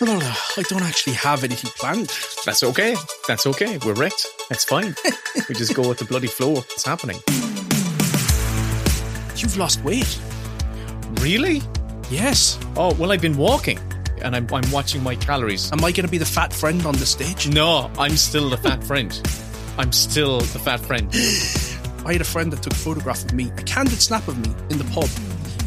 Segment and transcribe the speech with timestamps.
[0.00, 2.08] I don't actually have anything planned.
[2.44, 2.96] That's okay.
[3.28, 3.78] That's okay.
[3.86, 4.26] We're wrecked.
[4.48, 4.94] That's fine.
[5.48, 6.58] we just go with the bloody flow.
[6.58, 7.16] It's happening.
[9.36, 10.18] You've lost weight.
[11.20, 11.62] Really?
[12.10, 12.58] Yes.
[12.76, 13.78] Oh, well, I've been walking
[14.20, 15.70] and I'm, I'm watching my calories.
[15.72, 17.48] Am I going to be the fat friend on the stage?
[17.48, 19.12] No, I'm still the fat friend.
[19.78, 21.08] I'm still the fat friend.
[22.06, 24.54] I had a friend that took a photograph of me, a candid snap of me
[24.70, 25.08] in the pub,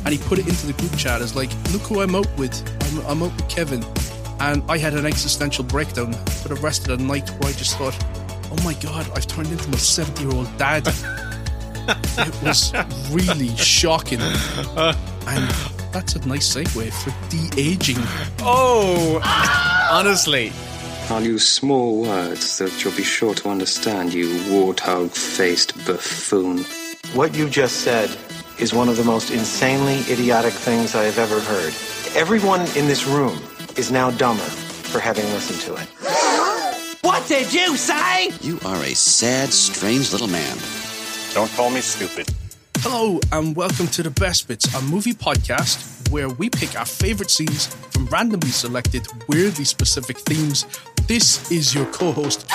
[0.05, 2.55] and he put it into the group chat as like, "Look who I'm out with.
[2.83, 3.83] I'm, I'm out with Kevin."
[4.39, 7.77] And I had an existential breakdown for the rest of the night where I just
[7.77, 7.97] thought,
[8.51, 10.87] "Oh my god, I've turned into my 70 year old dad."
[11.87, 12.73] it was
[13.11, 15.49] really shocking, and
[15.91, 17.97] that's a nice segue for de aging.
[18.39, 19.19] Oh,
[19.91, 20.51] honestly.
[21.09, 26.65] I'll use small words that you'll be sure to understand, you warthog faced buffoon.
[27.13, 28.09] What you just said
[28.59, 31.73] is one of the most insanely idiotic things I have ever heard.
[32.13, 33.39] Everyone in this room
[33.77, 35.87] is now dumber for having listened to it.
[37.01, 38.31] What did you say?
[38.41, 40.57] You are a sad, strange little man.
[41.33, 42.27] Don't call me stupid.
[42.79, 47.29] Hello, and welcome to the Best Bits, a movie podcast where we pick our favorite
[47.29, 50.65] scenes from randomly selected, weirdly specific themes.
[51.07, 52.49] This is your co host,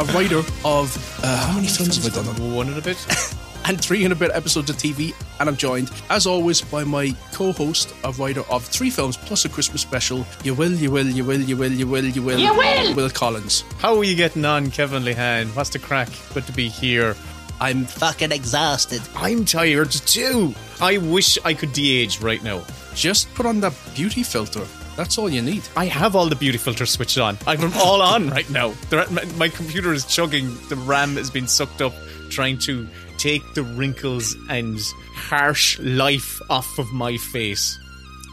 [0.00, 2.54] a writer of uh, how many films have I done?
[2.54, 2.98] One and a bit.
[3.68, 5.14] and three and a bit episodes of TV.
[5.40, 9.44] And I'm joined, as always, by my co host, a writer of three films plus
[9.44, 10.26] a Christmas special.
[10.44, 12.38] You will, you will, you will, you will, you will, you will.
[12.38, 12.94] You will!
[12.94, 13.64] Will Collins.
[13.78, 15.54] How are you getting on, Kevin Lehane?
[15.54, 16.08] What's the crack?
[16.34, 17.16] Good to be here.
[17.60, 19.00] I'm fucking exhausted.
[19.14, 20.54] I'm tired too.
[20.80, 22.62] I wish I could de-age right now.
[22.94, 24.66] Just put on that beauty filter.
[24.96, 25.62] That's all you need.
[25.76, 27.36] I have all the beauty filters switched on.
[27.46, 28.74] I'm all on right now.
[28.90, 30.56] My, my computer is chugging.
[30.68, 31.92] The RAM has been sucked up,
[32.30, 34.78] trying to take the wrinkles and
[35.14, 37.78] harsh life off of my face.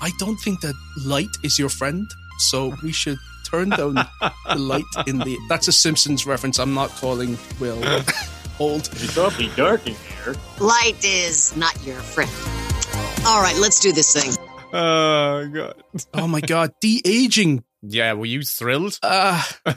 [0.02, 0.76] I don't think that
[1.06, 2.10] light is your friend,
[2.40, 3.18] so we should
[3.50, 5.38] turn down the light in the.
[5.50, 6.60] That's a Simpsons reference.
[6.60, 7.82] I'm not calling Will
[8.60, 8.90] old.
[8.94, 10.36] It's awfully dark in here.
[10.60, 12.32] Light is not your friend.
[13.26, 14.34] All right, let's do this thing.
[14.74, 15.84] Oh god.
[16.14, 17.64] Oh my god, de aging.
[17.82, 18.98] Yeah, were you thrilled?
[19.04, 19.44] Uh,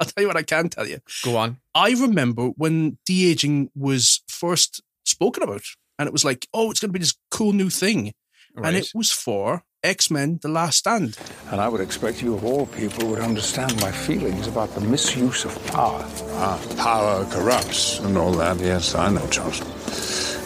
[0.00, 0.98] I'll tell you what I can tell you.
[1.24, 1.58] Go on.
[1.74, 5.62] I remember when de aging was first spoken about,
[5.98, 8.12] and it was like, oh, it's going to be this cool new thing,
[8.56, 11.18] and it was for X Men: The Last Stand.
[11.50, 15.44] And I would expect you, of all people, would understand my feelings about the misuse
[15.44, 16.04] of power.
[16.32, 18.58] Ah, power corrupts and all that.
[18.60, 19.60] Yes, I know, Charles.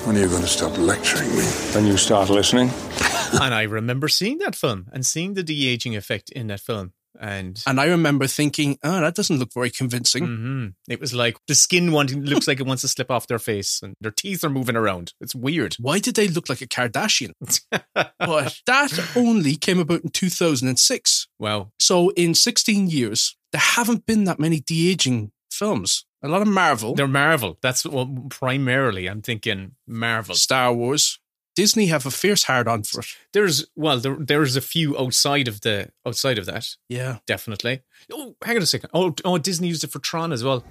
[0.07, 1.45] When are you going to stop lecturing me?
[1.75, 2.71] When you start listening.
[3.41, 6.93] and I remember seeing that film and seeing the de-aging effect in that film.
[7.21, 10.27] And And I remember thinking, oh, that doesn't look very convincing.
[10.27, 10.75] Mhm.
[10.89, 13.81] It was like the skin wanting looks like it wants to slip off their face,
[13.83, 15.13] and their teeth are moving around.
[15.21, 15.77] It's weird.
[15.79, 17.33] Why did they look like a Kardashian?
[18.19, 21.29] but that only came about in 2006.
[21.39, 21.73] Wow.
[21.79, 26.05] So in 16 years, there haven't been that many de aging films.
[26.25, 27.59] A lot of Marvel, They're Marvel.
[27.63, 30.35] That's what primarily I'm thinking Marvel.
[30.37, 31.19] Star Wars.
[31.55, 33.07] Disney have a fierce hard on for it.
[33.33, 37.19] There's well, there, there's a few outside of the outside of that, Yeah.
[37.27, 37.83] definitely.
[38.11, 38.91] Oh, hang on a second.
[38.95, 40.65] Oh, oh, Disney used it for Tron as well.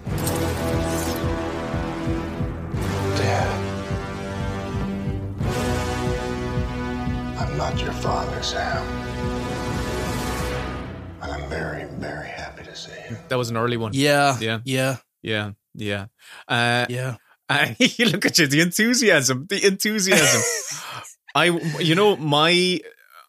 [3.15, 3.57] Dad.
[7.37, 8.83] I'm not your father, Sam.
[11.21, 13.17] And I'm very, very happy to see you.
[13.29, 13.91] That was an early one.
[13.93, 14.37] Yeah.
[14.39, 14.59] Yeah.
[14.65, 14.97] Yeah.
[15.21, 16.05] yeah, yeah.
[16.47, 17.15] Uh, Yeah.
[17.79, 20.41] You look at you, the enthusiasm, the enthusiasm.
[21.33, 21.45] I,
[21.79, 22.79] you know, my,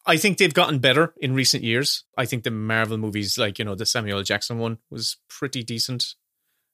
[0.04, 2.04] I think they've gotten better in recent years.
[2.16, 6.14] I think the Marvel movies, like you know, the Samuel Jackson one was pretty decent.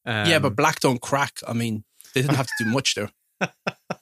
[0.07, 1.39] Um, yeah, but Black don't crack.
[1.47, 3.11] I mean, they didn't have to do much there.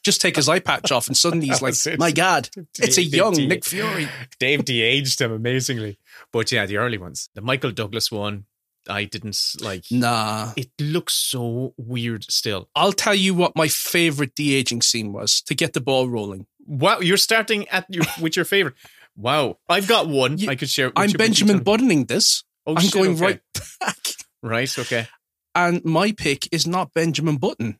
[0.04, 2.48] Just take his eye patch off, and suddenly he's like, "My God,
[2.78, 4.08] it's a young Nick Fury."
[4.38, 5.98] They've de-aged him amazingly,
[6.32, 8.44] but yeah, the early ones, the Michael Douglas one,
[8.88, 9.84] I didn't like.
[9.90, 12.68] Nah, It looks so weird still.
[12.74, 16.46] I'll tell you what my favorite de aging scene was to get the ball rolling.
[16.66, 18.74] Wow, you're starting at your with your favorite.
[19.16, 20.92] Wow, I've got one You- I could share.
[20.96, 22.44] I'm you, but you Benjamin buttoning this.
[22.66, 23.24] Oh, I'm shit, going okay.
[23.24, 23.40] right
[23.80, 23.96] back,
[24.42, 24.78] Right.
[24.78, 25.08] Okay.
[25.54, 27.78] and my pick is not Benjamin Button.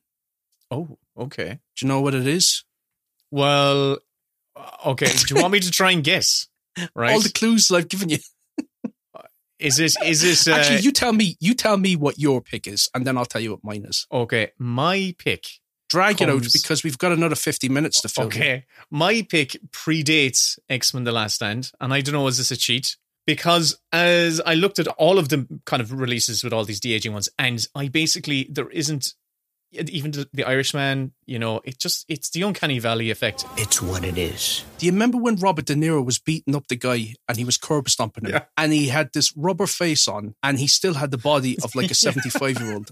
[0.71, 1.59] Oh, okay.
[1.77, 2.65] Do you know what it is?
[3.31, 3.99] Well,
[4.55, 5.07] uh, okay.
[5.07, 6.49] Do you want me to try and guess?
[6.95, 7.13] Right?
[7.15, 8.19] All the clues I've given you.
[9.59, 11.37] Is this is this uh, Actually, you tell me.
[11.41, 14.07] You tell me what your pick is, and then I'll tell you what mine is.
[14.13, 14.53] okay?
[14.59, 15.47] My pick.
[15.89, 18.25] Drag it out because we've got another 50 minutes to fill.
[18.25, 22.51] Okay, my pick predates X Men: The Last Stand, and I don't know is this
[22.51, 26.65] a cheat because as I looked at all of the kind of releases with all
[26.65, 29.15] these de aging ones, and I basically there isn't
[29.73, 33.45] even the, the Irishman, you know, it just it's the uncanny valley effect.
[33.57, 34.65] It's what it is.
[34.79, 37.57] Do you remember when Robert De Niro was beating up the guy and he was
[37.59, 38.31] curb stomping him?
[38.33, 38.45] Yeah.
[38.57, 41.91] And he had this rubber face on and he still had the body of like
[41.91, 42.91] a 75 year old.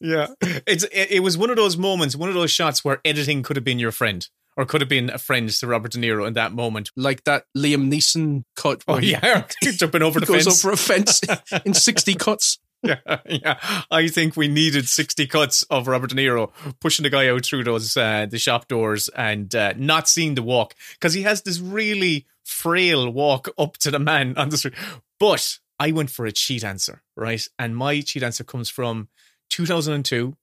[0.00, 3.42] Yeah, it's it, it was one of those moments, one of those shots where editing
[3.42, 4.26] could have been your friend
[4.56, 6.90] or could have been a friend to Robert De Niro in that moment.
[6.96, 8.84] Like that Liam Neeson cut.
[8.86, 10.64] Oh where he- yeah, jumping over he the goes fence.
[10.64, 11.20] over a fence
[11.64, 12.58] in 60 cuts.
[13.06, 13.58] yeah, yeah.
[13.90, 16.50] I think we needed 60 cuts of Robert De Niro
[16.80, 20.42] pushing the guy out through those uh, the shop doors and uh, not seeing the
[20.42, 24.74] walk because he has this really frail walk up to the man on the street.
[25.18, 27.46] But I went for a cheat answer, right?
[27.58, 29.08] And my cheat answer comes from
[29.50, 30.36] 2002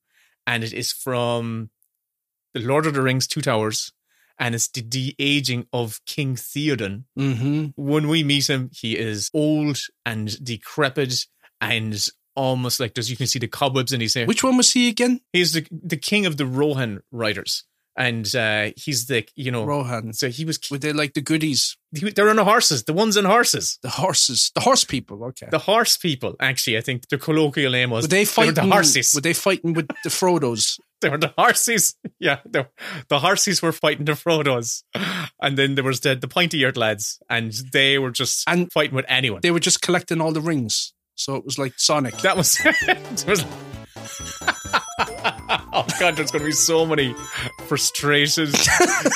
[0.48, 1.70] and it is from
[2.54, 3.94] The Lord of the Rings Two Towers
[4.40, 7.66] and it's the de-aging of King Theoden Mm-hmm.
[7.76, 11.28] when we meet him, he is old and decrepit
[11.60, 14.26] and almost like there's you can see the cobwebs in his hair.
[14.26, 15.22] Which one was he again?
[15.34, 17.64] He's the the king of the Rohan riders,
[17.98, 20.14] and uh, he's the you know Rohan.
[20.14, 21.78] So he was Were they like the goodies?
[21.94, 24.52] he, they're on the horses, the ones on horses, The horses.
[24.56, 25.24] The horse people.
[25.26, 25.48] Okay.
[25.52, 26.36] the horse people.
[26.40, 28.54] Actually, I think the colloquial name was were they fighting?
[28.56, 29.14] the horses.
[29.14, 30.80] Were they fighting with the Frodos?
[31.02, 31.96] They were the horses.
[32.20, 32.68] Yeah, the,
[33.10, 34.84] the horses were fighting the Frodos,
[35.42, 38.96] and then there was the the pointy eared lads, and they were just And- fighting
[38.96, 39.40] with anyone.
[39.42, 40.94] They were just collecting all the rings.
[41.16, 42.18] So it was like Sonic.
[42.20, 42.60] That was.
[42.66, 43.46] it was
[45.74, 47.14] oh god, there's going to be so many
[47.68, 48.50] frustrated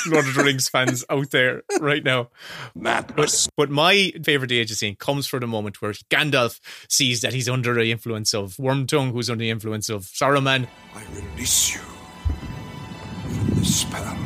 [0.08, 2.30] Lord of the Rings fans out there right now.
[2.76, 6.60] But, but my favorite age scene comes for the moment where Gandalf
[6.90, 10.68] sees that he's under the influence of Wormtongue, who's under the influence of Saruman.
[10.94, 14.18] I release you from the spell.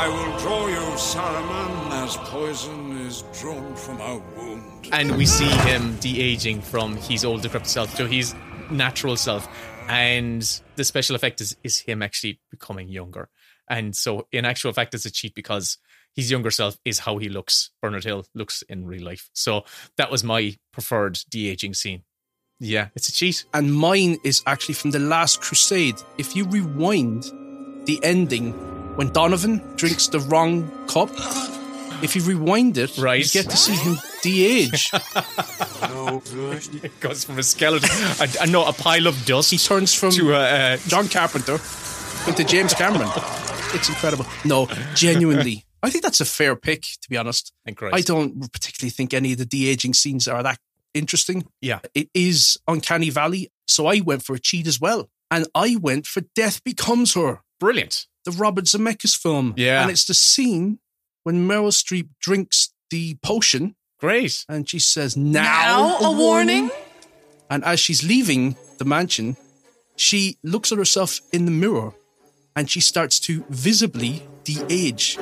[0.00, 4.88] I will draw you, Saruman, as poison is drawn from a wound.
[4.92, 8.34] and we see him de-aging from his old decrepit self to his
[8.70, 9.46] natural self.
[9.90, 10.40] And
[10.76, 13.28] the special effect is, is him actually becoming younger.
[13.68, 15.76] And so in actual fact it's a cheat because
[16.16, 17.70] his younger self is how he looks.
[17.82, 19.28] Bernard hill looks in real life.
[19.34, 19.64] So
[19.98, 22.04] that was my preferred de-aging scene.
[22.58, 23.44] Yeah it's a cheat.
[23.52, 25.96] And mine is actually from the Last Crusade.
[26.16, 27.24] If you rewind
[27.84, 31.08] the ending when Donovan drinks the wrong cup,
[32.02, 33.24] if you rewind it, Right.
[33.24, 34.90] you get to see him de-age.
[36.84, 37.88] it goes from a skeleton
[38.38, 41.54] I, know a pile of dust he turns from to a uh, John Carpenter
[42.28, 43.08] into James Cameron.
[43.72, 44.26] It's incredible.
[44.44, 45.64] No, genuinely.
[45.82, 47.54] I think that's a fair pick, to be honest.
[47.66, 50.58] I don't particularly think any of the de-aging scenes are that
[50.92, 51.46] interesting.
[51.62, 55.08] yeah It is Uncanny Valley, so I went for a cheat as well.
[55.30, 59.54] And I went for Death Becomes Her, brilliant the Robert Zemeckis film.
[59.56, 59.82] Yeah.
[59.82, 60.78] And it's the scene
[61.22, 66.70] when Meryl Streep drinks the potion great and she says, Now, a warning.
[67.48, 69.36] And as she's leaving the mansion,
[69.96, 71.92] she looks at herself in the mirror
[72.56, 75.18] and she starts to visibly de age.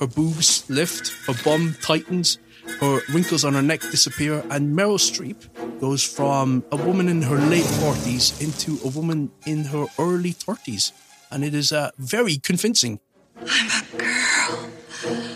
[0.00, 2.38] Her boobs lift, her bum tightens,
[2.80, 5.48] her wrinkles on her neck disappear, and Meryl Streep
[5.80, 10.92] goes from a woman in her late 40s into a woman in her early 30s.
[11.30, 13.00] And it is uh, very convincing.
[13.36, 14.71] I'm a girl.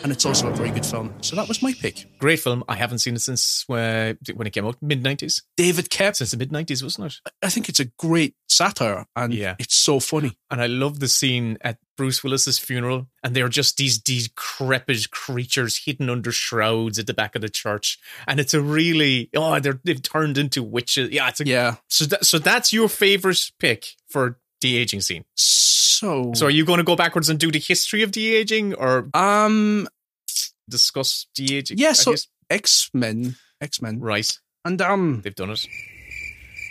[0.07, 1.13] And it's also a very good film.
[1.21, 2.07] So that was my pick.
[2.21, 6.15] great film i haven't seen it since uh, when it came out mid-90s David Kep.
[6.15, 9.57] since the mid-90s wasn't it I think it's a great satire and Yeah.
[9.59, 10.39] it's so funny.
[10.49, 15.83] And I love the scene at Bruce Willis's funeral, and they're just these decrepit creatures
[15.85, 17.99] hidden under shrouds at the back of the church.
[18.29, 21.11] And it's a really oh, they're they've turned into witches.
[21.11, 21.77] Yeah, it's a, Yeah.
[21.89, 25.25] So that so that's your favorite pick for de aging scene.
[25.35, 28.75] So, So are you going to go backwards and do the history of de aging,
[28.75, 29.89] or um,
[30.69, 31.79] discuss de aging?
[31.79, 32.15] yeah, so
[32.51, 34.31] X Men, X Men, right,
[34.65, 35.67] and um, they've done it.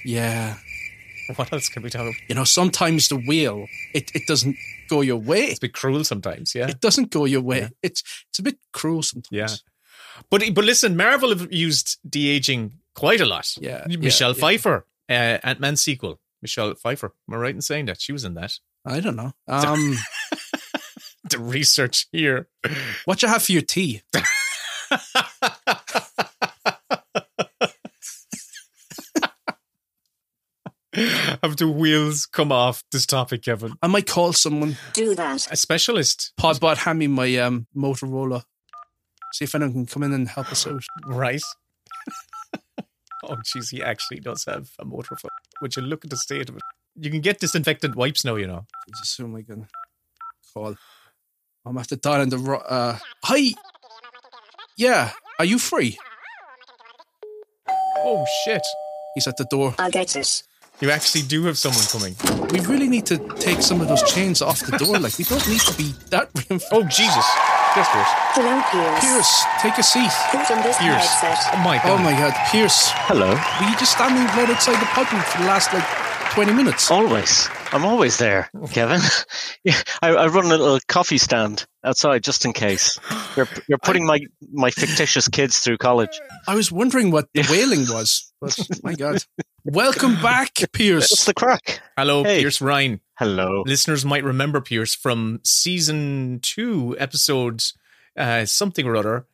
[0.03, 0.55] yeah,
[1.35, 2.15] What else can we talk about?
[2.27, 4.55] you know, sometimes the wheel it, it doesn't
[4.89, 5.45] go your way.
[5.45, 6.53] It's a bit cruel sometimes.
[6.53, 7.61] Yeah, It doesn't go your way.
[7.61, 7.69] Yeah.
[7.81, 9.31] It's it's a bit cruel sometimes.
[9.31, 9.47] Yeah.
[10.29, 13.47] But but listen, Marvel have used de aging quite a lot.
[13.59, 14.39] Yeah, Michelle yeah, yeah.
[14.41, 16.19] Pfeiffer, uh, Ant Man sequel.
[16.41, 17.11] Michelle Pfeiffer.
[17.27, 18.53] Am I right in saying that she was in that?
[18.85, 19.31] I don't know.
[19.47, 19.97] Um,
[21.29, 22.47] The research here.
[23.05, 24.03] what you have for your tea?
[30.95, 33.73] Have the wheels come off this topic, Kevin?
[33.81, 34.77] I might call someone.
[34.93, 35.51] Do that.
[35.51, 38.43] A specialist, Podbot, hand me my um Motorola.
[39.33, 40.83] See if anyone can come in and help us out.
[41.07, 41.41] right?
[43.25, 45.29] oh, jeez, he actually does have a motor phone.
[45.61, 46.61] Would you look at the state of it?
[46.95, 48.65] You can get disinfectant wipes now, you know.
[48.87, 49.67] Jesus, who am I gonna
[50.53, 50.75] call?
[51.65, 53.53] I'm after dialing the ro- uh Hi
[54.77, 55.97] Yeah, are you free?
[58.07, 58.61] Oh shit!
[59.15, 59.73] He's at the door.
[59.79, 60.43] I'll get this.
[60.81, 62.13] You actually do have someone coming.
[62.51, 64.99] We really need to take some of those chains off the door.
[64.99, 66.73] Like we don't need to be that reinforced.
[66.73, 67.25] Oh Jesus!
[67.75, 68.11] Yes, Pierce.
[68.37, 68.99] Hello, Pierce.
[69.03, 70.11] Pierce, take a seat.
[70.31, 71.07] Put on this Pierce.
[71.19, 71.55] headset.
[71.55, 71.85] Oh my God.
[71.85, 72.03] Oh god!
[72.03, 72.91] my god, Pierce.
[73.09, 73.29] Hello.
[73.31, 75.87] Were you just standing right outside the pub for the last like
[76.35, 76.91] twenty minutes?
[76.91, 77.49] Always.
[77.71, 79.01] I'm always there, Kevin.
[79.63, 82.97] yeah, I, I run a little coffee stand outside just in case.
[83.35, 84.19] You're, you're putting my,
[84.51, 86.19] my fictitious kids through college.
[86.47, 89.17] I was wondering what the wailing was, but my god.
[89.65, 91.25] Welcome back, What's Pierce.
[91.25, 91.81] the crack?
[91.97, 92.39] Hello, Hey.
[92.41, 93.01] Pierce Ryan.
[93.17, 93.63] Hello.
[93.65, 97.61] Listeners might remember Pierce from season two, episode
[98.17, 99.25] uh, something or other,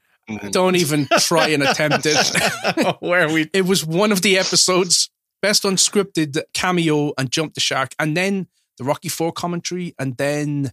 [0.51, 2.95] Don't even try and attempt it.
[3.01, 5.09] where we It was one of the episodes,
[5.41, 10.71] best unscripted cameo and Jump the Shark, and then the Rocky Four commentary, and then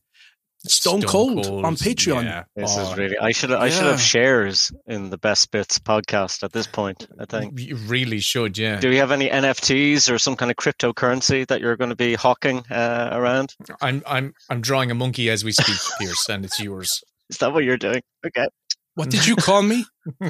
[0.67, 2.25] Stone, Cold, on Patreon.
[2.25, 2.45] Yeah.
[2.57, 3.17] This Oh, is really.
[3.17, 3.53] I should.
[3.53, 7.07] I should have shares in the Best Bits podcast at this point.
[7.19, 7.59] I think.
[7.61, 8.81] You really should, yeah.
[8.81, 12.15] Do we have any NFTs or some kind of cryptocurrency that you're going to be
[12.15, 13.55] hawking uh, around?
[13.81, 17.03] I'm I'm I'm drawing a monkey as we speak, Pierce, and it's yours.
[17.31, 18.03] Is that what you're doing?
[18.27, 18.49] Okay.
[18.95, 19.85] What did you call me?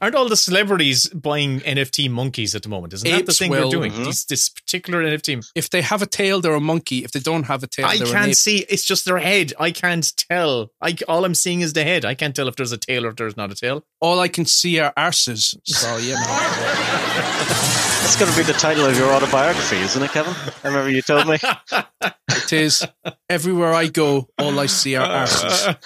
[0.00, 2.92] Aren't all the celebrities buying NFT monkeys at the moment?
[2.92, 3.62] Isn't that the thing will.
[3.62, 3.92] they're doing?
[3.92, 4.04] Mhm.
[4.06, 5.44] These, this particular NFT.
[5.54, 7.04] If they have a tail, they're a monkey.
[7.04, 8.34] If they don't have a tail, I they're an can't ape.
[8.36, 8.58] see.
[8.68, 9.52] It's just their head.
[9.58, 10.70] I can't tell.
[10.80, 12.04] I all I'm seeing is the head.
[12.04, 13.84] I can't tell if there's a tail or if there's not a tail.
[14.00, 15.56] All I can see are arses.
[15.64, 16.20] So you know,
[18.00, 20.32] That's going to be the title of your autobiography, isn't it, Kevin?
[20.64, 21.36] I remember you told me.
[22.30, 22.86] it is.
[23.28, 25.76] Everywhere I go, all I see are arses.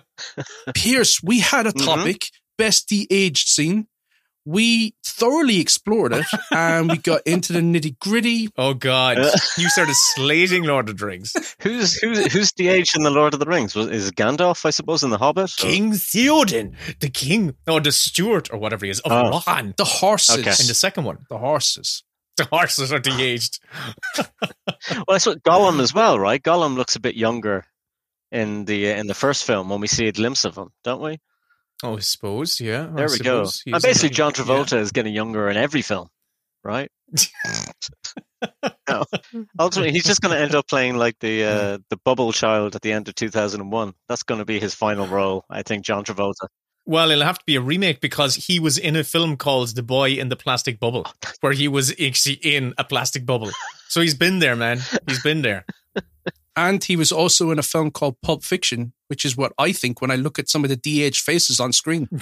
[0.74, 1.84] Pierce, we had a Mhm.
[1.84, 3.86] topic, best de-aged scene.
[4.48, 8.48] We thoroughly explored it, and we got into the nitty gritty.
[8.56, 9.18] Oh God!
[9.18, 9.32] Uh.
[9.58, 11.32] you started slating Lord of the Rings.
[11.62, 13.74] Who's who's who's the age in the Lord of the Rings?
[13.74, 14.64] Was is Gandalf?
[14.64, 15.50] I suppose in the Hobbit.
[15.50, 19.30] or- King Theoden, the king, or the Stewart, or whatever he is, of Oh.
[19.30, 19.74] Rohan.
[19.76, 20.36] The horses.
[20.38, 20.50] Okay.
[20.60, 22.04] In the second one, The horses.
[22.36, 23.58] the horses are de-aged.
[24.90, 26.40] Well, that's what Gollum as well, right?
[26.40, 27.64] Gollum looks a bit younger
[28.36, 31.00] in the uh, in the first film when we see a glimpse of him, don't
[31.00, 31.18] we?
[31.82, 32.88] Oh, I suppose, yeah.
[32.90, 33.46] I There we go.
[33.66, 34.44] And basically, John yeah.
[34.44, 36.08] Travolta is getting younger in every film,
[36.64, 36.90] right?
[38.88, 39.04] no.
[39.58, 42.82] Ultimately, he's just going to end up playing like the uh, the bubble child at
[42.82, 43.94] the end of 2001.
[44.08, 45.84] That's going to be his final role, I think.
[45.84, 46.48] John Travolta.
[46.88, 49.82] Well, it'll have to be a remake because he was in a film called The
[49.82, 51.06] Boy in the Plastic Bubble,
[51.40, 53.50] where he was actually in a plastic bubble.
[53.88, 54.80] So he's been there, man.
[55.08, 55.64] He's been there.
[56.56, 60.00] And he was also in a film called Pulp Fiction, which is what I think
[60.00, 62.08] when I look at some of the de-aged faces on screen.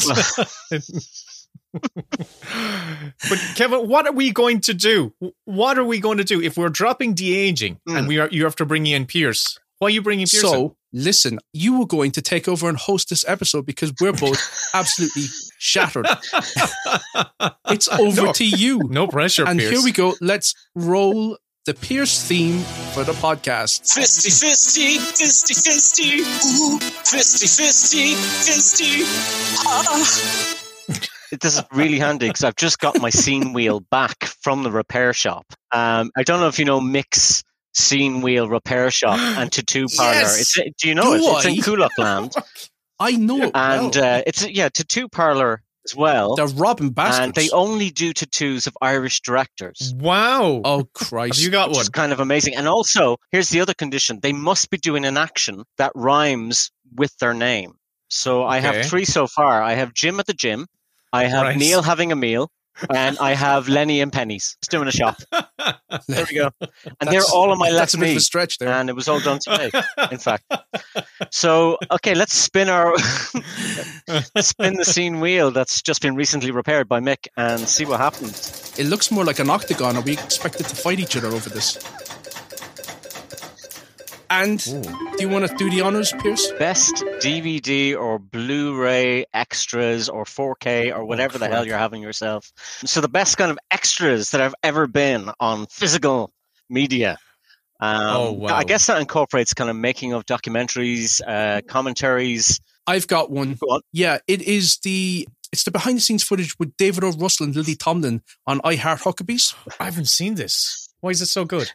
[1.72, 5.14] but Kevin, what are we going to do?
[5.44, 8.06] What are we going to do if we're dropping de aging and hmm.
[8.06, 9.58] we are you have to bring in Pierce?
[9.78, 10.44] Why are you bringing Pierce?
[10.44, 10.50] in?
[10.50, 14.70] So, listen, you were going to take over and host this episode because we're both
[14.74, 15.24] absolutely
[15.58, 16.06] shattered.
[17.68, 18.32] it's over No.
[18.32, 18.80] to you.
[18.88, 19.72] no pressure, and Pierce.
[19.72, 20.14] here we go.
[20.20, 22.58] Let's roll the Pierce theme
[22.92, 23.82] for the podcast.
[23.94, 29.02] Fisty, fisty, fisty, fisty, ooh, fisty, fisty, fisty,
[29.66, 30.54] ah.
[31.40, 35.14] This is really handy because I've just got my scene wheel back from the repair
[35.14, 35.46] shop.
[35.72, 37.42] Um, I don't know if you know Mix
[37.72, 40.14] Scene Wheel Repair Shop and Tattoo Parlor.
[40.14, 40.58] Yes!
[40.58, 41.46] It's, do you know Do it?
[41.46, 41.56] It's in I?
[41.88, 42.42] Kulakland.
[43.00, 44.18] I know it and well.
[44.18, 46.34] uh, it's yeah, Tattoo Parlor as well.
[46.36, 47.24] They're robbing bastards.
[47.26, 49.92] and they only do tattoos of Irish directors.
[49.96, 50.60] wow.
[50.64, 51.36] oh, Christ.
[51.38, 51.82] have you got Which one?
[51.82, 52.54] is kind of amazing.
[52.56, 57.16] And also, here's the other condition: they must be doing an action that rhymes with
[57.18, 57.74] their name.
[58.08, 58.66] So I Okay.
[58.78, 59.62] have three so far.
[59.62, 60.66] I have Jim at the gym.
[61.12, 61.56] I have Right.
[61.56, 62.50] Neil having a meal,
[62.90, 65.16] and I have Lenny and Pennies just doing a shop.
[66.08, 66.50] There we go.
[67.00, 68.72] And they're all on my That's left a bit of a stretch there.
[68.72, 69.70] And it was all done today,
[70.12, 70.44] in fact.
[71.30, 72.92] So, okay, let's spin our
[74.08, 78.00] let's spin the scene wheel that's just been recently repaired by Mick and see what
[78.00, 78.72] happens.
[78.78, 79.96] It looks more like an octagon.
[79.96, 81.78] Are we expected to fight each other over this?
[84.36, 84.82] And do
[85.20, 86.50] you want to do the honors, Pierce?
[86.58, 92.50] Best DVD or Blu-ray extras or 4K or whatever the hell you're having yourself.
[92.84, 96.32] So the best kind of extras that I've ever been on physical
[96.68, 97.16] media.
[97.78, 98.56] Um, Oh, wow.
[98.56, 102.58] I guess that incorporates kind of making of documentaries, uh, commentaries.
[102.88, 103.54] I've got one.
[103.54, 103.80] Go on.
[103.92, 107.12] Yeah, it is the it's the behind the scenes footage with David O.
[107.12, 109.54] Russell and Lily Tomlin on I Heart Huckabees.
[109.78, 110.83] I haven't seen this.
[111.04, 111.70] Why is it so good?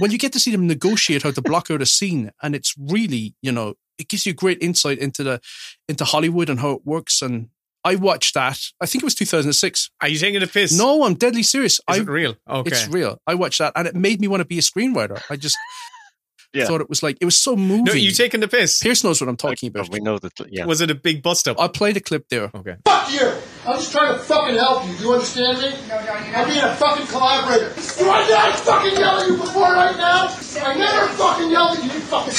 [0.00, 2.74] When you get to see them negotiate how to block out a scene, and it's
[2.78, 5.40] really, you know, it gives you great insight into the
[5.88, 7.22] into Hollywood and how it works.
[7.22, 7.48] And
[7.84, 8.58] I watched that.
[8.78, 9.90] I think it was 2006.
[10.02, 10.76] Are you taking a piss?
[10.76, 11.76] No, I'm deadly serious.
[11.76, 12.36] Is I, it real?
[12.46, 12.68] Okay.
[12.70, 13.18] It's real.
[13.26, 15.22] I watched that, and it made me want to be a screenwriter.
[15.30, 15.56] I just
[16.52, 16.66] Yeah.
[16.66, 17.84] thought it was like it was so moving.
[17.84, 18.80] No, you taking the piss?
[18.82, 19.88] Pierce knows what I'm talking about.
[19.88, 20.32] We know that.
[20.50, 20.66] Yeah.
[20.66, 21.58] Was it a big bust up?
[21.58, 22.50] I'll play the clip there.
[22.54, 22.76] Okay.
[22.84, 23.32] Fuck you!
[23.66, 24.96] I'm just trying to fucking help you.
[24.96, 25.70] Do you understand me?
[25.86, 27.74] No, no, I'm being a fucking collaborator.
[27.98, 30.28] Do I not fucking yell at you before right now?
[30.64, 32.32] I never fucking yelled at you, you fucking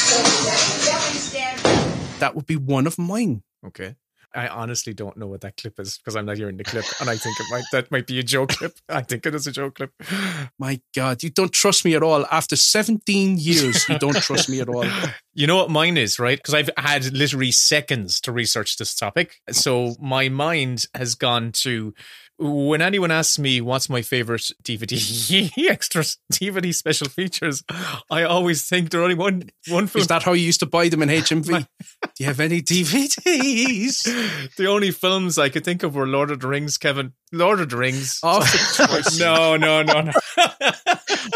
[2.20, 3.44] That would be one of mine.
[3.64, 3.96] Okay.
[4.34, 7.10] I honestly don't know what that clip is because I'm not hearing the clip, and
[7.10, 8.74] I think it might that might be a joke clip.
[8.90, 9.92] I think it is a joke clip.
[10.60, 12.26] My God, you don't trust me at all.
[12.32, 14.86] After 17 years, you don't trust me at all.
[15.34, 16.38] You know what mine is, right?
[16.38, 19.36] Because I've had literally seconds to research this topic.
[19.50, 21.94] So my mind has gone to
[22.42, 26.02] when anyone asks me what's my favorite DVD extra
[26.34, 27.64] DVD special features,
[28.10, 30.02] I always think there only one one film.
[30.02, 31.48] Is that how you used to buy them in HMV?
[31.48, 34.56] Do you have any DVDs?
[34.58, 37.14] the only films I could think of were Lord of the Rings, Kevin.
[37.32, 38.20] Lord of the Rings.
[38.24, 38.44] Oh,
[39.18, 40.12] no, no, no, no.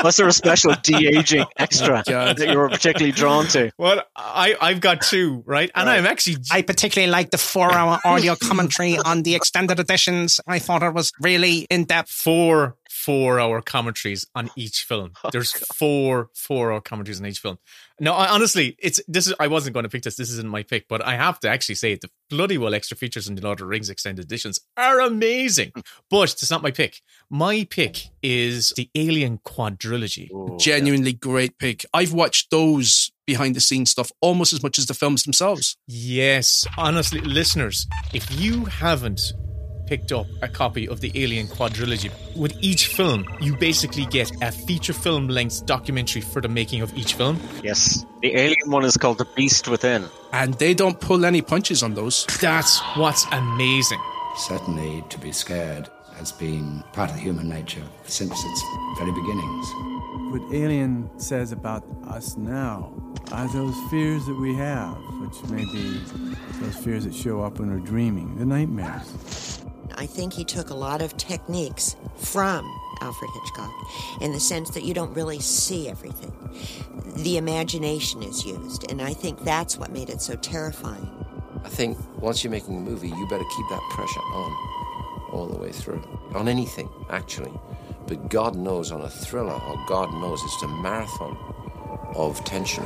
[0.03, 2.37] Was there a special de aging oh, extra God.
[2.37, 3.71] that you were particularly drawn to?
[3.77, 5.71] Well, I I've got two, right?
[5.73, 10.39] And I'm actually I particularly like the four hour audio commentary on the extended editions.
[10.47, 12.09] I thought it was really in depth.
[12.09, 15.11] four four hour commentaries on each film.
[15.23, 17.57] Oh, There's four four hour commentaries on each film.
[17.99, 20.15] No, I, honestly, it's this is I wasn't going to pick this.
[20.15, 22.01] This isn't my pick, but I have to actually say it.
[22.01, 25.71] the bloody well extra features in the Lord of the Rings extended editions are amazing.
[25.75, 25.81] Hmm.
[26.09, 27.01] But it's not my pick.
[27.29, 30.29] My pick is the Alien quadrilogy.
[30.59, 31.85] Genuinely great pick.
[31.93, 35.77] I've watched those behind the scenes stuff almost as much as the films themselves.
[35.87, 39.21] Yes, honestly, listeners, if you haven't
[39.85, 44.51] picked up a copy of the Alien quadrilogy, with each film, you basically get a
[44.51, 47.39] feature film length documentary for the making of each film.
[47.63, 48.05] Yes.
[48.21, 50.05] The alien one is called The Beast Within.
[50.33, 52.25] And they don't pull any punches on those.
[52.41, 53.99] That's what's amazing.
[54.37, 58.63] Certainly, to be scared has been part of human nature since its
[58.97, 59.67] very beginnings.
[60.31, 62.93] What Alien says about us now
[63.31, 65.99] are those fears that we have, which may be
[66.61, 69.64] those fears that show up when we're dreaming, the nightmares.
[69.97, 72.65] I think he took a lot of techniques from
[73.01, 73.73] Alfred Hitchcock
[74.21, 76.33] in the sense that you don't really see everything.
[77.23, 81.09] The imagination is used, and I think that's what made it so terrifying.
[81.63, 84.51] I think once you're making a movie, you better keep that pressure on
[85.31, 86.03] all the way through.
[86.33, 87.51] On anything, actually.
[88.07, 91.37] But God knows on a thriller, or God knows it's a marathon
[92.15, 92.85] of tension.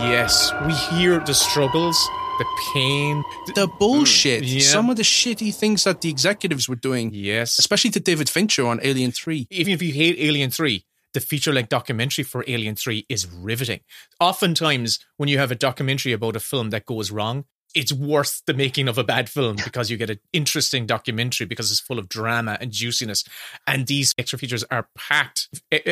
[0.00, 3.24] Yes, we hear the struggles, the pain,
[3.54, 4.42] The bullshit.
[4.42, 4.60] Mm, yeah.
[4.60, 7.10] Some of the shitty things that the executives were doing.
[7.12, 7.58] Yes.
[7.58, 9.46] Especially to David Fincher on Alien 3.
[9.50, 13.80] Even if you hate Alien 3, the feature length documentary for Alien 3 is riveting.
[14.20, 18.54] Oftentimes, when you have a documentary about a film that goes wrong, it's worth the
[18.54, 22.08] making of a bad film because you get an interesting documentary because it's full of
[22.08, 23.24] drama and juiciness.
[23.66, 25.48] And these extra features are packed,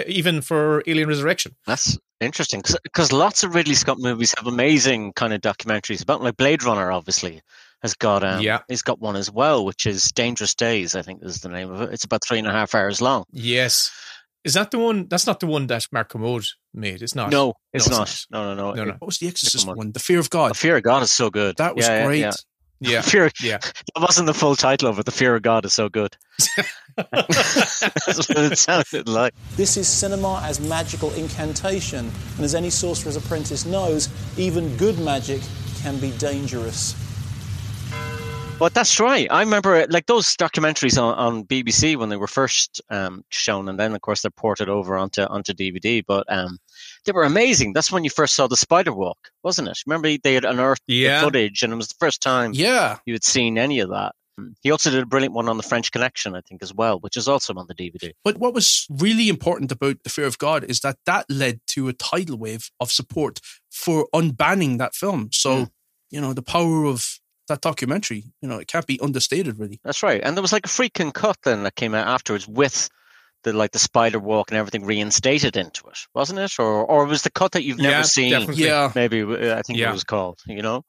[0.07, 1.57] even for Alien Resurrection.
[1.67, 6.37] That's interesting because lots of Ridley Scott movies have amazing kind of documentaries about, like
[6.37, 7.43] Blade Runner, obviously
[7.83, 8.61] has got um, Yeah.
[8.69, 11.83] he's got one as well, which is Dangerous Days, I think is the name of
[11.83, 11.93] it.
[11.93, 13.25] It's about three and a half hours long.
[13.33, 13.91] Yes.
[14.45, 15.09] Is that the one?
[15.09, 17.03] That's not the one that Mark Kermode made.
[17.03, 17.31] It's not.
[17.31, 18.25] No, it's not.
[18.31, 18.75] No, no, no.
[18.75, 18.93] No, no.
[18.93, 19.91] What was the Exorcist one?
[19.91, 20.53] The Fear of God.
[20.53, 21.57] The Fear of God is so good.
[21.57, 22.21] That was yeah, great.
[22.21, 22.33] yeah.
[22.81, 23.01] Yeah.
[23.03, 23.59] Fear, Yeah.
[23.95, 25.07] That wasn't the full title of it.
[25.07, 26.17] The Fear of God is so good.
[26.97, 29.35] That's what it sounded like.
[29.57, 34.09] This is cinema as magical incantation, and as any sorcerer's apprentice knows,
[34.39, 35.41] even good magic
[35.83, 36.95] can be dangerous.
[38.59, 39.31] But that's right.
[39.31, 43.79] I remember like those documentaries on, on BBC when they were first um, shown, and
[43.79, 46.03] then of course they're ported over onto onto DVD.
[46.07, 46.57] But um,
[47.05, 47.75] they were amazing.
[47.75, 49.79] That's when you first saw the Spider Walk, wasn't it?
[49.87, 51.21] Remember they had unearthed Yeah.
[51.21, 52.97] the footage, and it was the first time Yeah.
[53.05, 54.15] you had seen any of that.
[54.63, 57.17] He also did a brilliant one on the French Connection, I think, as well, which
[57.19, 58.13] is also on the DVD.
[58.25, 61.89] But what was really important about The Fear of God is that that led to
[61.89, 63.41] a tidal wave of support
[63.71, 65.29] for unbanning that film.
[65.33, 65.65] So, Hmm.
[66.11, 69.81] you know, the power of that documentary, you know, it can't be understated, really.
[69.85, 70.21] That's right.
[70.23, 72.89] And there was like a freaking cut then that came out afterwards with
[73.45, 76.59] the like the spider walk and everything reinstated into it, wasn't it?
[76.59, 78.31] Or or was the cut that you've never Yeah, seen?
[78.33, 78.65] definitely.
[78.65, 78.91] Yeah.
[78.95, 79.91] maybe uh, I think Yeah.
[79.91, 80.41] it was called.
[80.47, 80.85] You know,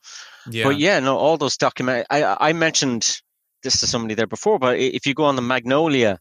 [0.49, 0.63] Yeah.
[0.63, 2.07] but yeah, no, all those document.
[2.09, 3.21] I I mentioned
[3.63, 6.19] this to somebody there before, but if you go on the Magnolia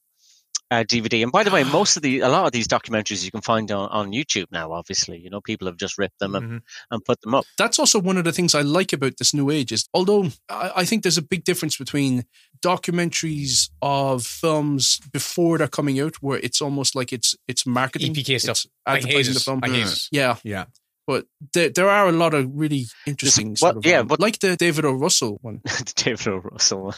[0.71, 3.31] uh, DVD, and by the way, most of the a lot of these documentaries you
[3.31, 4.73] can find on, on YouTube now.
[4.73, 6.63] Obviously, you know, people have just ripped them and, Mhm.
[6.91, 7.45] and put them up.
[7.59, 10.73] That's also one of the things I like about this new age is although I,
[10.77, 12.25] I think there's a big difference between
[12.65, 18.41] documentaries of films before they're coming out where it's almost like it's it's marketing EPK
[18.41, 18.57] stuff.
[18.57, 19.61] it's I hate advertising the film.
[19.63, 20.09] I hate.
[20.13, 20.37] Yeah.
[20.45, 20.65] Yeah.
[21.07, 24.21] But there, there are a lot of really interesting, what- sort of, yeah, um, but-
[24.21, 24.93] like the David O.
[24.93, 25.61] Russell one.
[25.65, 26.37] the David O.
[26.39, 26.95] Russell one.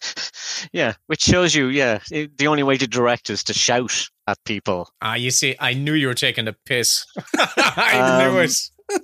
[0.72, 4.38] yeah, which shows you, yeah, it- the only way to direct is to shout at
[4.44, 4.88] people.
[5.00, 7.04] Ah, you see, I knew you were taking a piss.
[7.36, 8.56] I knew Um, it.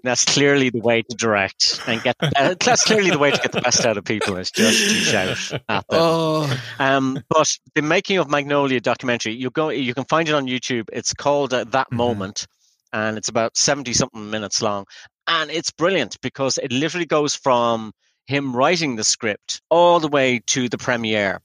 [0.04, 2.14] That's clearly the way to direct and get.
[2.20, 4.94] Uh, that's clearly the way to get the best out of people is just to
[4.94, 5.98] shout at them.
[5.98, 10.46] Oh, Um, but the making of Magnolia documentary, you go, you can find it on
[10.46, 10.88] YouTube.
[10.92, 12.46] It's called uh, That Moment,
[12.92, 14.84] and it's about seventy something minutes long,
[15.26, 17.92] and it's brilliant because it literally goes from
[18.26, 21.40] him writing the script all the way to the premiere.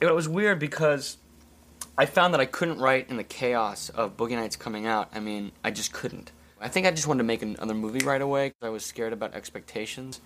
[0.00, 1.16] it was weird because
[1.96, 5.08] I found that I couldn't write in the chaos of Boogie Nights coming out.
[5.14, 6.30] I mean, I just couldn't.
[6.60, 8.52] I think I just wanted to make another movie right away.
[8.62, 10.20] I was scared about expectations,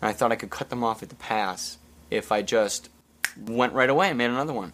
[0.00, 1.78] and I thought I could cut them off at the pass
[2.10, 2.88] if I just
[3.36, 4.72] went right away and made another one.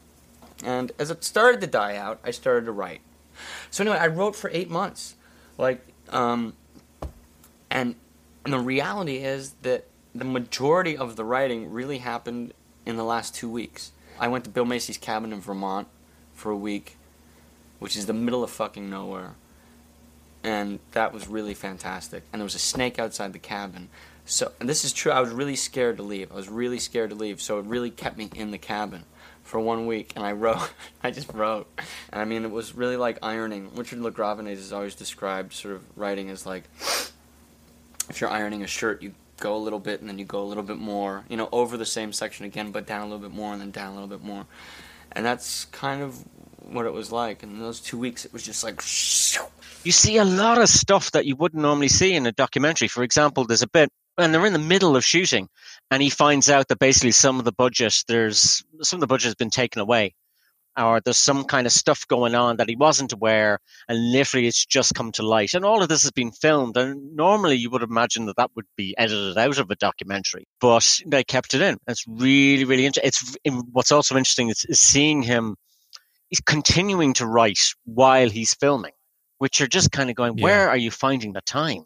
[0.62, 3.00] And as it started to die out, I started to write.
[3.70, 5.16] So anyway, I wrote for eight months,
[5.58, 6.54] like, um,
[7.70, 7.94] and
[8.44, 12.52] and the reality is that the majority of the writing really happened
[12.86, 13.92] in the last two weeks.
[14.18, 15.88] I went to Bill Macy's cabin in Vermont
[16.34, 16.96] for a week,
[17.78, 19.34] which is the middle of fucking nowhere.
[20.44, 22.22] And that was really fantastic.
[22.32, 23.88] And there was a snake outside the cabin.
[24.26, 26.30] So, and this is true, I was really scared to leave.
[26.30, 29.04] I was really scared to leave, so it really kept me in the cabin
[29.44, 30.12] for one week.
[30.16, 31.68] And I wrote, I just wrote.
[32.12, 33.70] And I mean, it was really like ironing.
[33.74, 36.64] Richard LaGravenese has always described sort of writing as like
[38.08, 40.44] if you're ironing a shirt, you go a little bit and then you go a
[40.44, 43.32] little bit more, you know, over the same section again, but down a little bit
[43.32, 44.46] more and then down a little bit more.
[45.12, 46.24] And that's kind of
[46.60, 47.42] what it was like.
[47.42, 48.80] And those two weeks, it was just like,
[49.84, 52.88] You see a lot of stuff that you wouldn't normally see in a documentary.
[52.88, 55.48] For example, there's a bit, and they're in the middle of shooting,
[55.90, 59.26] and he finds out that basically some of the budget, there's some of the budget
[59.26, 60.14] has been taken away,
[60.78, 64.64] or there's some kind of stuff going on that he wasn't aware, and literally it's
[64.66, 65.54] just come to light.
[65.54, 68.66] And all of this has been filmed, and normally you would imagine that that would
[68.76, 71.78] be edited out of a documentary, but they kept it in.
[71.86, 73.08] It's really, really interesting.
[73.08, 75.56] It's in- what's also interesting is, is seeing him.
[76.30, 78.92] He's continuing to write while he's filming
[79.38, 80.44] which are just kind of going, Yeah.
[80.44, 81.84] where are you finding the time?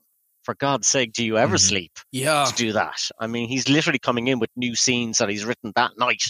[0.48, 1.60] For God's sake, do you ever Mhm.
[1.60, 2.46] sleep Yeah.
[2.46, 3.10] to do that?
[3.20, 6.22] I mean, he's literally coming in with new scenes that he's written that night,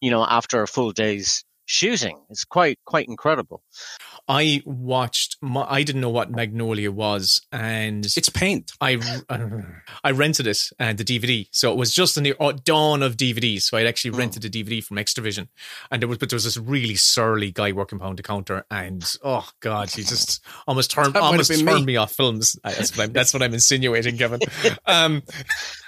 [0.00, 2.18] you know, after a full day's shooting.
[2.30, 3.62] It's quite, quite incredible.
[4.26, 5.36] I watched.
[5.42, 8.72] My, I didn't know what Magnolia was, and it's paint.
[8.80, 8.98] I
[10.02, 13.16] I rented it and the DVD, so it was just in the uh, dawn of
[13.18, 13.62] DVDs.
[13.62, 13.88] So I'd Hmm.
[13.88, 15.48] actually rented a DVD from Xtra-vision,
[15.90, 19.04] and there was but there was this really surly guy working behind the counter, and
[19.22, 21.92] oh god, he just almost turned That might have almost turned me.
[21.92, 22.58] me off films.
[22.64, 24.40] Uh, That's what I'm, that's what I'm insinuating, Kevin.
[24.86, 25.22] Um,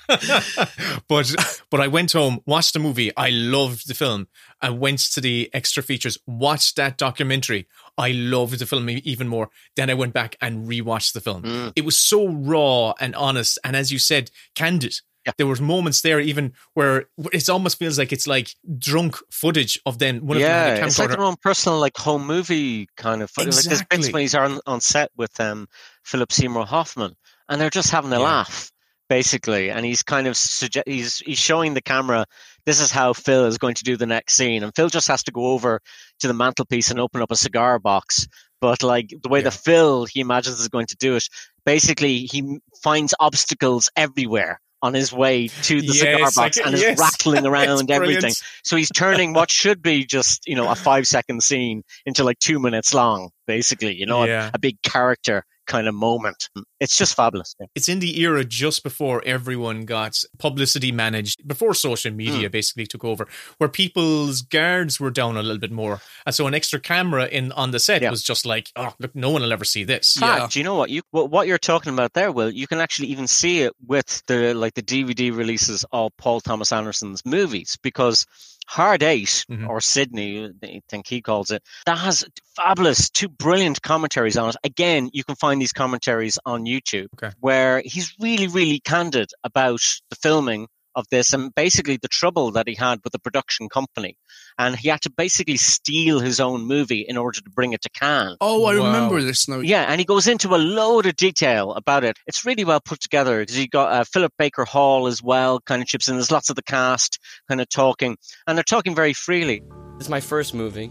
[1.09, 1.35] but
[1.71, 3.15] but I went home, watched the movie.
[3.17, 4.29] I loved the film.
[4.61, 7.67] I went to the extra features, watched that documentary.
[7.99, 9.51] I loved the film even more.
[9.75, 11.43] Then I went back and rewatched the film.
[11.43, 11.73] Mm.
[11.77, 14.97] It was so raw and honest, and as you said, candid.
[15.39, 19.99] There was moments there even where it almost feels like it's like drunk footage of
[19.99, 23.33] then one of them yeah, it's like their own personal, like home movie kind of.
[23.37, 24.13] Like there's bits Exactly.
[24.13, 25.67] when he's on, on set with um,
[26.05, 27.17] Philip Seymour Hoffman,
[27.49, 28.71] and they're just having a laugh,
[29.09, 29.71] basically.
[29.71, 32.27] And he's kind of sugge- he's he's showing the camera
[32.65, 35.23] this is how Phil is going to do the next scene, and Phil just has
[35.25, 35.81] to go over
[36.21, 38.27] to the mantelpiece and open up a cigar box.
[38.61, 41.29] But like the way the Phil he imagines is going to do it,
[41.65, 46.81] basically he finds obstacles everywhere on his way to the Yes, cigar box and is
[46.81, 46.99] yes.
[46.99, 48.33] rattling around everything.
[48.63, 52.39] So he's turning what should be just, you know, a five second scene into like
[52.39, 56.49] two minutes long, basically, you know, a- a, big character kind of moment.
[56.81, 57.55] It's just fabulous.
[57.61, 57.67] Yeah.
[57.75, 62.53] It's in the era just before everyone got publicity managed, before social media hmm.
[62.53, 63.27] basically took over,
[63.59, 66.01] where people's guards were down a little bit more.
[66.25, 69.31] And so an extra camera in on the set was just like, oh, look, no
[69.31, 70.17] one will ever see this.
[70.21, 70.39] Yeah.
[70.39, 72.51] Fact, you know what you what, what you're talking about there, Will?
[72.51, 76.73] You can actually even see it with the like the DVD releases of Paul Thomas
[76.73, 78.27] Anderson's movies because
[78.67, 79.69] Hard 8 Mm-hmm.
[79.69, 82.25] or Sydney, I think he calls it, that has
[82.55, 84.57] fabulous, two brilliant commentaries on it.
[84.65, 87.35] Again, you can find these commentaries on YouTube okay.
[87.41, 92.67] where he's really, really candid about the filming of this and basically the trouble that
[92.67, 94.17] he had with the production company.
[94.59, 97.91] And he had to basically steal his own movie in order to bring it to
[97.91, 98.39] Cannes.
[98.41, 99.61] Oh, I remember this now.
[99.61, 102.19] Yeah, and he goes into a load of detail about it.
[102.27, 105.83] It's really well put together because you got uh, Philip Baker Hall as well, kind
[105.83, 106.17] of chips in.
[106.17, 109.63] There's lots of the cast kind of talking, and they're talking very freely.
[109.99, 110.91] It's my first movie,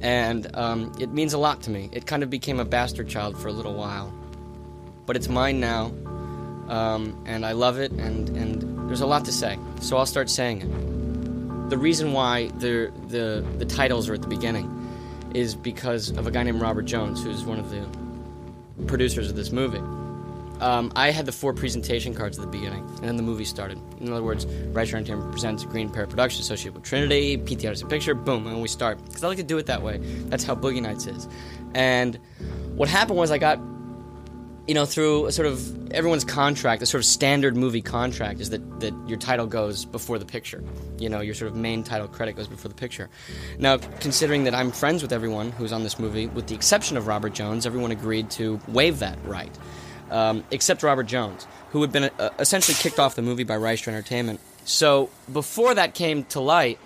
[0.00, 1.88] and um, it means a lot to me.
[1.92, 4.12] It kind of became a bastard child for a little while,
[5.06, 5.92] but it's mine now,
[6.68, 10.28] um, and I love it, and, and there's a lot to say, so I'll start
[10.30, 11.70] saying it.
[11.70, 14.72] The reason why the, the, the titles are at the beginning
[15.34, 17.84] is because of a guy named Robert Jones, who's one of the
[18.86, 19.80] producers of this movie.
[20.60, 23.78] um, I had the four presentation cards at the beginning, and then the movie started.
[24.00, 27.90] In other words, Rysher Entertainment presents Green Parrot Productions associated with Trinity, PT Artists and
[27.90, 29.04] Picture, boom, and we start.
[29.04, 29.98] Because I like to do it that way.
[30.28, 31.28] That's how Boogie Nights is.
[31.74, 32.18] And
[32.76, 33.58] what happened was I got,
[34.66, 38.50] you know, through a sort of everyone's contract, the sort of standard movie contract is
[38.50, 40.62] that, that your title goes before the picture.
[40.98, 43.08] You know, your sort of main title credit goes before the picture.
[43.58, 47.06] Now, considering that I'm friends with everyone who's on this movie, with the exception of
[47.06, 49.56] Robert Jones, everyone agreed to waive that right
[50.10, 53.88] um, except Robert Jones, who had been uh, essentially kicked off the movie by Rysher
[53.88, 54.40] Entertainment.
[54.64, 56.78] So before that came to light,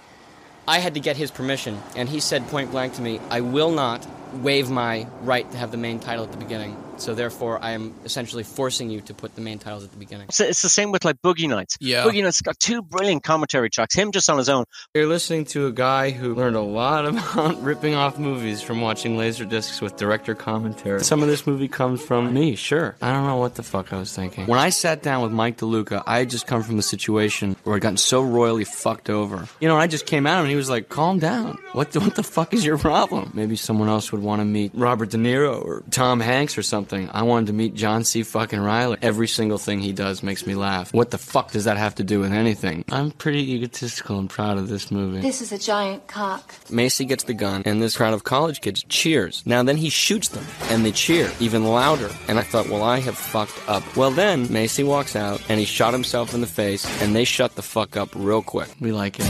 [0.69, 3.71] I had to get his permission, and he said point blank to me, I will
[3.71, 6.77] not waive my right to have the main title at the beginning.
[7.01, 10.27] So therefore, I am essentially forcing you to put the main titles at the beginning.
[10.29, 11.77] It's, it's the same with like Boogie Nights.
[11.81, 12.05] Yeah.
[12.05, 13.95] Boogie Nights got two brilliant commentary tracks.
[13.95, 14.65] Him just on his own.
[14.95, 19.17] You're listening to a guy who learned a lot about ripping off movies from watching
[19.17, 21.03] laser discs with director commentary.
[21.03, 22.97] Some of this movie comes from me, sure.
[23.01, 24.47] I don't know what the fuck I was thinking.
[24.47, 27.77] When I sat down with Mike DeLuca, I had just come from a situation where
[27.77, 29.49] I'd gotten so royally fucked over.
[29.61, 31.59] You know, and I just came at him and he was like, calm down.
[31.73, 33.31] What the, what the fuck is your problem?
[33.35, 36.90] Maybe someone else would want to meet Robert De Niro or Tom Hanks or something.
[36.93, 38.23] I wanted to meet John C.
[38.23, 38.99] fucking Riley.
[39.01, 40.93] Every single thing he does makes me laugh.
[40.93, 42.85] What the fuck does that have to do with anything?
[42.91, 45.21] I'm pretty egotistical and proud of this movie.
[45.21, 46.53] This is a giant cock.
[46.71, 49.43] Macy gets the gun, and this crowd of college kids cheers.
[49.47, 52.11] Now, then he shoots them, and they cheer even louder.
[52.29, 53.85] And I thought, well, I have fucked up.
[53.97, 57.55] Well, then Macy walks out, and he shot himself in the face, and they shut
[57.55, 58.69] the fuck up real quick.
[58.81, 59.27] We like it.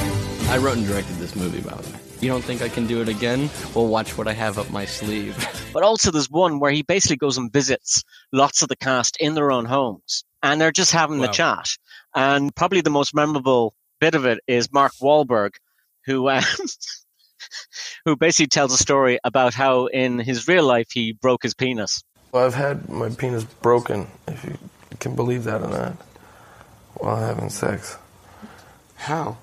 [0.48, 1.99] I wrote and directed this movie, by the way.
[2.20, 3.48] You don't think I can do it again?
[3.74, 5.36] Well, watch what I have up my sleeve.
[5.72, 8.02] But also, there's one where he basically goes and visits
[8.32, 11.68] lots of the cast in their own homes, and they're just having the chat.
[12.12, 15.52] And probably the most memorable bit of it is Mark Wahlberg,
[16.06, 16.42] who um,
[18.04, 22.02] who basically tells a story about how in his real life he broke his penis.
[22.32, 24.58] Well, I've had my penis broken, if you
[24.98, 25.92] can believe that or not,
[26.94, 27.96] while having sex.
[28.96, 29.38] How?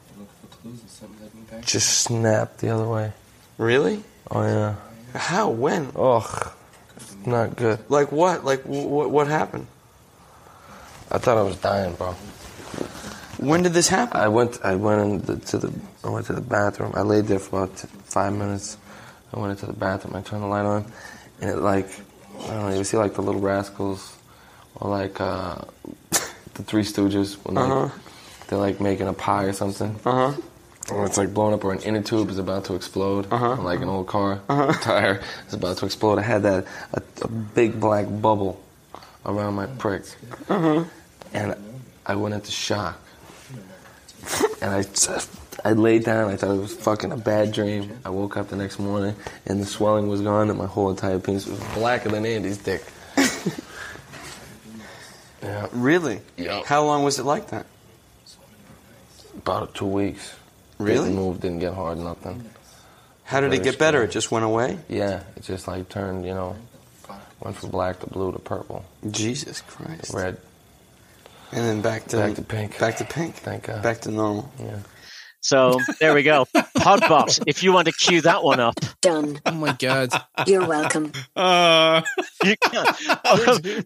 [1.62, 3.12] Just snapped the other way.
[3.58, 4.04] Really?
[4.32, 4.76] Oh, yeah.
[5.16, 5.50] How?
[5.50, 5.92] When?
[5.96, 6.52] Ugh.
[7.26, 7.80] Not good.
[7.90, 8.46] Like what?
[8.46, 9.10] Like what?
[9.12, 9.68] What happened?
[11.12, 12.14] I thought I was dying, bro.
[13.38, 14.18] When did this happen?
[14.20, 14.60] I went.
[14.64, 15.74] I went into to the.
[16.04, 16.94] I went to the bathroom.
[16.96, 18.78] I laid there for about t- five minutes.
[19.34, 20.16] I went into the bathroom.
[20.16, 20.92] I turned the light on,
[21.42, 21.88] and it like
[22.44, 22.78] I don't know.
[22.78, 24.16] You see like the Little Rascals,
[24.76, 25.56] or like uh,
[26.12, 27.90] the Three Stooges when Uh-huh.
[28.48, 30.00] they're like making a pie or something.
[30.06, 30.42] Uh huh.
[30.92, 33.56] Or it's like blown up, or an inner tube is about to explode, Uh-huh.
[33.62, 34.72] like an old car Uh-huh.
[34.82, 36.18] tire is about to explode.
[36.18, 38.62] I had that a, a big black bubble
[39.26, 40.04] around my prick,
[40.50, 40.86] Uh-huh.
[41.34, 41.56] and
[42.06, 42.98] I went into shock.
[44.62, 44.86] and I,
[45.66, 46.32] I laid down.
[46.32, 48.00] I thought it was fucking a bad dream.
[48.06, 51.20] I woke up the next morning, and the swelling was gone, and my whole entire
[51.20, 52.84] penis was blacker than Andy's dick.
[55.44, 56.22] yeah, Really?
[56.38, 56.62] Yeah.
[56.66, 57.66] How long was it like that?
[59.38, 60.34] about two weeks.
[60.78, 61.10] Really?
[61.10, 62.50] Didn't move, didn't get hard, nothing.
[63.24, 64.00] How did it get better?
[64.00, 64.10] strong.
[64.10, 64.80] It just went away.
[64.88, 66.56] Yeah, it just like turned, you know,
[67.42, 70.14] went from black to blue to purple, Jesus Christ.
[70.14, 70.38] red.
[71.52, 72.80] And then back to Back to pink.
[72.80, 73.36] Back to pink.
[73.36, 73.82] Thank God.
[73.82, 74.52] Back to normal.
[74.60, 74.80] Yeah.
[75.48, 76.46] So there we go.
[76.78, 78.76] Podbot, if you want to cue that one up.
[79.02, 79.40] Done.
[79.46, 80.10] Oh my god.
[80.46, 81.14] You're welcome.
[81.38, 82.02] Uh,
[82.44, 82.86] You can.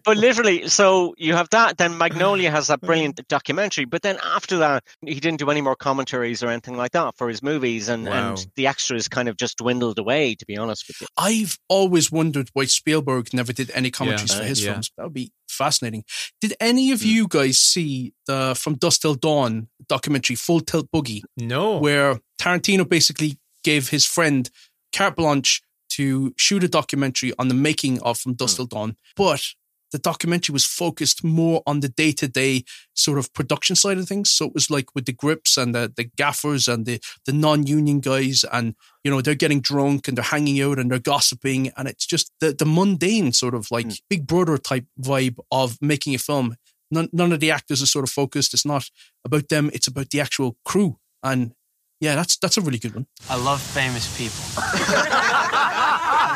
[0.04, 1.76] but literally, so you have that.
[1.78, 3.84] Then Magnolia has that brilliant documentary.
[3.84, 7.28] But then after that, he didn't do any more commentaries or anything like that for
[7.28, 8.30] his movies, and, Wow.
[8.30, 10.34] and the extras kind of just dwindled away.
[10.34, 14.36] To be honest with you, I've always wondered why Spielberg never did any commentaries Yeah,
[14.38, 14.72] for uh, his yeah.
[14.72, 14.90] films.
[14.96, 16.04] That would be fascinating.
[16.40, 17.06] Did any of mm.
[17.06, 21.22] you guys see the From Dusk Till Dawn documentary Full Tilt Boogie?
[21.36, 21.78] no.
[21.78, 24.50] Where Tarantino basically gave his friend
[24.92, 28.56] carte blanche to shoot a documentary on the making of From Dusk mm.
[28.56, 29.42] Till Dawn, but
[29.92, 34.08] the documentary was focused more on the day to day sort of production side of
[34.08, 34.30] things.
[34.30, 37.66] So it was like with the grips and the, the gaffers and the, the non
[37.66, 38.74] union guys, and
[39.04, 41.70] you know, they're getting drunk and they're hanging out and they're gossiping.
[41.76, 43.92] And it's just the, the mundane sort of like hmm.
[44.08, 46.56] Big Brother type vibe of making a film.
[46.90, 48.52] None, none of the actors are sort of focused.
[48.52, 48.90] It's not
[49.24, 50.98] about them, it's about the actual crew.
[51.22, 51.52] And
[52.00, 53.06] yeah, that's that's a really good one.
[53.30, 55.78] I love famous people.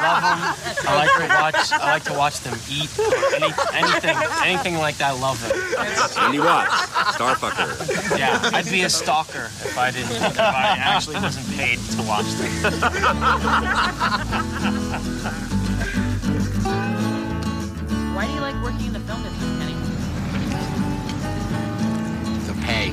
[0.07, 0.87] I love them.
[0.89, 1.73] I like to watch.
[1.73, 2.91] I like to watch them eat.
[3.35, 5.15] Any, anything, anything like that.
[5.15, 5.53] I love them.
[6.19, 6.75] Andy Watts,
[7.17, 8.19] Starfucker.
[8.19, 10.11] Yeah, I'd be a stalker if I didn't.
[10.13, 12.51] If I actually wasn't paid to watch them.
[18.15, 19.75] Why do you like working in the film business, Kenny?
[22.47, 22.93] The pay.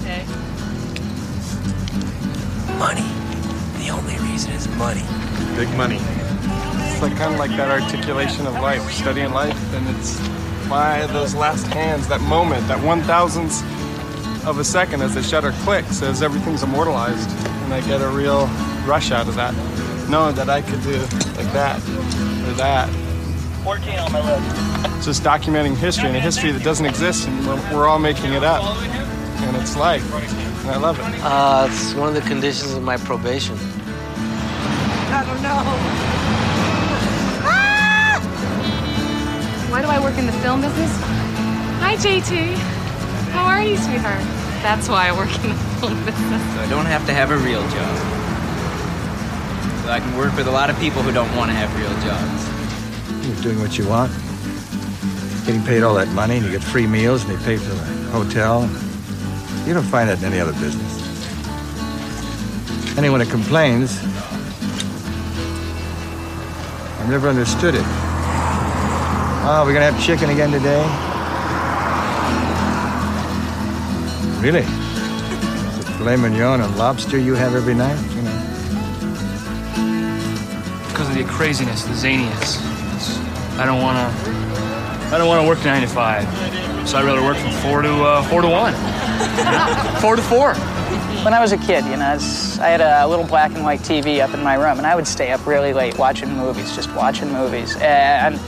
[0.00, 0.24] Okay.
[2.78, 3.13] Money.
[3.84, 5.02] The only reason is money.
[5.56, 5.98] Big money.
[6.00, 10.18] It's like kind of like that articulation of life, studying life, and it's
[10.70, 13.62] by those last hands, that moment, that one thousandth
[14.46, 18.46] of a second as the shutter clicks, as everything's immortalized, and I get a real
[18.86, 19.52] rush out of that.
[20.08, 20.96] Knowing that I could do
[21.36, 21.78] like that
[22.48, 22.88] or that.
[23.64, 25.04] 14 on my list.
[25.04, 28.44] Just documenting history and a history that doesn't exist, and we're, we're all making it
[28.44, 28.64] up.
[28.64, 30.10] And it's life,
[30.62, 31.04] and I love it.
[31.22, 33.58] Uh, it's one of the conditions of my probation.
[35.14, 35.62] I don't know.
[37.46, 38.18] Ah!
[39.70, 40.90] Why do I work in the film business?
[41.78, 42.56] Hi, JT.
[43.30, 44.24] How are you, sweetheart?
[44.66, 46.42] That's why I work in the film business.
[46.54, 47.96] So I don't have to have a real job.
[49.84, 51.94] So I can work with a lot of people who don't want to have real
[52.02, 53.24] jobs.
[53.24, 54.10] You're doing what you want.
[55.46, 57.84] Getting paid all that money, and you get free meals, and they pay for the
[58.10, 58.68] hotel.
[59.64, 61.02] You don't find that in any other business.
[62.98, 64.02] Anyone that complains,
[67.04, 67.82] I've never understood it.
[69.46, 70.80] Oh, we're gonna have chicken again today?
[74.40, 74.60] Really?
[74.60, 78.00] Is it filet mignon and lobster you have every night?
[78.16, 78.32] You know.
[80.88, 82.56] Because of the craziness, the zaniness.
[82.96, 83.18] It's-
[83.58, 84.30] I don't want to.
[85.14, 86.24] I don't want to work nine to five.
[86.88, 88.72] So I'd rather work from four to uh, four to one.
[90.00, 90.54] four to four.
[91.24, 92.18] When I was a kid, you know,
[92.60, 95.06] I had a little black and white TV up in my room, and I would
[95.06, 97.74] stay up really late watching movies, just watching movies.
[97.76, 98.38] And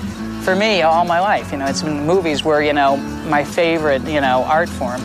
[0.45, 4.03] for me, all my life, you know, it's been movies were, you know, my favorite,
[4.03, 5.01] you know, art form.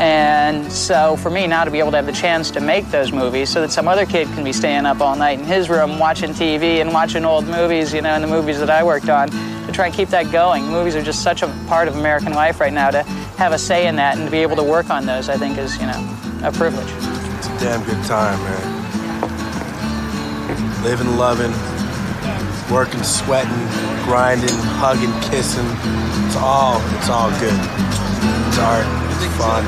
[0.00, 3.12] And so for me now to be able to have the chance to make those
[3.12, 6.00] movies so that some other kid can be staying up all night in his room
[6.00, 9.30] watching TV and watching old movies, you know, and the movies that I worked on,
[9.30, 10.66] to try and keep that going.
[10.66, 13.04] Movies are just such a part of American life right now to
[13.38, 15.56] have a say in that and to be able to work on those, I think
[15.56, 17.11] is, you know, a privilege.
[17.62, 18.82] It's a damn good time, man.
[20.82, 21.52] Living, loving,
[22.74, 23.54] working, sweating,
[24.02, 25.64] grinding, hugging, kissing.
[26.26, 27.54] It's all, it's all good.
[28.48, 29.64] It's art, it's fun.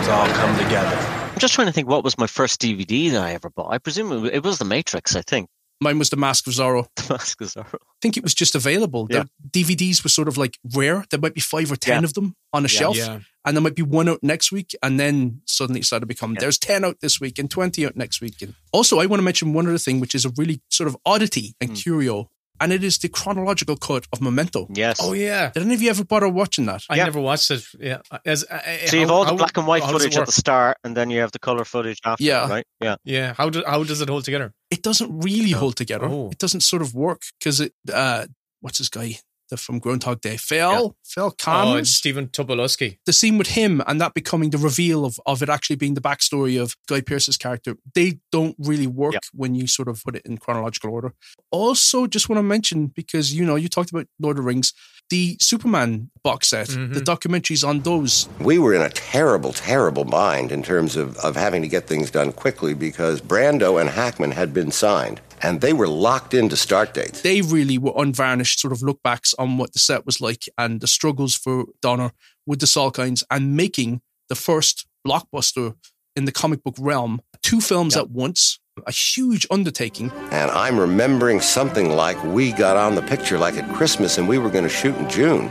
[0.00, 0.96] It's all come together.
[1.32, 3.72] I'm just trying to think what was my first DVD that I ever bought.
[3.72, 5.48] I presume it was The Matrix, I think.
[5.80, 6.86] Mine was The Mask of Zorro.
[6.96, 7.74] The Mask of Zorro.
[7.74, 9.06] I think it was just available.
[9.10, 9.24] Yeah.
[9.52, 11.04] The DVDs were sort of like rare.
[11.10, 12.04] There might be five or ten Yeah.
[12.06, 12.78] of them on a Yeah.
[12.78, 13.20] shelf, Yeah.
[13.44, 16.34] and there might be one out next week, and then suddenly it started to become
[16.34, 18.40] there's ten out this week and twenty out next week.
[18.42, 20.96] And also, I want to mention one other thing, which is a really sort of
[21.04, 21.76] oddity and hmm.
[21.76, 22.28] curio,
[22.60, 24.66] and it is the chronological cut of Memento.
[24.74, 24.98] Yes.
[25.00, 25.50] Oh yeah.
[25.50, 26.82] Did any of you ever bother watching that?
[26.90, 27.64] I never watched it.
[27.78, 27.98] Yeah.
[28.10, 30.02] Uh, as, uh, uh, So you have all the how- black and white how does
[30.02, 32.24] it footage at the start, and then you have the color footage after.
[32.24, 32.48] Yeah.
[32.48, 32.66] Right.
[32.80, 32.96] Yeah.
[33.04, 33.34] Yeah.
[33.34, 34.52] How do, how does it hold together?
[34.70, 36.06] It doesn't really hold together.
[36.06, 36.30] Oh.
[36.30, 37.72] It doesn't sort of work because it.
[37.92, 38.26] Uh,
[38.60, 39.18] what's this guy?
[39.50, 40.96] The from Groundhog Day, Phil.
[41.04, 42.98] Phil Oh, it's Stephen Tobolowsky.
[43.06, 46.00] the scene with him and that becoming the reveal of, of it actually being the
[46.00, 50.22] backstory of Guy Pearce's character, they don't really work when you sort of put it
[50.26, 51.14] in chronological order.
[51.50, 54.72] Also, just want to mention because you know you talked about Lord of the Rings,
[55.10, 56.98] the Superman box set, the mm-hmm.
[56.98, 58.28] documentaries on those.
[58.40, 62.10] We were in a terrible, terrible bind in terms of, of having to get things
[62.10, 66.94] done quickly because Brando and Hackman had been signed and they were locked into start
[66.94, 67.22] dates.
[67.22, 70.80] They really were unvarnished sort of look backs on what the set was like and
[70.80, 72.12] the struggles for Donner
[72.46, 75.74] with the Salkinds and making the first blockbuster
[76.16, 77.20] in the comic book realm.
[77.42, 80.10] Two films at once, a huge undertaking.
[80.30, 84.38] And I'm remembering something like we got on the picture like at Christmas and we
[84.38, 85.50] were going to shoot in June.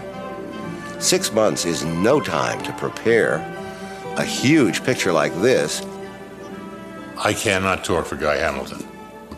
[0.99, 3.35] Six months is no time to prepare
[4.17, 5.85] a huge picture like this.
[7.17, 8.85] I cannot talk for Guy Hamilton,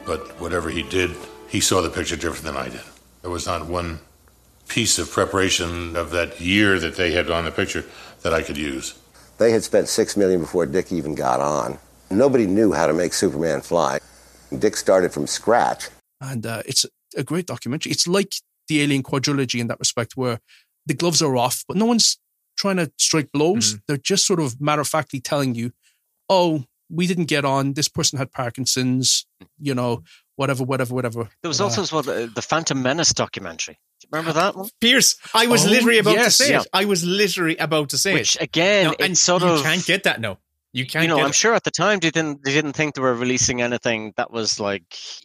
[0.09, 1.11] but whatever he did,
[1.47, 2.81] he saw the picture different than I did.
[3.21, 3.99] There was not one
[4.67, 7.85] piece of preparation of that year that they had on the picture
[8.23, 8.97] that I could use.
[9.37, 11.77] They had spent six million before Dick even got on.
[12.09, 13.99] Nobody knew how to make Superman fly.
[14.57, 15.89] Dick started from scratch.
[16.21, 17.91] and uh, it's a great documentary.
[17.91, 18.33] It's like
[18.67, 20.39] the Alien quadrilogy in that respect, where
[20.87, 22.17] the gloves are off, but no one's
[22.57, 23.77] trying to strike blows.
[23.87, 25.71] They're just sort of matter of factly telling you,
[26.27, 27.73] "Oh, we didn't get on.
[27.73, 29.25] This person had Parkinson's.
[29.59, 30.03] You know,
[30.35, 33.75] whatever, whatever, whatever." There was Uh, also as well the, the Phantom Menace documentary.
[34.01, 34.69] Do you remember that one?
[34.79, 36.37] Pierce, I was Oh, literally about yes.
[36.37, 36.61] to say Yeah.
[36.61, 36.67] it.
[36.73, 38.41] I was literally about to say Which it.
[38.43, 40.37] again, Now, and it's sort you of can't get that now.
[40.71, 41.01] You can't.
[41.03, 41.35] you know, get I'm it.
[41.35, 44.59] sure at the time they didn't they didn't think they were releasing anything that was
[44.59, 44.83] like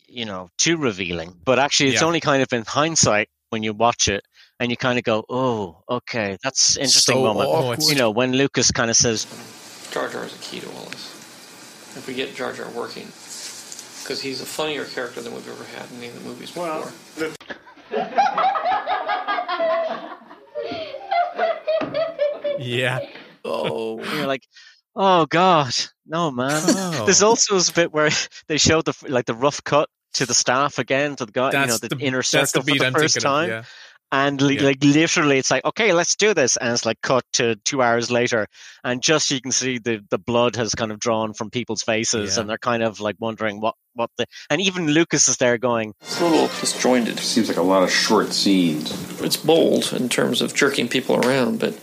[0.09, 1.35] you know too revealing.
[1.44, 2.07] But actually, it's Yeah.
[2.09, 4.24] only kind of in hindsight when you watch it
[4.59, 7.48] and you kind of go, oh, okay, that's interesting So moment.
[7.48, 7.83] awkward.
[7.88, 9.27] You know, when Lucas kind of says,
[9.92, 10.93] Jar Jar is a key to all this.
[11.96, 15.90] If we get Jar Jar working, because he's a funnier character than we've ever had
[15.92, 16.92] in any of the movies before.
[22.58, 23.00] Yeah.
[23.44, 24.46] Oh, you're like,
[24.96, 25.74] oh god,
[26.06, 26.62] no man.
[26.66, 27.02] Oh.
[27.04, 28.10] There's also this bit where
[28.48, 31.66] they showed the like the rough cut to the staff again to the guy, you
[31.66, 33.48] know, the, the- inner that's the circle for the I'm first thinking of, time.
[33.50, 33.62] yeah.
[34.13, 36.57] And li- like literally, it's like, okay, let's do this.
[36.57, 38.46] And it's like cut to two hours later.
[38.85, 42.37] And just you can see the, the blood has kind of drawn from people's faces.
[42.37, 42.40] Yeah.
[42.40, 44.27] And they're kind of like wondering what, what the.
[44.50, 47.19] And even Lucas is there going, It's a little disjointed.
[47.19, 49.21] Seems like a lot of short scenes.
[49.21, 51.77] It's bold in terms of jerking people around, but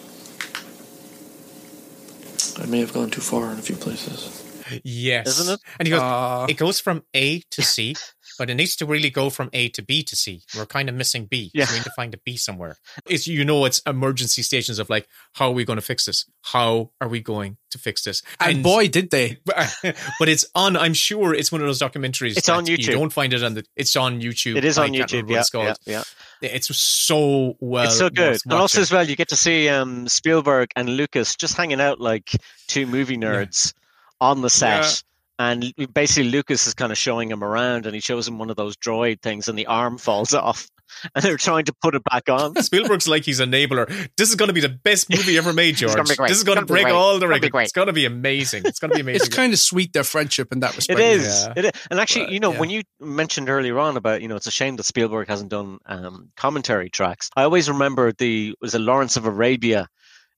[2.62, 4.38] I may have gone too far in a few places.
[4.84, 5.28] Yes.
[5.28, 5.60] Isn't it?
[5.80, 7.96] And he goes, Uh, it goes from A to C,
[8.42, 10.42] but it needs to really go from A to B to C.
[10.58, 11.52] We're kind of missing B.
[11.54, 11.66] Yeah.
[11.66, 12.76] So we need to find a B somewhere.
[13.06, 16.26] It's you know it's emergency stations of like, how are we going to fix this?
[16.42, 18.24] How are we going to fix this?
[18.40, 19.38] And boy, did they.
[19.46, 20.76] but it's on.
[20.76, 22.36] I'm sure it's one of those documentaries.
[22.36, 22.88] It's on YouTube.
[22.88, 23.64] You don't find it on the.
[23.76, 24.56] It's on YouTube.
[24.56, 25.54] It is on YouTube, what it's
[25.86, 26.02] yeah,
[26.42, 27.84] yeah, It's so well.
[27.84, 28.40] it's so good.
[28.44, 32.02] And also, as well, you get to see um, Spielberg and Lucas just hanging out
[32.02, 32.32] like
[32.66, 33.76] two movie nerds
[34.20, 34.82] on the set.
[34.82, 35.11] Yeah.
[35.42, 38.58] And basically, Lucas is kind of showing him around, and he shows him one of
[38.58, 40.70] those droid things, and the arm falls off,
[41.16, 42.56] and they're trying to put it back on.
[42.64, 43.88] Spielberg's like he's a enabler.
[44.18, 45.96] This is going to be the best movie ever made, George.
[45.96, 46.04] gonna.
[46.04, 47.64] This is going to It's gonna be break all the It's records.
[47.64, 48.64] It's going to be amazing.
[48.66, 49.26] It's going to be amazing.
[49.26, 51.00] It's kind of sweet their friendship in that respect.
[51.00, 51.26] It is.
[51.26, 51.54] Yeah.
[51.56, 51.72] It is.
[51.90, 52.60] And actually, But, you know, yeah.
[52.60, 55.80] when you mentioned earlier on about, you know, it's a shame that Spielberg hasn't done
[55.88, 57.32] um, commentary tracks.
[57.36, 59.88] I always remember the was a Lawrence of Arabia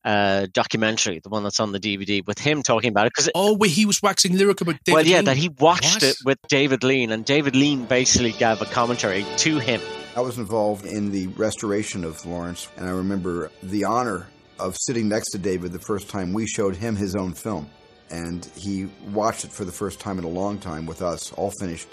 [0.04, 3.14] uh, documentary, the one that's on the DVD, with him talking about it.
[3.16, 5.26] Because Oh, wait, he was waxing lyric about David well, yeah, Lean.
[5.26, 6.04] that he watched What?
[6.04, 9.82] it with David Lean, and David Lean basically gave a commentary to him.
[10.16, 14.28] I was involved in the restoration of Lawrence, and I remember the honor
[14.60, 17.70] of sitting next to David the first time we showed him his own film.
[18.12, 21.50] And he watched it for the first time in a long time with us, all
[21.60, 21.88] finished,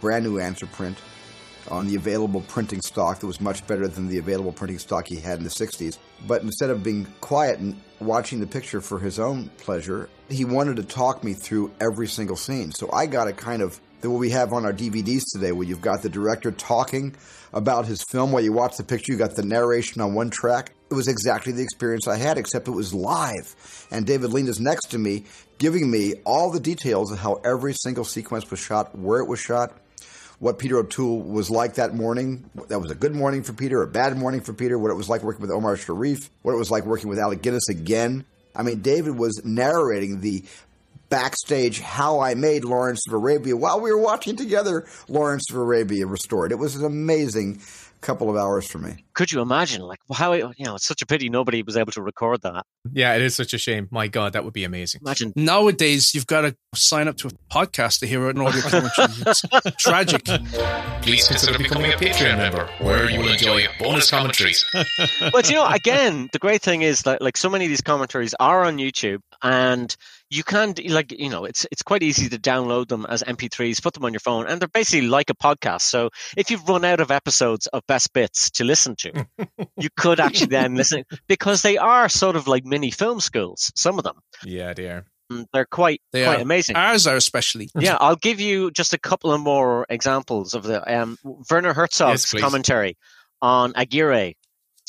[0.00, 0.98] brand new answer print
[1.70, 5.16] on the available printing stock that was much better than the available printing stock he
[5.16, 5.98] had in the 60s.
[6.26, 10.76] But instead of being quiet and watching the picture for his own pleasure, he wanted
[10.76, 12.72] to talk me through every single scene.
[12.72, 15.80] So I got a kind of what we have on our DVDs today, where you've
[15.80, 17.14] got the director talking
[17.52, 20.72] about his film while you watch the picture, you got the narration on one track.
[20.90, 23.86] It was exactly the experience I had, except it was live.
[23.90, 25.24] And David Lean is next to me,
[25.58, 29.40] giving me all the details of how every single sequence was shot, where it was
[29.40, 29.78] shot,
[30.38, 32.48] what Peter O'Toole was like that morning.
[32.68, 35.08] That was a good morning for Peter, a bad morning for Peter, what it was
[35.08, 38.24] like working with Omar Sharif, what it was like working with Alec Guinness again.
[38.54, 40.44] I mean, David was narrating the
[41.08, 46.06] backstage how I made Lawrence of Arabia while we were watching together Lawrence of Arabia
[46.06, 46.50] restored.
[46.50, 47.60] It was an amazing
[48.04, 49.04] couple of hours for me.
[49.14, 52.02] Could you imagine, like, how, you know, it's such a pity nobody was able to
[52.02, 52.64] record that.
[52.92, 53.88] Yeah, it is such a shame.
[53.90, 55.00] My God, that would be amazing.
[55.04, 55.32] Imagine.
[55.34, 59.08] Nowadays, you've got to sign up to a podcast to hear an audio commentary.
[59.26, 60.24] It's tragic.
[61.02, 64.64] Please consider becoming a Patreon member, where you will enjoy bonus commentaries.
[65.32, 68.34] but you know, again, the great thing is that like so many of these commentaries
[68.38, 69.96] are on YouTube, and
[70.34, 73.94] you can like you know it's it's quite easy to download them as MP3s, put
[73.94, 75.82] them on your phone, and they're basically like a podcast.
[75.82, 79.26] So if you've run out of episodes of best bits to listen to,
[79.78, 83.70] you could actually then listen because they are sort of like mini film schools.
[83.76, 85.04] Some of them, yeah, they are.
[85.32, 86.42] Mm, they're quite They quite are.
[86.42, 86.76] amazing.
[86.76, 87.70] Ours are especially.
[87.78, 91.16] yeah, I'll give you just a couple of more examples of the um,
[91.50, 92.96] Werner Herzog's Yes, commentary
[93.40, 94.34] on Aguirre,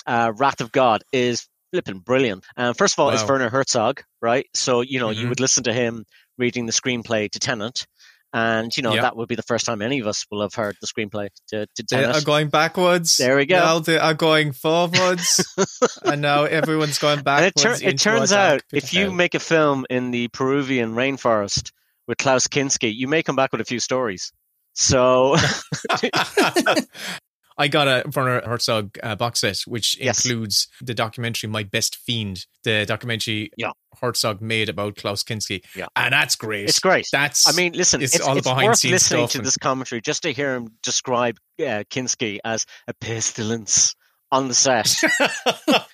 [0.05, 2.45] uh, Wrath of God is flipping brilliant.
[2.55, 4.45] Um, first of all, it's Werner Herzog, right?
[4.53, 5.29] So you know you Mhm.
[5.29, 6.05] would listen to him
[6.37, 7.85] reading the screenplay to Tenet,
[8.33, 9.01] and you know Yeah.
[9.01, 11.67] that would be the first time any of us will have heard the screenplay to,
[11.75, 13.17] to They are going backwards.
[13.17, 13.59] There we go.
[13.59, 15.43] Now they are going forwards.
[16.03, 17.81] and now everyone's going And it, backwards.
[17.81, 21.71] tur- it turns out if you make a film in the Peruvian rainforest
[22.07, 24.31] with Klaus Kinski, you may come back with a few stories.
[24.75, 25.35] So
[27.57, 30.25] I got a Werner Herzog uh, box set, which Yes.
[30.25, 33.71] includes the documentary "My Best Fiend," the documentary Yeah.
[34.01, 35.85] Herzog made about Klaus Kinski, Yeah.
[35.95, 36.67] and that's great.
[36.67, 37.07] It's great.
[37.11, 39.57] That's I mean, listen, it's, it's, all it's behind worth scenes listening to and- this
[39.57, 43.95] commentary just to hear him describe uh, Kinski as a pestilence
[44.31, 44.93] on the set.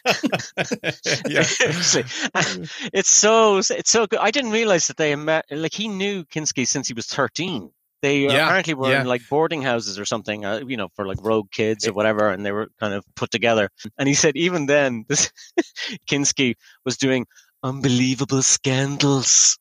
[1.28, 1.44] Yeah.
[2.94, 4.20] It's so it's so good.
[4.20, 5.46] I didn't realize that they met.
[5.52, 7.72] Like he knew Kinski since he was thirteen.
[8.02, 9.02] They Yeah, apparently were yeah.
[9.02, 12.30] in like boarding houses or something, uh, you know, for like rogue kids or whatever,
[12.30, 13.70] and they were kind of put together.
[13.98, 15.32] And he said even then, this
[16.10, 17.26] Kinski was doing
[17.64, 19.58] unbelievable scandals.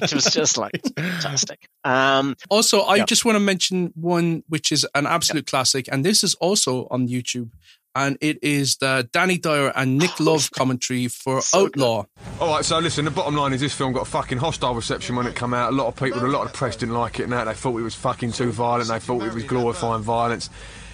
[0.00, 1.66] Which was just like fantastic.
[1.84, 3.04] Um, Also, I Yeah.
[3.06, 7.08] just want to mention one which is an absolute classic, and this is also on
[7.08, 7.50] YouTube,
[7.98, 12.04] and it is the Danny Dyer and Nick Love commentary for Outlaw.
[12.40, 15.16] All right, so listen, the bottom line is this film got a fucking hostile reception
[15.16, 15.72] when it came out.
[15.72, 17.44] A lot of people, a lot of the press didn't like it and that.
[17.44, 18.88] They thought it was fucking too violent.
[18.88, 20.48] They thought it was glorifying violence.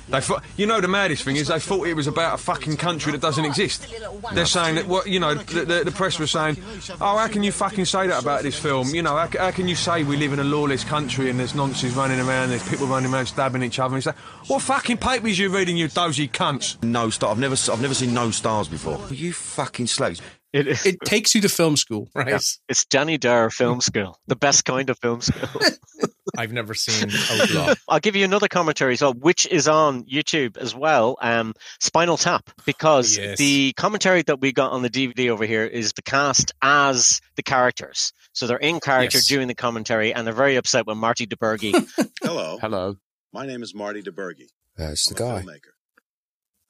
[0.09, 0.21] They
[0.57, 3.21] you know, the maddest thing is they thought it was about a fucking country that
[3.21, 3.87] doesn't exist.
[4.33, 6.59] They're saying that what you know, the, the, the press was saying,
[7.01, 8.89] oh, how can you fucking say that about this film?
[8.95, 11.55] You know, how, how can you say we live in a lawless country and there's
[11.55, 13.95] nonsense running around, there's people running around stabbing each other?
[13.95, 16.83] And like, what fucking papers you reading, you dozy cunts?
[16.83, 17.31] No star.
[17.31, 19.01] I've never, I've never seen no stars before.
[19.11, 20.21] You fucking slaves.
[20.55, 22.09] It, it takes you to film school.
[22.15, 22.39] Yeah,
[22.69, 25.49] it's Danny Dyer Film School, the best kind of film school.
[26.39, 27.75] I've never seen Outlaw.
[27.89, 31.17] I'll give you another commentary as well, which is on YouTube as well.
[31.21, 33.37] Um, Spinal Tap, because Yes.
[33.39, 37.43] the commentary that we got on the DVD over here is the cast as the
[37.43, 38.13] characters.
[38.33, 39.27] So they're in character Yes.
[39.27, 41.73] doing the commentary, and they're very upset when Marty DiBergi.
[42.23, 42.59] Hello.
[42.61, 42.97] Hello.
[43.33, 44.47] My name is Marty DiBergi.
[44.79, 45.47] It's the I'm a guy.
[45.47, 45.74] filmmaker.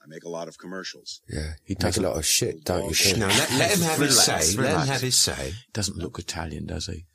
[0.05, 1.21] I make a lot of commercials.
[1.29, 2.95] Yeah, he takes a lot of shit, don't you?
[2.95, 5.55] Shh, now, let- let him have his Relax, say, let him have his say.
[5.73, 7.07] Doesn't look Italian, does he?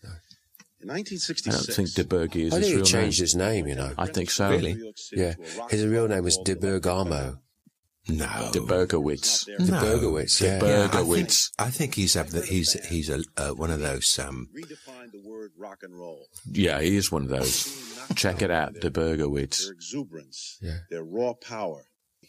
[0.82, 3.24] In I don't think DiBergi is I think he changed name.
[3.24, 3.94] his name, you know.
[3.98, 4.50] I think so.
[4.50, 4.82] Really?
[5.12, 5.34] Yeah.
[5.70, 7.40] His real name was De Bergamo.
[8.08, 8.50] No.
[8.54, 9.46] De Bergowitz.
[9.60, 9.66] No.
[9.66, 10.58] De Bergowitz, yeah.
[10.60, 11.52] De Bergowitz.
[11.60, 15.52] I think he's a, he's he's a uh, one of those um Redefine the word
[15.58, 16.26] rock and roll.
[16.50, 17.68] Yeah, he is one of those.
[18.16, 19.64] Check it out, De Bergowitz.
[19.66, 20.78] Their exuberance, Yeah.
[20.90, 21.84] their raw power.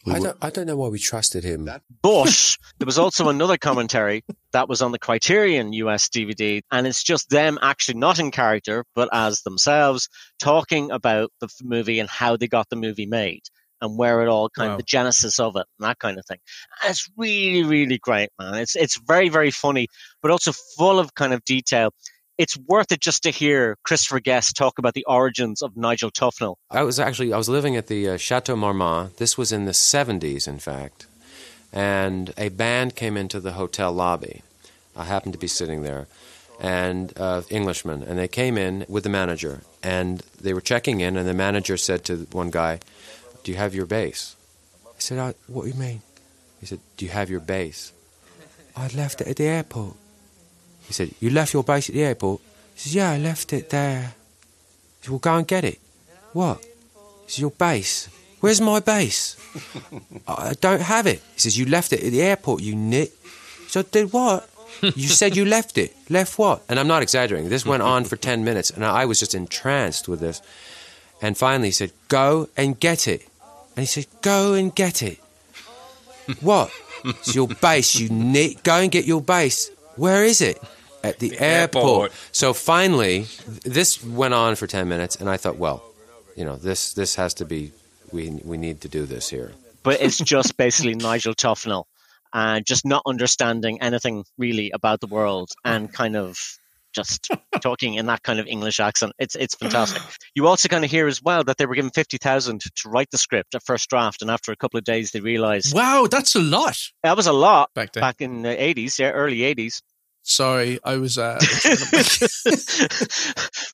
[0.06, 1.68] I don't, I don't know why we trusted him.
[2.02, 7.02] But there was also another commentary that was on the Criterion US DVD, and it's
[7.02, 12.36] just them actually not in character, but as themselves, talking about the movie and how
[12.36, 13.42] they got the movie made
[13.82, 14.72] and where it all kind Wow.
[14.74, 16.38] of the genesis of it and that kind of thing.
[16.82, 18.54] And it's really, really great, man.
[18.54, 19.88] It's it's very, very funny,
[20.22, 21.92] but also full of kind of detail.
[22.40, 26.54] It's worth it just to hear Christopher Guest talk about the origins of Nigel Tufnel.
[26.70, 29.18] I was actually I was living at the uh, Chateau Marmont.
[29.18, 31.06] This was in the 70s, in fact,
[31.70, 34.40] and a band came into the hotel lobby.
[34.96, 36.06] I happened to be sitting there,
[36.58, 41.18] and uh, Englishmen, and they came in with the manager, and they were checking in,
[41.18, 42.80] and the manager said to one guy,
[43.44, 44.34] "Do you have your bass?"
[44.86, 46.00] I said, I, "What do you mean?"
[46.58, 47.92] He said, "Do you have your bass?"
[48.74, 49.96] I left it at the airport.
[50.90, 52.40] He said, "You left your bass at the airport?"
[52.74, 54.18] He says, "Yeah, I left it there."
[54.98, 55.78] He said, "Well, go and get it."
[56.32, 56.64] What?
[57.26, 58.08] He says, Your base.
[58.40, 59.36] Where's my base?
[60.28, 61.22] I don't have it.
[61.34, 63.12] He says, You left it at the airport, you nit.
[63.68, 64.48] So did what?
[64.82, 65.94] you said you left it.
[66.08, 66.62] Left what?
[66.68, 67.50] And I'm not exaggerating.
[67.50, 70.40] This went on for 10 minutes, and I was just entranced with this.
[71.20, 73.26] And finally, he said, Go and get it.
[73.76, 75.18] And he said, Go and get it.
[76.40, 76.70] What?
[77.04, 78.62] It's your base, you nit.
[78.62, 79.70] Go and get your base.
[79.96, 80.62] Where is it?
[81.02, 81.84] At the, airport.
[81.84, 82.12] airport.
[82.32, 83.26] So finally,
[83.64, 85.82] this went on for 10 minutes, and I thought, well,
[86.36, 87.72] you know, this, this has to be,
[88.12, 89.52] we, we need to do this here.
[89.82, 91.84] but it's just basically Nigel Tufnel
[92.32, 96.38] and just not understanding anything really about the world and kind of
[96.92, 97.28] just
[97.60, 99.12] talking in that kind of English accent.
[99.18, 100.02] It's it's fantastic.
[100.34, 103.10] You also kind of hear as well that they were given fifty thousand to write
[103.10, 106.34] the script at first draft, and after a couple of days they realized Wow, that's
[106.34, 106.76] a lot.
[107.02, 108.00] that was a lot Back then.
[108.00, 109.82] back in the eighties, yeah, early eighties.
[110.22, 111.18] Sorry, I was.
[111.18, 111.38] Uh,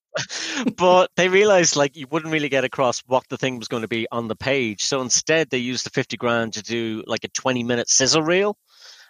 [0.77, 3.89] but they realized like you wouldn't really get across what the thing was going to
[3.89, 4.85] be on the page.
[4.85, 8.57] So instead, they used the fifty grand to do like a twenty-minute sizzle reel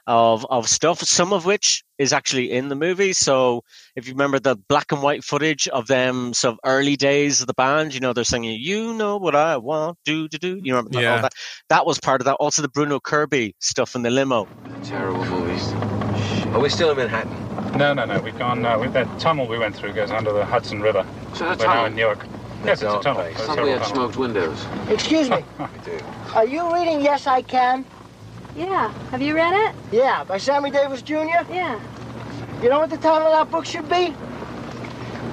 [0.07, 1.01] of of stuff.
[1.03, 3.12] Some of which is actually in the movie.
[3.12, 3.62] So
[3.95, 7.55] if you remember the black and white footage of them, some early days of the
[7.55, 10.91] band, you know they're singing "You Know What I Want Do Do Do." You remember
[10.91, 11.20] that- all Yeah.
[11.22, 11.32] that?
[11.68, 12.34] That was part of that.
[12.37, 14.49] Also the Bruno Kirby stuff in the limo.
[14.84, 16.05] Terrible movies.
[16.57, 17.78] Are we still in Manhattan?
[17.78, 18.18] No, no, no.
[18.18, 18.64] We've gone.
[18.64, 21.07] Uh, with that tunnel we went through goes under the Hudson River.
[21.34, 21.84] So the We're now tunnel?
[21.84, 22.26] in Newark.
[22.64, 23.24] Yes, it's a tunnel.
[23.24, 23.92] There's Thought we had tunnels.
[23.92, 24.64] smoked windows.
[24.88, 25.44] Excuse me.
[26.34, 27.84] Are you reading Yes I Can?
[28.57, 28.90] Yeah.
[29.11, 29.74] Have you read it?
[29.92, 31.14] Yeah, by Sammy Davis Jr.?
[31.50, 31.78] Yeah.
[32.62, 34.14] You know what the title of that book should be?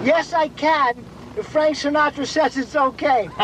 [0.03, 1.05] Yes I Can,
[1.37, 3.29] if Frank Sinatra says it's okay.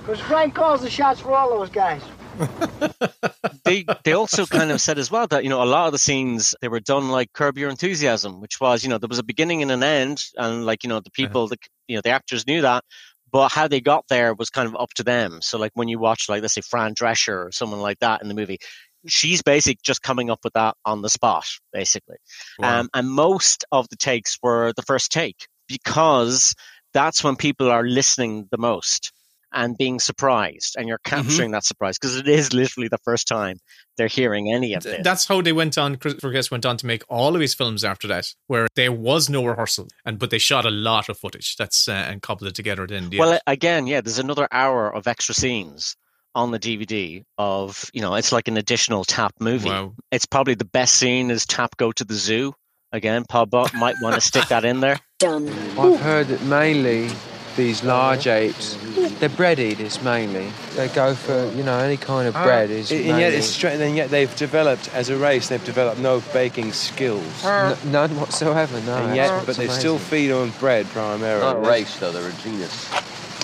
[0.00, 2.00] Because Frank calls the shots for all those guys.
[3.64, 5.98] they they also kind of said as well that you know a lot of the
[5.98, 9.24] scenes they were done like Curb Your Enthusiasm, which was you know there was a
[9.24, 11.56] beginning and an end, and like you know the people the
[11.88, 12.84] you know the actors knew that,
[13.30, 15.40] but how they got there was kind of up to them.
[15.42, 18.28] So like when you watch like let's say Fran Drescher or someone like that in
[18.28, 18.58] the movie.
[19.06, 22.16] She's basically just coming up with that on the spot, basically.
[22.58, 22.80] Wow.
[22.80, 26.54] Um, and most of the takes were the first take because
[26.92, 29.10] that's when people are listening the most
[29.52, 33.58] and being surprised, and you're capturing that surprise because it is literally the first time
[33.96, 35.00] they're hearing any of this.
[35.02, 35.96] That's how they went on.
[35.96, 39.28] Christopher Guest went on to make all of his films after that, where there was
[39.28, 41.56] no rehearsal, and but they shot a lot of footage.
[41.56, 42.86] That's uh, and coupled it together.
[42.86, 45.96] Then the Well, again, yeah, there's another hour of extra scenes
[46.34, 49.68] on the DVD of you know it's like an additional Tap movie.
[49.68, 49.94] Wow.
[50.10, 52.54] It's probably the best scene is Tap go to the zoo.
[52.92, 54.98] Again, Paul Bot might want to stick that in there.
[55.20, 55.48] Done.
[55.78, 57.08] I've heard that mainly
[57.56, 58.76] these large apes.
[59.18, 60.50] They're bread eaters mainly.
[60.74, 62.90] They go for you know any kind of ah, bread is.
[62.90, 65.48] and yet mainly- it's stra- and yet they've developed as a race.
[65.48, 67.44] They've developed no baking skills.
[67.44, 68.80] N- none whatsoever.
[68.82, 68.96] No.
[68.96, 69.80] and yet, but they amazing.
[69.80, 71.42] still feed on bread primarily.
[71.42, 72.12] Not a race, though.
[72.12, 72.88] They're a genus.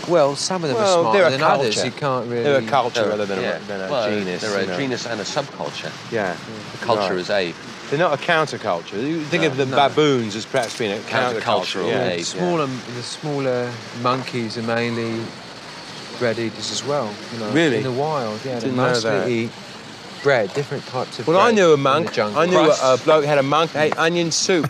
[0.09, 1.75] Well, some of them Well, are smarter they're a than others.
[1.75, 1.87] culture.
[1.89, 2.43] You can't really.
[2.45, 3.57] They're a culture rather than, yeah.
[3.57, 4.43] a, than a well, genus.
[4.43, 4.77] They're a you know.
[4.79, 6.13] genus and a subculture.
[6.13, 6.37] Yeah.
[6.73, 7.21] The culture Right.
[7.21, 7.57] is ape.
[7.91, 9.01] They're not a counterculture.
[9.01, 9.77] You think No, of the no.
[9.77, 11.41] baboons as perhaps being a counterculture.
[11.41, 12.09] Countercultural, Yeah.
[12.09, 12.19] ape.
[12.19, 13.73] The smaller, the smaller
[14.03, 15.25] monkeys are mainly
[16.19, 17.09] bread eaters as well.
[17.33, 17.77] You know, Really?
[17.79, 19.29] In the wild, yeah, Didn't they mostly that.
[19.29, 19.51] eat
[20.25, 21.37] bread, different types of bread.
[21.37, 21.47] Well.
[21.47, 22.19] I knew a monk.
[22.19, 24.69] I knew a, a bloke had a monk ate onion soup.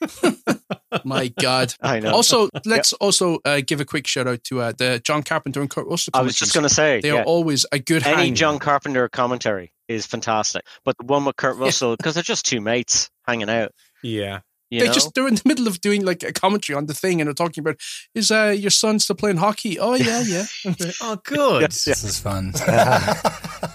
[1.08, 1.74] My God.
[1.80, 2.12] I know.
[2.12, 5.70] Also, let's also uh, give a quick shout out to uh, the John Carpenter and
[5.70, 6.12] Kurt Russell.
[6.14, 7.20] I was just going to say they yeah.
[7.20, 8.34] are always a good any hang.
[8.34, 12.60] John Carpenter commentary is fantastic, but the one with Kurt Russell because they're just two
[12.60, 13.72] mates hanging out.
[14.02, 14.40] Yeah.
[14.70, 14.92] You they know?
[14.92, 17.34] just they're in the middle of doing like a commentary on the thing, and they're
[17.34, 17.76] talking about
[18.14, 19.78] is uh, your son still playing hockey?
[19.78, 20.44] Oh yeah, yeah.
[21.00, 21.62] oh, good.
[21.88, 22.52] This is fun.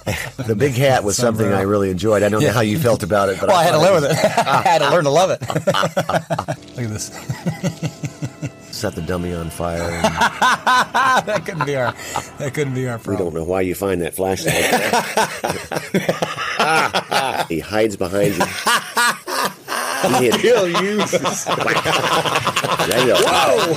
[0.48, 2.22] The big hat was something I really enjoyed.
[2.24, 4.12] I don't know how you felt about it, but well, I, had to live with
[4.12, 4.18] it.
[4.48, 5.40] I had to learn to love it.
[6.76, 7.06] Look at this.
[8.72, 9.82] Set the dummy on fire.
[9.82, 11.94] and that couldn't be our.
[12.40, 14.56] That couldn't be our we don't know why you find that flashlight.
[17.48, 18.44] he hides behind you.
[20.20, 20.98] He hid- Kill you.
[20.98, 23.16] There you go.
[23.24, 23.74] Whoa!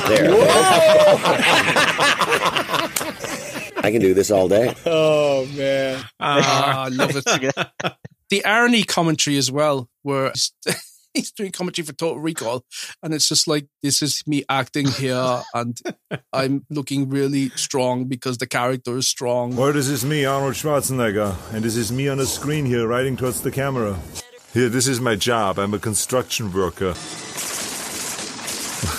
[3.87, 3.91] There.
[3.91, 4.75] I can do this all day.
[4.87, 6.03] Oh man.
[6.19, 7.25] Ah, I love it.
[8.31, 10.53] the Arnie commentary as well, where he's,
[11.15, 12.65] he's doing commentary for Total Recall,
[13.03, 15.79] and it's just like this is me acting here, and
[16.33, 19.55] I'm looking really strong because the character is strong.
[19.57, 23.17] Well, this is me, Arnold Schwarzenegger, and this is me on the screen here, riding
[23.17, 23.99] towards the camera.
[24.55, 25.59] Here, this is my job.
[25.59, 26.95] I'm a construction worker.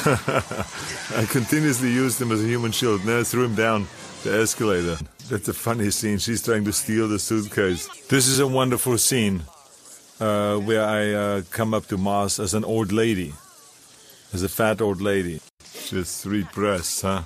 [0.06, 3.04] I continuously used him as a human shield.
[3.06, 3.88] Now I threw him down
[4.24, 4.98] the escalator.
[5.30, 6.18] That's a funny scene.
[6.20, 7.88] She's trying to steal the suitcase.
[8.08, 9.44] This is a wonderful scene
[10.20, 13.34] uh, where I uh, come up to Mars as an old lady,
[14.34, 15.42] as a fat old lady.
[15.74, 17.24] She has three breasts, huh?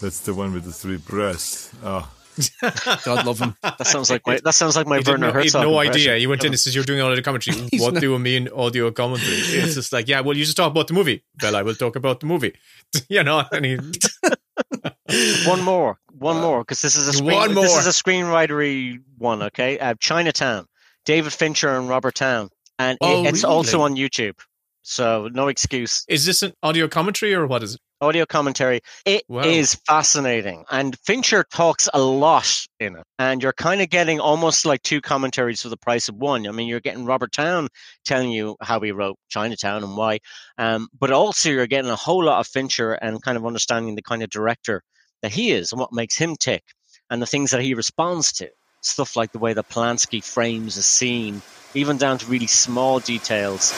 [0.00, 1.70] That's the one with the three breasts.
[1.82, 2.10] Oh.
[3.04, 3.56] God love him.
[3.62, 5.62] That sounds like my that sounds like my He Werner no, he had Herzog.
[5.62, 6.10] no impression.
[6.12, 6.18] idea.
[6.18, 7.56] He went in and says, "You're doing audio commentary.
[7.78, 10.70] What not- do you mean audio commentary?" It's just like, yeah, well, you just talk
[10.70, 11.24] about the movie.
[11.42, 12.52] Well, I will talk about the movie.
[13.08, 13.78] you know, and he,
[15.48, 19.42] one more, one more, because this is a screen, One This is a screenwritery one.
[19.42, 20.66] Okay, uh, Chinatown,
[21.04, 22.48] David Fincher and Robert Towne,
[22.78, 24.34] and it- Oh, it's also on YouTube.
[24.82, 26.04] So no excuse.
[26.08, 27.80] is this an audio commentary or what is it?
[28.00, 28.80] Audio commentary.
[29.06, 29.96] It is Wow.
[29.96, 32.46] fascinating, and Fincher talks a lot
[32.78, 33.02] in it.
[33.18, 36.46] And you're kind of getting almost like two commentaries for the price of one.
[36.46, 37.68] I mean, you're getting Robert Towne
[38.04, 40.18] telling you how he wrote Chinatown and why,
[40.58, 44.02] um, but also you're getting a whole lot of Fincher and kind of understanding the
[44.02, 44.82] kind of director
[45.22, 46.62] that he is and what makes him tick,
[47.10, 48.48] and the things that he responds to.
[48.80, 51.42] Stuff like the way that Polanski frames a scene,
[51.74, 53.72] even down to really small details.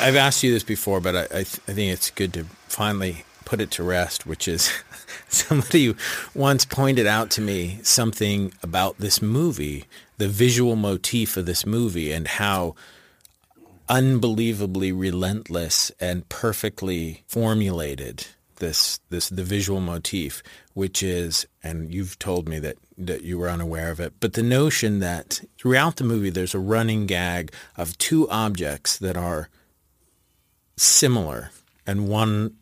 [0.00, 3.24] I've asked you this before, but I, I, th- I think it's good to finally
[3.44, 4.72] put it to rest, which is
[5.28, 5.94] somebody
[6.34, 9.84] once pointed out to me something about this movie,
[10.18, 12.74] the visual motif of this movie, and how
[13.88, 18.26] unbelievably relentless and perfectly formulated
[18.56, 20.42] this this the visual motif
[20.74, 24.42] which is and you've told me that that you were unaware of it but the
[24.42, 29.48] notion that throughout the movie there's a running gag of two objects that are
[30.76, 31.50] similar
[31.86, 32.54] and one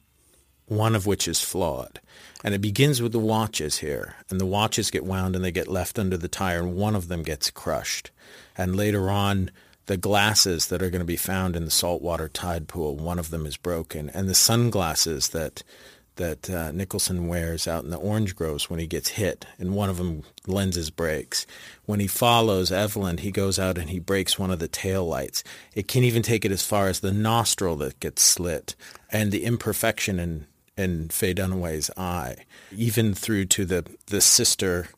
[0.70, 2.00] one of which is flawed.
[2.44, 5.66] And it begins with the watches here and the watches get wound and they get
[5.66, 8.12] left under the tire and one of them gets crushed.
[8.56, 9.50] And later on
[9.90, 13.30] the glasses that are going to be found in the saltwater tide pool one of
[13.30, 15.64] them is broken and the sunglasses that
[16.14, 19.88] that uh, Nicholson wears out in the orange groves when he gets hit, and one
[19.88, 21.46] of them lenses breaks.
[21.86, 25.42] When he follows Evelyn, he goes out and he breaks one of the tail lights.
[25.74, 28.76] It can even take it as far as the nostril that gets slit,
[29.10, 32.36] and the imperfection in in Faye Dunaway's eye,
[32.70, 34.88] even through to the the sister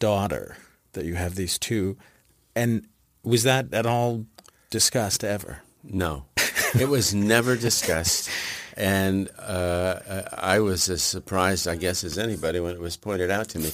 [0.00, 0.56] daughter
[0.94, 1.96] that you have these two.
[2.56, 2.88] And
[3.26, 4.24] was that at all
[4.70, 5.62] discussed ever?
[5.82, 6.24] No,
[6.78, 8.30] it was never discussed.
[8.76, 13.48] And uh, I was as surprised, I guess, as anybody when it was pointed out
[13.50, 13.70] to me.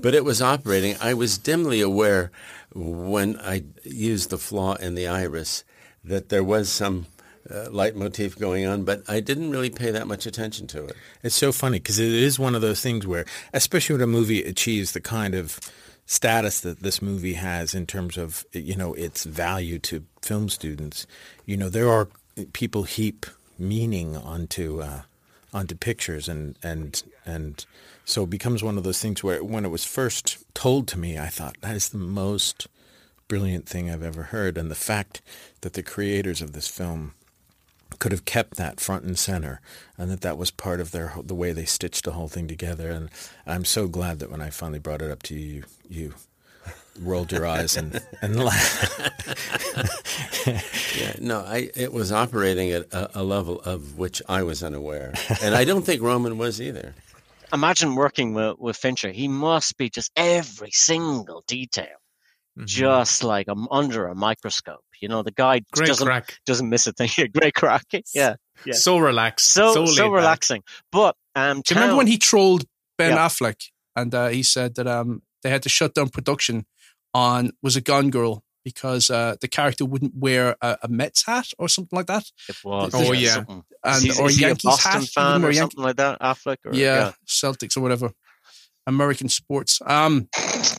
[0.00, 0.96] but it was operating.
[1.00, 2.30] I was dimly aware
[2.74, 5.64] when I used the flaw in the iris
[6.04, 7.06] that there was some
[7.50, 10.96] uh, leitmotif going on, but I didn't really pay that much attention to it.
[11.22, 14.42] It's so funny because it is one of those things where, especially when a movie
[14.42, 15.58] achieves the kind of
[16.12, 21.06] status that this movie has in terms of you know its value to film students,
[21.46, 22.08] you know there are
[22.52, 23.24] people heap
[23.58, 25.02] meaning onto uh,
[25.54, 27.64] onto pictures and and and
[28.04, 31.18] so it becomes one of those things where when it was first told to me
[31.18, 32.68] I thought that is the most
[33.32, 34.58] brilliant thing I've ever heard.
[34.58, 35.22] And the fact
[35.62, 37.14] that the creators of this film
[37.98, 39.60] could have kept that front and center
[39.96, 42.90] and that that was part of their the way they stitched the whole thing together
[42.90, 43.10] and
[43.46, 46.14] I'm so glad that when I finally brought it up to you you, you
[47.00, 49.10] rolled your eyes and and laughed.
[50.96, 55.14] yeah, no, I it was operating at a, a, level of which I was unaware,
[55.42, 56.94] and I don't think Roman was either.
[57.52, 61.86] Imagine working with, with Fincher; he must be just every single detail,
[62.56, 62.64] mm-hmm.
[62.66, 64.84] just like I'm under a microscope.
[65.02, 66.38] You know, the guy Great doesn't crack.
[66.46, 67.10] doesn't miss a thing.
[67.38, 67.84] Great crack,
[68.14, 68.72] yeah, yeah.
[68.72, 70.62] So relaxed, so so, so relaxing.
[70.90, 72.64] But um, Do you remember when he trolled
[72.96, 73.26] Ben Yeah.
[73.26, 73.60] Affleck
[73.96, 76.64] and uh, he said that um, they had to shut down production
[77.12, 81.48] on was a Gone Girl because uh, the character wouldn't wear a, a Mets hat
[81.58, 82.24] or something like that.
[82.48, 82.92] It was.
[82.94, 83.32] Oh, yeah, yeah.
[83.34, 83.64] something.
[83.84, 85.96] And is he, or is he Yankees a Boston hat, fan wouldn't or something like
[85.96, 86.20] that?
[86.20, 88.12] Affleck, or, yeah, Celtics or whatever.
[88.86, 89.80] American sports.
[89.84, 90.28] Um,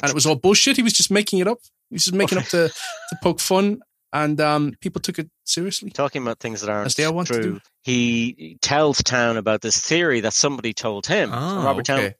[0.02, 0.78] and it was all bullshit.
[0.78, 1.60] He was just making it up.
[1.90, 3.82] He was just making up to to poke fun,
[4.14, 5.90] and um, people took it seriously.
[5.90, 7.44] Talking about things that aren't As they all want to true.
[7.54, 7.60] do.
[7.84, 11.30] He tells Towne about this theory that somebody told him.
[11.32, 12.14] So Ah, Robert okay.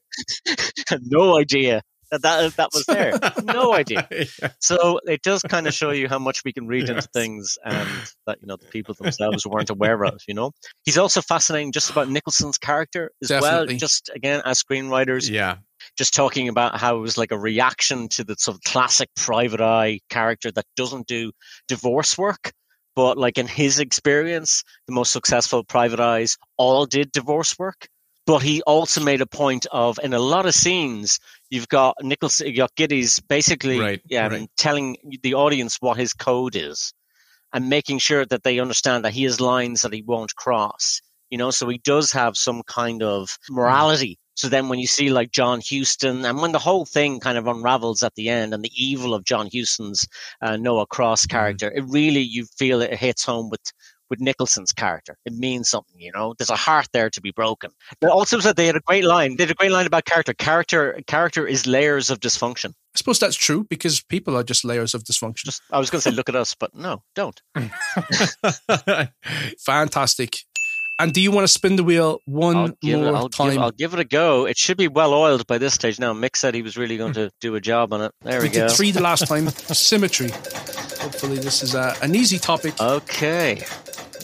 [0.46, 0.56] Towne
[0.88, 1.80] had no idea
[2.10, 3.18] that that, that was there.
[3.44, 4.06] no idea.
[4.60, 7.88] So it does kind of show you how much we can read into things and
[8.26, 10.52] that, you know, the people themselves weren't aware of, you know.
[10.84, 13.74] He's also fascinating just about Nicholson's character as Definitely.
[13.74, 15.28] well, just again, as screenwriters.
[15.30, 15.56] Yeah.
[15.96, 19.60] Just talking about how it was like a reaction to the sort of classic private
[19.60, 21.32] eye character that doesn't do
[21.68, 22.52] divorce work.
[22.96, 27.88] But like in his experience, the most successful private eyes all did divorce work.
[28.26, 31.18] But he also made a point of in a lot of scenes,
[31.50, 34.50] you've got Nichols, you got Gittes basically Right, um, right.
[34.56, 36.94] telling the audience what his code is
[37.52, 41.02] and making sure that they understand that he has lines that he won't cross.
[41.30, 44.18] You know, so he does have some kind of morality.
[44.34, 47.46] So then when you see like John Huston and when the whole thing kind of
[47.46, 50.06] unravels at the end and the evil of John Huston's
[50.40, 53.72] uh, Noah Cross character, it really, you feel it hits home with,
[54.10, 55.16] with Nicholson's character.
[55.24, 57.70] It means something, you know, there's a heart there to be broken.
[58.00, 59.36] But also said they had a great line.
[59.36, 60.34] They had a great line about character.
[60.34, 62.70] Character, character is layers of dysfunction.
[62.70, 65.44] I suppose that's true because people are just layers of dysfunction.
[65.44, 67.40] Just, I was going to say, look at us, but no, don't.
[69.58, 70.38] Fantastic.
[70.98, 73.50] And do you want to spin the wheel one I'll give, more it, I'll, time?
[73.50, 74.46] give, I'll give it a go.
[74.46, 76.12] It should be well oiled by this stage now.
[76.12, 78.12] Mick said he was really going to do a job on it.
[78.22, 78.68] There we, we go.
[78.68, 79.48] did three the last time.
[79.48, 80.30] Symmetry.
[80.30, 82.80] Hopefully, this is a, an easy topic.
[82.80, 83.64] Okay.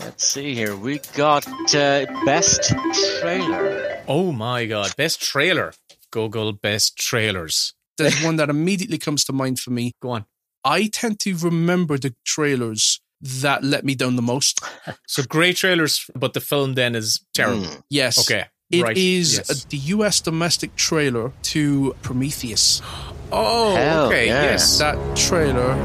[0.00, 0.76] Let's see here.
[0.76, 2.72] We got uh, best
[3.20, 4.02] trailer.
[4.06, 5.74] Oh my god, best trailer.
[6.10, 7.74] Google best trailers.
[7.98, 9.92] There's one that immediately comes to mind for me.
[10.00, 10.24] Go on.
[10.64, 14.60] I tend to remember the trailers that let me down the most.
[15.06, 17.66] So great trailers, but the film then is terrible.
[17.90, 18.18] Yes.
[18.18, 18.44] Okay.
[18.70, 18.96] It right.
[18.96, 19.50] is Yes.
[19.50, 22.80] uh, the US domestic trailer to Prometheus.
[23.32, 24.26] Oh, Hell, okay.
[24.26, 24.42] yeah.
[24.42, 24.78] Yes.
[24.80, 25.76] That trailer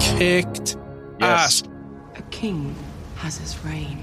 [0.00, 0.76] kicked
[1.18, 1.62] Yes.
[1.62, 1.62] ass.
[2.16, 2.74] A king
[3.16, 4.02] has his reign.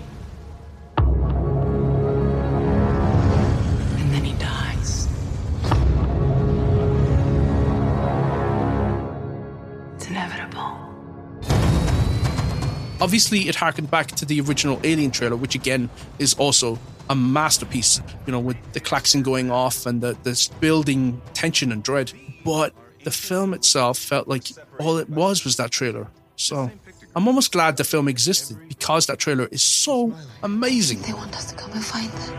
[12.99, 16.79] Obviously, it harkened back to the original Alien trailer, which again is also
[17.09, 21.83] a masterpiece, you know, with the klaxon going off and the this building tension and
[21.83, 22.11] dread.
[22.43, 22.73] But
[23.03, 24.47] the film itself felt like
[24.79, 26.07] all it was was that trailer.
[26.35, 26.71] So
[27.15, 31.01] I'm almost glad the film existed because that trailer is so amazing.
[31.01, 32.33] They want us to come and find them.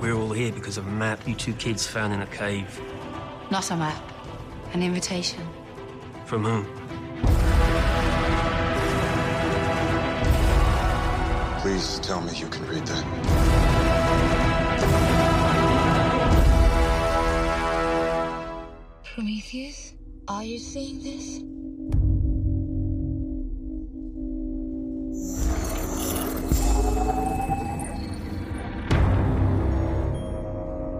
[0.00, 2.80] We're all here because of a map you two kids found in a cave.
[3.50, 4.02] Not a map,
[4.72, 5.46] an invitation.
[6.24, 6.81] From whom?
[11.72, 13.02] Please tell me you can read that.
[19.14, 19.94] Prometheus,
[20.28, 21.38] are you seeing this?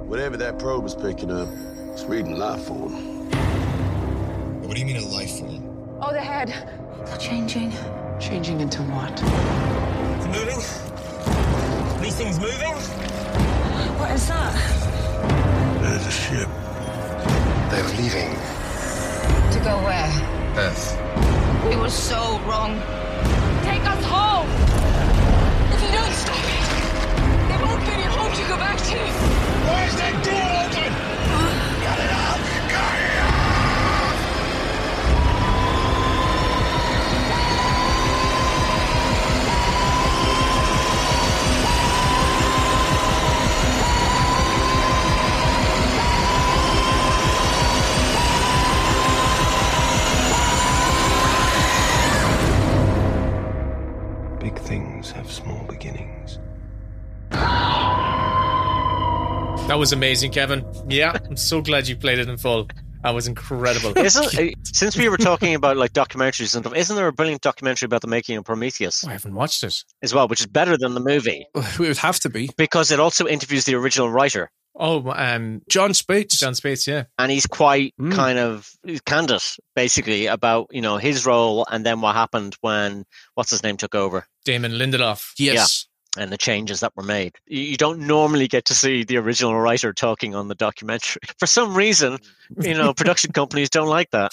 [0.08, 1.48] Whatever that probe is picking up,
[1.92, 3.28] it's reading life form.
[4.62, 5.98] What do you mean a life form?
[6.00, 6.48] Oh, the head.
[7.04, 7.74] They're changing.
[8.18, 9.91] Changing into what?
[10.34, 12.02] It's moving.
[12.02, 12.72] These things moving.
[13.98, 14.54] What is that?
[15.82, 16.48] There's a ship.
[17.70, 18.32] They're leaving.
[19.52, 20.08] To go where?
[20.56, 20.96] Earth.
[21.68, 22.80] We were so wrong.
[23.62, 24.48] Take us home!
[25.72, 28.98] If you don't stop it, there won't be any home to go back to.
[29.68, 31.11] Where's that door open?
[59.74, 60.64] Was amazing, Kevin.
[60.88, 62.68] Yeah, I'm so glad you played it in full.
[63.02, 63.98] That was incredible.
[63.98, 67.40] Isn't uh, since we were talking about like documentaries and stuff, isn't there a brilliant
[67.40, 69.04] documentary about the making of Prometheus?
[69.04, 71.46] I haven't watched it as well, which is better than the movie.
[71.54, 74.50] It would have to be because it also interviews the original writer.
[74.74, 76.38] Oh, um, Jon Spaihts.
[76.38, 78.12] Jon Spaihts, yeah, and he's quite mm.
[78.12, 78.70] kind of
[79.04, 79.42] candid,
[79.74, 83.04] basically, about you know his role and then what happened when
[83.34, 84.26] what's his name took over.
[84.44, 85.32] Damon Lindelof.
[85.38, 85.86] Yes.
[85.86, 87.36] Yeah and the changes that were made.
[87.46, 91.22] You don't normally get to see the original writer talking on the documentary.
[91.38, 92.18] For some reason,
[92.60, 94.32] you know, production companies don't like that.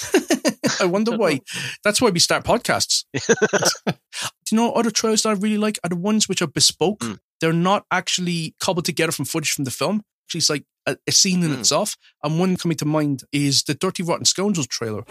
[0.82, 1.41] I wonder why.
[1.84, 3.05] That's why we start podcasts.
[3.13, 6.99] Do you know other trailers that I really like are the ones which are bespoke.
[6.99, 7.19] Mm.
[7.39, 10.03] They're not actually cobbled together from footage from the film.
[10.25, 11.59] Actually, it's like a, a scene in mm.
[11.59, 11.95] itself.
[12.23, 15.03] And one coming to mind is the Dirty Rotten Scoundrels trailer.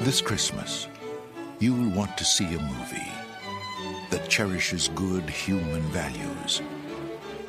[0.00, 0.88] This Christmas,
[1.60, 3.12] you'll want to see a movie
[4.10, 6.62] that cherishes good human values.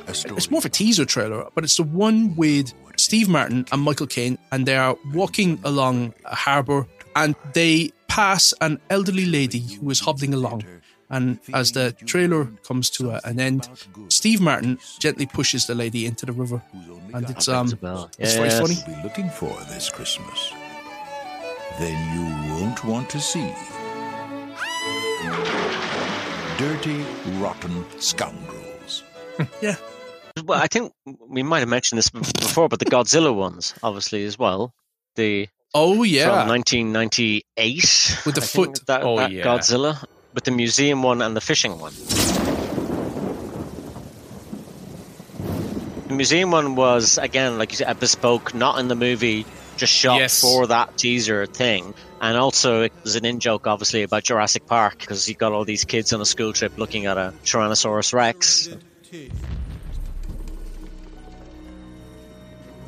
[0.08, 4.06] It's more of a teaser trailer, but it's the one with Steve Martin and Michael
[4.06, 6.86] Caine, and they are walking along a harbour
[7.16, 10.64] and they pass an elderly lady who is hobbling along.
[11.08, 13.68] And as the trailer comes to a, an end,
[14.08, 16.60] Steve Martin gently pushes the lady into the river,
[17.14, 17.66] and it's um,
[18.18, 18.74] it's very funny.
[18.86, 20.52] Be looking for this Christmas,
[21.78, 23.52] then you won't want to see
[26.58, 27.04] dirty,
[27.38, 29.02] rotten scoundrels.
[29.60, 29.76] yeah.
[30.44, 30.92] Well, I think
[31.28, 34.72] we might have mentioned this before, but the Godzilla ones, obviously, as well.
[35.14, 38.80] The oh yeah, 1998 with the I foot.
[38.86, 40.04] That, oh that yeah, Godzilla
[40.34, 41.92] with the museum one and the fishing one.
[46.08, 49.46] The museum one was again, like you said, a bespoke, not in the movie,
[49.76, 50.40] just shot Yes.
[50.40, 51.94] for that teaser thing.
[52.20, 55.84] And also, there's an in joke, obviously, about Jurassic Park because you've got all these
[55.84, 58.68] kids on a school trip looking at a Tyrannosaurus Rex.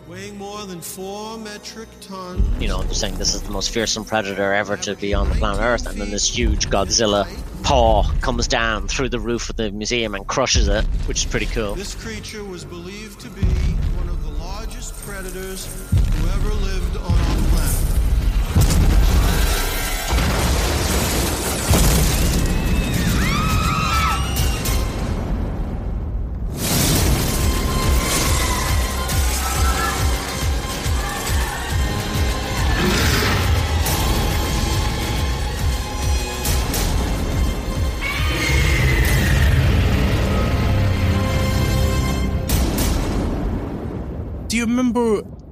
[0.08, 2.62] Weighing more than four metric tons.
[2.62, 5.34] You know, they're saying this is the most fearsome predator ever to be on the
[5.34, 7.28] planet Earth, and then this huge Godzilla
[7.62, 11.46] paw comes down through the roof of the museum and crushes it, which is pretty
[11.46, 11.74] cool.
[11.74, 17.37] This creature was believed to be one of the largest predators who ever lived on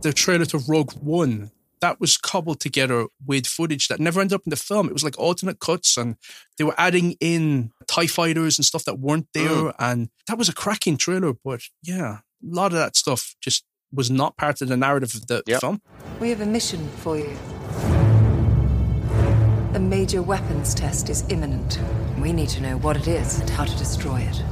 [0.06, 1.50] the trailer to Rogue One?
[1.80, 4.86] That was cobbled together with footage that never ended up in the film.
[4.86, 6.16] It was like alternate cuts, and
[6.56, 9.74] they were adding in Tie fighters and stuff that weren't there, Mm.
[9.78, 11.34] and that was a cracking trailer.
[11.44, 15.26] But yeah, a lot of that stuff just was not part of the narrative of
[15.26, 15.80] the film.
[16.20, 17.36] We have a mission for you.
[19.74, 21.78] A major weapons test is imminent.
[22.18, 24.42] We need to know what it is and how to destroy it.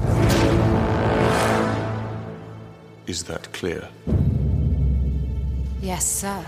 [3.06, 3.88] Is that clear?
[5.84, 6.42] Yes, sir.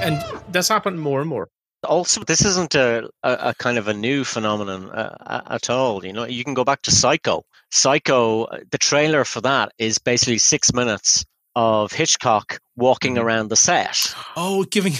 [0.00, 1.48] And that's happened more and more.
[1.82, 6.06] Also, this isn't a, a, a kind of a new phenomenon uh, at all.
[6.06, 7.42] You know, you can go back to Psycho.
[7.72, 11.24] Psycho, uh, the trailer for that is basically six minutes
[11.56, 14.92] of Hitchcock walking around the set Oh, giving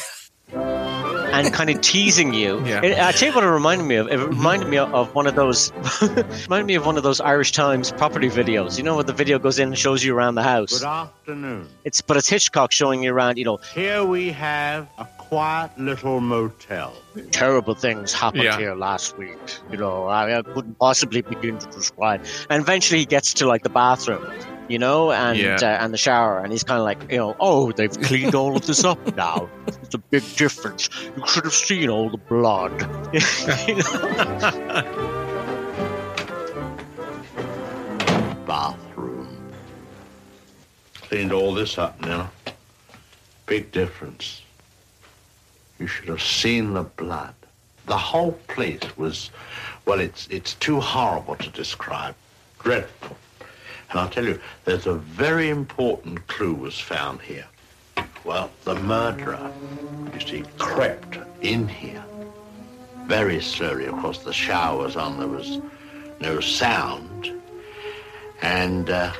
[1.44, 2.64] and kind of teasing you.
[2.64, 2.82] Yeah.
[2.82, 4.08] It, uh, I tell you what it reminded me of.
[4.08, 4.30] It mm-hmm.
[4.30, 5.72] reminded me of one of those.
[6.02, 8.78] reminded me of one of those Irish Times property videos.
[8.78, 10.78] You know, where the video goes in and shows you around the house.
[10.78, 11.68] Good afternoon.
[11.84, 13.38] It's but it's Hitchcock showing you around.
[13.38, 16.92] You know, Here we have a quiet little motel.
[17.32, 18.58] terrible things happened Yeah.
[18.58, 19.38] here last week.
[19.70, 22.24] You know, I, I couldn't possibly begin to describe.
[22.48, 24.24] And eventually, he gets to like the bathroom,
[24.68, 25.56] you know, and Yeah.
[25.62, 28.56] uh, and the shower, and he's kind of like, you know, oh, they've cleaned all
[28.56, 29.48] of this up now.
[29.66, 30.88] It's a big difference.
[31.16, 32.72] You should have seen all the blood.
[38.46, 39.36] Bathroom.
[40.94, 42.30] Cleaned all this up now.
[43.46, 44.42] Big difference.
[45.78, 47.34] You should have seen the blood.
[47.86, 49.30] The whole place was,
[49.84, 52.14] well, it's it's too horrible to describe.
[52.60, 53.16] Dreadful.
[53.90, 57.46] And I'll tell you, there's a very important clue was found here.
[58.24, 59.52] Well, the murderer,
[60.12, 62.04] you see, crept in here
[63.06, 63.86] very slowly.
[63.86, 65.18] Of course, the shower was on.
[65.18, 65.60] There was
[66.20, 67.32] no sound.
[68.42, 69.12] And uh,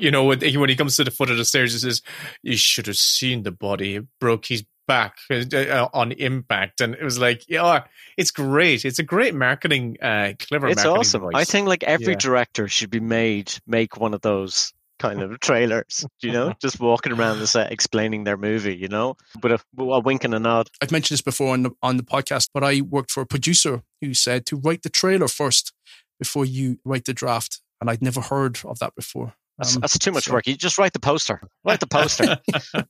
[0.00, 2.02] you know, when, when he comes to the foot of the stairs, he says,
[2.42, 3.96] "You should have seen the body.
[3.96, 7.84] It broke his back uh, on impact," and it was like, yeah,
[8.16, 8.84] it's great.
[8.84, 10.68] It's a great marketing, uh, clever.
[10.68, 11.20] It's marketing awesome.
[11.22, 11.40] device.
[11.40, 12.18] I think like every Yeah.
[12.18, 16.04] director should be made make one of those kind of trailers.
[16.20, 18.76] You know, just walking around the set explaining their movie.
[18.76, 20.68] You know, with a, a wink and a nod.
[20.82, 23.82] I've mentioned this before on the on the podcast, but I worked for a producer
[24.00, 25.72] who said to write the trailer first
[26.18, 29.34] before you write the draft, and I'd never heard of that before.
[29.60, 30.46] That's, Um, that's too much so- work.
[30.46, 31.40] You just write the poster.
[31.64, 32.38] Write the poster.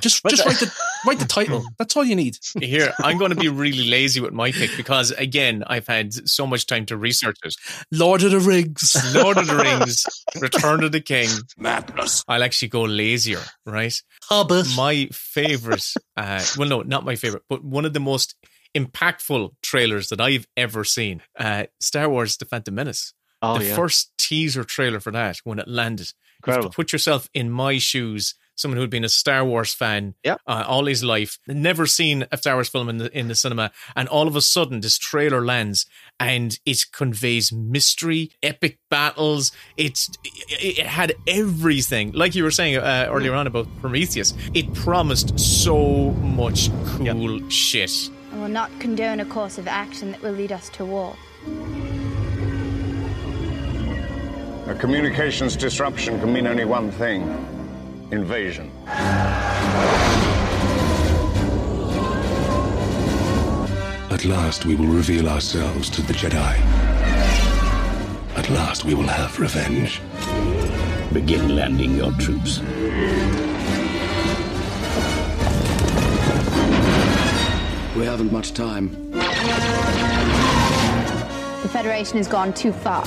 [0.00, 0.72] Just Write just the- write the
[1.06, 1.62] write the title.
[1.78, 2.36] That's all you need.
[2.60, 6.48] Here, I'm going to be really lazy with my pick because, again, I've had so
[6.48, 7.54] much time to research it.
[7.92, 8.96] Lord of the Rings.
[9.14, 10.04] Lord of the Rings,
[10.40, 11.28] Return of the King.
[11.56, 12.24] Madness.
[12.26, 13.94] I'll actually go lazier, right?
[14.24, 14.66] Hobbit.
[14.76, 18.34] My favorite, uh, well, no, not my favorite, but one of the most
[18.76, 23.14] impactful trailers that I've ever seen uh, Star Wars The Phantom Menace.
[23.42, 23.74] Oh, the yeah.
[23.76, 26.12] first teaser trailer for that when it landed.
[26.46, 29.72] You have to put yourself in my shoes, someone who had been a Star Wars
[29.72, 30.36] fan Yeah.
[30.44, 33.70] uh, all his life, never seen a Star Wars film in the in the cinema,
[33.94, 35.86] and all of a sudden this trailer lands
[36.18, 39.52] and it conveys mystery, epic battles.
[39.76, 44.34] It's it, it had everything, like you were saying uh, earlier on about Prometheus.
[44.52, 48.10] It promised so much cool shit.
[48.32, 51.14] I will not condone a course of action that will lead us to war.
[54.66, 57.22] A communications disruption can mean only one thing
[58.12, 58.70] invasion.
[64.08, 66.56] At last we will reveal ourselves to the Jedi.
[68.36, 70.00] At last we will have revenge.
[71.12, 72.60] Begin landing your troops.
[77.96, 79.10] We haven't much time.
[81.62, 83.04] The Federation has gone too far.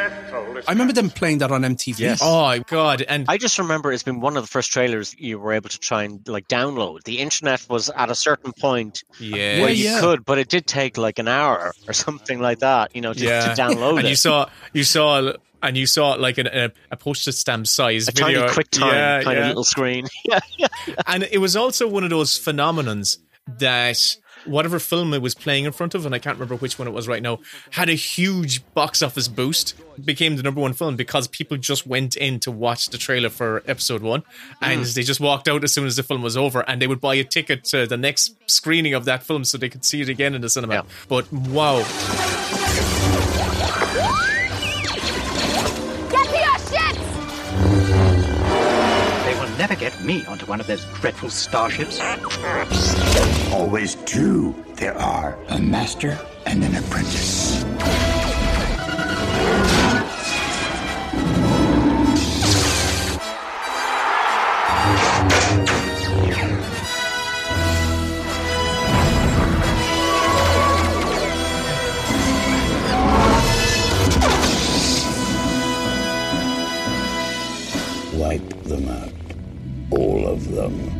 [0.00, 2.18] I remember them playing that on MTV.
[2.20, 3.02] Oh God!
[3.02, 5.78] And I just remember it's been one of the first trailers you were able to
[5.78, 7.04] try and like download.
[7.04, 9.36] The internet was at a certain point Yeah.
[9.62, 10.00] where Yeah, you yeah.
[10.00, 12.94] could, but it did take like an hour or something like that.
[12.94, 14.10] You know, to, to download and it.
[14.10, 15.32] you saw you saw
[15.62, 18.40] and you saw like an, a, a postage stamp size a video.
[18.42, 20.06] tiny quick time Yeah, kind of little screen.
[20.24, 20.66] yeah, yeah.
[21.06, 23.18] and it was also one of those phenomenons
[23.58, 24.16] that
[24.46, 26.92] whatever film it was playing in front of, and I can't remember which one it
[26.92, 27.40] was right now,
[27.70, 29.74] had a huge box office boost,
[30.04, 33.62] became the number one film because people just went in to watch the trailer for
[33.66, 34.22] episode one,
[34.60, 34.94] and Mm.
[34.94, 37.14] they just walked out as soon as the film was over, and they would buy
[37.14, 40.34] a ticket to the next screening of that film so they could see it again
[40.34, 40.84] in the cinema.
[41.08, 41.84] But wow,
[49.68, 51.98] never get me onto one of those dreadful starships.
[53.52, 57.64] Always two there are a master and an apprentice.
[78.14, 79.15] Wipe them out.
[79.96, 80.92] All of them.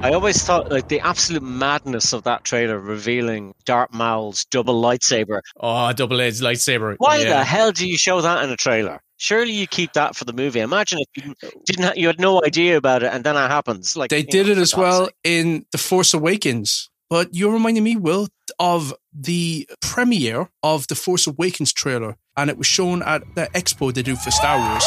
[0.00, 5.40] I always thought like the absolute madness of that trailer revealing Darth Maul's double lightsaber.
[5.58, 6.94] oh, double edged lightsaber.
[6.98, 7.30] Why yeah.
[7.38, 9.00] the hell do you show that in a trailer?
[9.16, 10.60] Surely you keep that for the movie.
[10.60, 11.34] Imagine if you
[11.66, 13.96] didn't, ha- you had no idea about it, and then it happens.
[13.96, 15.14] Like They did know, it as well sake.
[15.24, 16.88] in The Force Awakens.
[17.10, 18.28] But you're reminding me, Will,
[18.58, 23.92] of the premiere of the Force Awakens trailer, and it was shown at the expo
[23.92, 24.84] they do for Star Wars.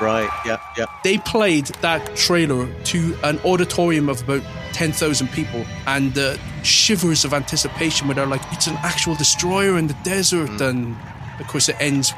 [0.00, 0.28] Right.
[0.44, 0.58] Yeah.
[0.76, 0.86] Yeah.
[1.04, 4.42] They played that trailer to an auditorium of about
[4.72, 9.86] 10,000 people, and the shivers of anticipation where they're like, it's an actual destroyer in
[9.86, 10.50] the desert.
[10.50, 10.68] Mm.
[10.68, 10.96] And
[11.40, 12.12] of course, it ends.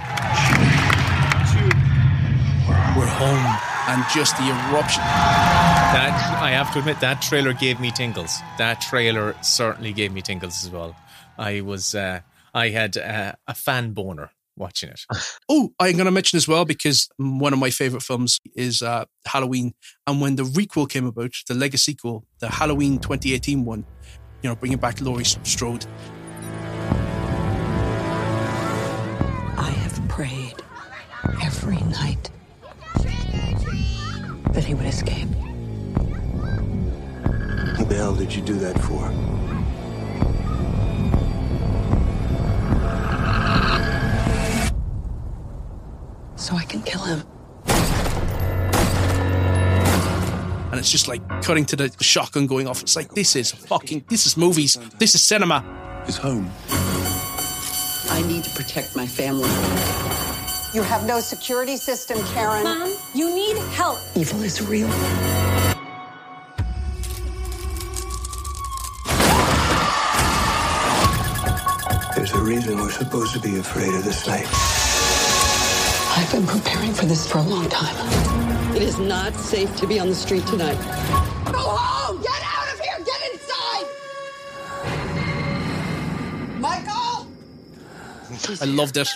[2.96, 3.75] We're home.
[3.88, 5.02] And just the eruption.
[5.02, 8.38] That I have to admit, that trailer gave me tingles.
[8.58, 10.96] That trailer certainly gave me tingles as well.
[11.38, 12.20] I was, uh,
[12.52, 15.00] I had uh, a fan boner watching it.
[15.48, 19.04] Oh, I'm going to mention as well because one of my favorite films is uh,
[19.24, 19.74] Halloween.
[20.08, 23.84] And when the requel came about, the legacy sequel, the Halloween 2018 one,
[24.42, 25.86] you know, bringing back Laurie Strode.
[29.56, 30.56] I have prayed
[31.44, 32.30] every night
[34.56, 35.28] that he would escape.
[37.76, 39.12] What the hell did you do that for?
[46.36, 47.22] So I can kill him.
[50.70, 52.82] and it's just like cutting to the shotgun going off.
[52.82, 54.78] It's like this is fucking this is movies.
[54.98, 55.64] This is cinema.
[56.06, 56.50] His home.
[58.10, 60.25] I need to protect my family.
[60.76, 62.64] You have no security system, Karen.
[62.64, 63.98] Mom, you need help.
[64.14, 64.88] Evil is real.
[72.14, 74.46] There's a reason we're supposed to be afraid of the night.
[76.14, 77.96] I've been preparing for this for a long time.
[78.76, 80.76] It is not safe to be on the street tonight.
[81.52, 82.20] Go home!
[82.20, 82.98] Get out of here!
[83.02, 83.86] Get inside!
[86.60, 87.26] Michael!
[88.60, 89.08] I loved it.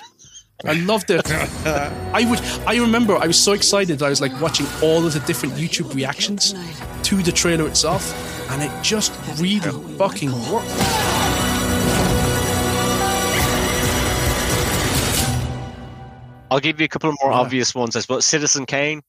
[0.65, 1.23] I loved it.
[1.67, 2.41] I would.
[2.67, 3.17] I remember.
[3.17, 4.03] I was so excited.
[4.03, 6.55] I was like watching all of the different YouTube reactions
[7.05, 8.13] to the trailer itself,
[8.51, 10.69] and it just really fucking worked.
[16.51, 17.97] I'll give you a couple of more obvious ones.
[17.97, 19.03] I suppose Citizen Kane.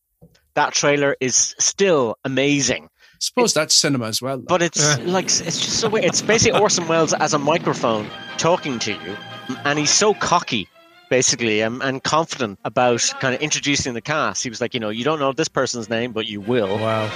[0.53, 2.85] That trailer is still amazing.
[2.85, 4.37] I suppose that's cinema as well.
[4.37, 6.05] But it's like it's just so weird.
[6.05, 9.17] It's basically Orson Welles as a microphone talking to you,
[9.65, 10.67] and he's so cocky,
[11.11, 14.41] basically, and, and confident about kind of introducing the cast.
[14.41, 16.79] He was like, you know, you don't know this person's name, but you will.
[16.79, 17.09] Wow.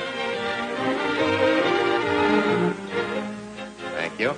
[3.95, 4.33] Thank you.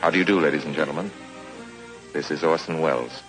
[0.00, 1.12] How do you do, ladies and gentlemen?
[2.12, 3.22] This is Orson Welles.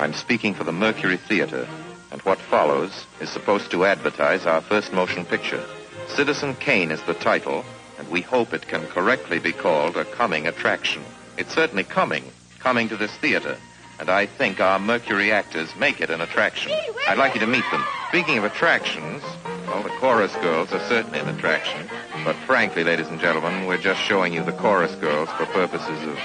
[0.00, 1.68] I'm speaking for the Mercury Theater,
[2.10, 5.62] and what follows is supposed to advertise our first motion picture.
[6.08, 7.62] Citizen Kane is the title,
[7.98, 11.02] and we hope it can correctly be called a coming attraction.
[11.36, 12.24] It's certainly coming,
[12.62, 13.58] coming to this theater,
[13.98, 16.72] and I think our Mercury actors make it an attraction.
[17.08, 17.84] I'd like you to meet them.
[18.08, 19.22] Speaking of attractions,
[19.66, 21.88] well, the chorus girls are certainly an attraction,
[22.24, 26.18] but frankly, ladies and gentlemen, we're just showing you the chorus girls for purposes of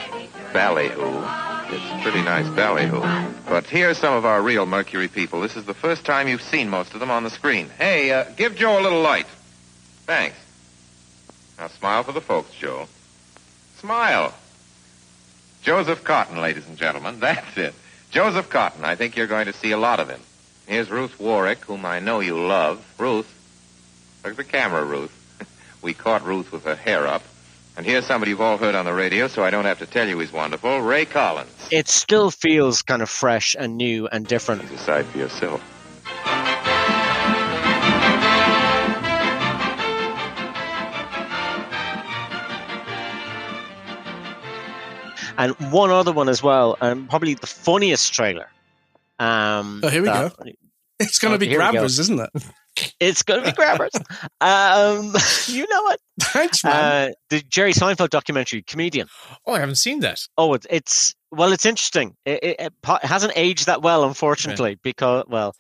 [0.54, 1.24] ballyhoo.
[1.70, 3.02] It's pretty nice ballyhoo.
[3.50, 5.42] But here's some of our real Mercury people.
[5.42, 7.70] This is the first time you've seen most of them on the screen.
[7.78, 9.28] Hey, uh, give Joe a little light.
[10.06, 10.38] Thanks.
[11.58, 12.88] Now smile for the folks, Joe.
[13.80, 14.34] Smile.
[15.62, 17.20] Joseph Cotten, ladies and gentlemen.
[17.20, 17.74] That's it.
[18.10, 18.84] Joseph Cotten.
[18.84, 20.22] I think you're going to see a lot of him.
[20.68, 22.86] Here's Ruth Warrick, whom I know you love.
[22.97, 23.34] Ruth.
[24.24, 25.14] Look at the camera, Ruth.
[25.82, 27.24] we caught Ruth with her hair up.
[27.78, 30.08] And here's somebody you've all heard on the radio, so I don't have to tell
[30.08, 30.82] you he's wonderful.
[30.82, 31.51] Ray Collins.
[31.72, 34.68] It still feels kind of fresh and new and different.
[34.68, 35.62] Decide for yourself.
[45.38, 48.50] And one other one as well, and probably the funniest trailer.
[49.20, 50.46] Um, Oh, here we that- go.
[51.00, 52.30] It's going to Oh, be grabbers, isn't it?
[53.00, 53.92] It's going to be grabbers.
[54.40, 55.14] um,
[55.48, 56.00] you know what?
[56.22, 57.10] Thanks, man.
[57.10, 59.08] Uh, the Jerry Seinfeld documentary, comedian.
[59.48, 60.22] Oh, I haven't seen that.
[60.38, 62.16] Oh, it, it's well, it's interesting.
[62.26, 62.74] It, it, it
[63.04, 65.56] hasn't aged that well, unfortunately, because well.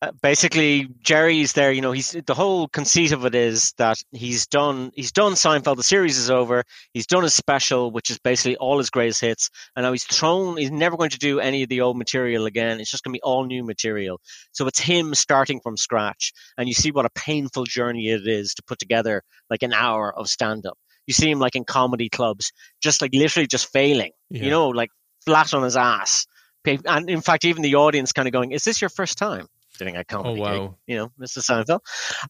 [0.00, 1.72] Uh, basically Jerry's there.
[1.72, 5.76] You know, he's the whole conceit of it is that he's done he's done Seinfeld.
[5.76, 6.62] The series is over.
[6.92, 10.56] He's done his special, which is basically all his greatest hits, and now he's thrown.
[10.56, 12.78] He's never going to do any of the old material again.
[12.80, 14.20] It's just going to be all new material.
[14.52, 18.54] So it's him starting from scratch, and you see what a painful journey it is
[18.54, 20.78] to put together like an hour of stand up.
[21.08, 24.44] You see him like in comedy clubs, just like literally just failing, Yeah.
[24.44, 24.90] you know, like
[25.24, 26.26] flat on his ass.
[26.64, 29.96] And in fact, even the audience kind of going, "Is this your first time doing
[29.96, 30.74] a comedy Oh, gig?" wow.
[30.86, 31.38] You know, Mr.
[31.38, 31.80] Seinfeld.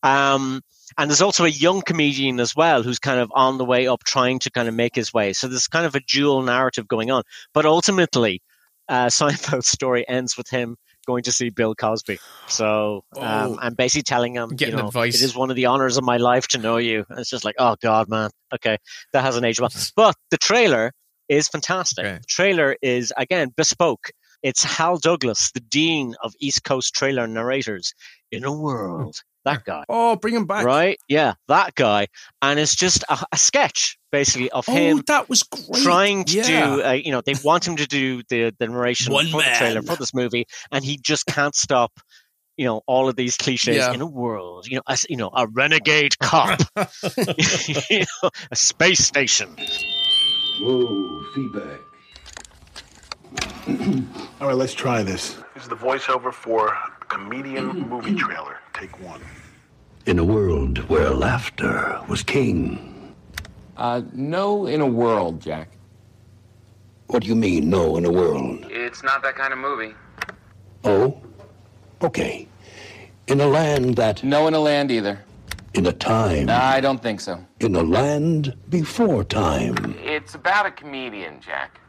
[0.02, 0.62] Um,
[0.96, 4.04] and there's also a young comedian as well who's kind of on the way up,
[4.04, 5.32] trying to kind of make his way.
[5.32, 7.22] So there's kind of a dual narrative going on.
[7.54, 8.42] But ultimately,
[8.88, 10.76] uh, Seinfeld's story ends with him
[11.06, 12.18] going to see Bill Cosby.
[12.48, 13.58] So um, Oh.
[13.62, 15.14] I'm basically telling him, you know, advice.
[15.14, 17.04] it is one of the honors of my life to know you.
[17.08, 18.30] And it's just like, oh God, man.
[18.54, 18.76] Okay,
[19.12, 19.70] that hasn't aged well.
[19.96, 20.92] But the trailer
[21.28, 22.04] is fantastic.
[22.04, 22.18] Okay.
[22.18, 24.10] The trailer is again bespoke.
[24.42, 27.92] It's Hal Douglas, the dean of East Coast trailer narrators,
[28.30, 29.22] in a world.
[29.44, 29.84] That guy.
[29.88, 30.64] Oh, bring him back.
[30.64, 30.98] Right?
[31.08, 32.08] Yeah, that guy.
[32.42, 35.82] And it's just a, a sketch, basically, of Oh, him that was great.
[35.82, 36.42] trying to Yeah.
[36.76, 39.54] do, uh, you know, they want him to do the, the narration One for the
[39.56, 41.92] trailer for this movie, and he just can't stop.
[42.58, 43.92] You know all of these cliches Yeah.
[43.92, 44.66] in a world.
[44.66, 46.58] You know, as you know, a renegade cop,
[47.88, 49.56] you know, a space station.
[50.60, 51.80] Whoa, feedback.
[54.40, 55.34] All right, let's try this.
[55.54, 58.58] This is the voiceover for a comedian movie trailer.
[58.72, 59.20] Take one.
[60.06, 63.14] In a world where laughter was king.
[63.76, 65.68] Uh, no, in a world, Jack.
[67.08, 68.66] What do you mean, no, in a world?
[68.70, 69.94] It's not that kind of movie.
[70.84, 71.20] Oh?
[72.02, 72.48] Okay.
[73.26, 74.22] In a land that.
[74.24, 75.20] No, in a land either.
[75.74, 76.48] In a time.
[76.50, 77.44] I don't think so.
[77.60, 79.94] In a land before time.
[80.02, 81.80] It's about a comedian, Jack.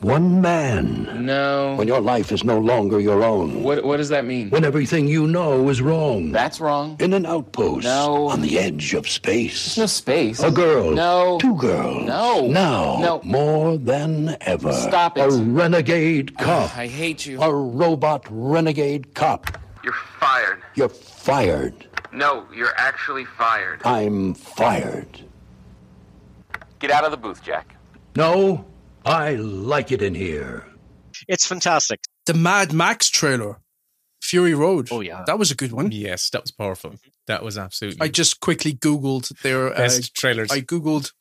[0.00, 1.24] One man.
[1.24, 1.74] No.
[1.76, 3.62] When your life is no longer your own.
[3.62, 4.50] What What does that mean?
[4.50, 6.32] When everything you know is wrong.
[6.32, 6.96] That's wrong.
[7.00, 7.84] In an outpost.
[7.84, 8.28] No.
[8.28, 9.64] On the edge of space.
[9.64, 10.40] There's no space.
[10.42, 10.90] A girl.
[10.90, 11.38] No.
[11.40, 12.04] Two girls.
[12.06, 12.46] No.
[12.46, 12.98] Now.
[13.00, 13.20] No.
[13.24, 14.72] More than ever.
[14.72, 15.22] Stop it.
[15.22, 16.76] A renegade cop.
[16.76, 17.40] I hate you.
[17.40, 19.58] A robot renegade cop.
[19.82, 20.62] You're fired.
[20.74, 21.86] You're fired.
[22.12, 23.80] No, you're actually fired.
[23.84, 25.20] I'm fired.
[26.80, 27.76] Get out of the booth, Jack.
[28.14, 28.64] No,
[29.06, 30.66] I like it in here.
[31.28, 32.00] It's fantastic.
[32.26, 33.60] The Mad Max trailer,
[34.20, 34.88] Fury Road.
[34.90, 35.92] Oh yeah, that was a good one.
[35.92, 36.96] Yes, that was powerful.
[37.28, 38.00] That was absolutely.
[38.00, 40.50] I just quickly googled their Best uh, trailers.
[40.50, 41.12] I googled,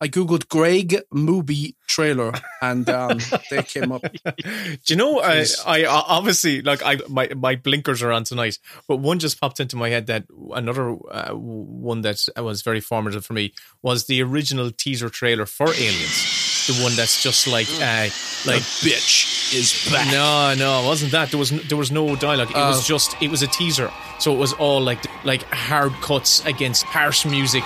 [0.00, 3.18] I googled Greg movie trailer, and um,
[3.50, 4.02] they came up.
[4.02, 5.18] Do you know?
[5.18, 9.58] I, I obviously like I my my blinkers are on tonight, but one just popped
[9.58, 14.22] into my head that another uh, one that was very formative for me was the
[14.22, 16.53] original teaser trailer for Aliens.
[16.66, 18.08] The one that's just like uh,
[18.46, 20.06] like bitch is back.
[20.10, 21.30] No, no, it wasn't that.
[21.30, 22.50] There was there was no dialogue.
[22.50, 22.68] It Oh.
[22.68, 23.90] was just it was a teaser.
[24.18, 27.64] So it was all like like hard cuts against harsh music.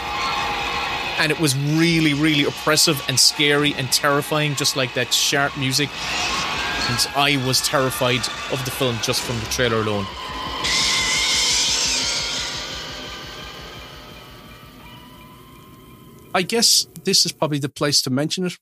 [1.20, 5.88] And it was really, really oppressive and scary and terrifying, just like that sharp music.
[6.88, 8.20] And I was terrified
[8.52, 10.06] of the film just from the trailer alone.
[16.34, 18.58] I guess this is probably the place to mention it,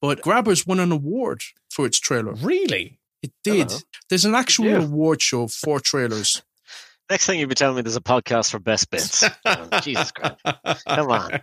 [0.00, 2.32] but Grabbers won an award for its trailer.
[2.34, 2.98] Really?
[3.22, 3.72] It did.
[4.08, 4.82] There's an actual Yeah.
[4.84, 6.42] award show for trailers.
[7.10, 9.24] Next thing you'll be telling me there's a podcast for best bits.
[9.46, 10.36] Oh, Jesus Christ.
[10.86, 11.40] Come on.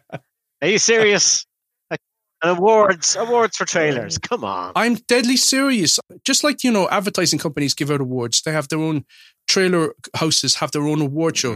[0.62, 1.46] Are you serious?
[1.90, 2.00] Like,
[2.44, 4.18] Awards, awards for trailers.
[4.20, 4.72] Come on.
[4.76, 6.00] I'm deadly serious.
[6.24, 9.06] Just like, you know, advertising companies give out awards, they have their own
[9.48, 11.54] trailer houses, have their own award show.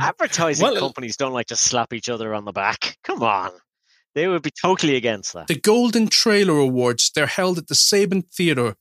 [0.00, 2.98] Advertising Well- companies don't like to slap each other on the back.
[3.04, 3.50] Come on.
[4.14, 5.46] They would be totally against that.
[5.46, 8.76] The Golden Trailer Awards, they're held at the Saban Theatre,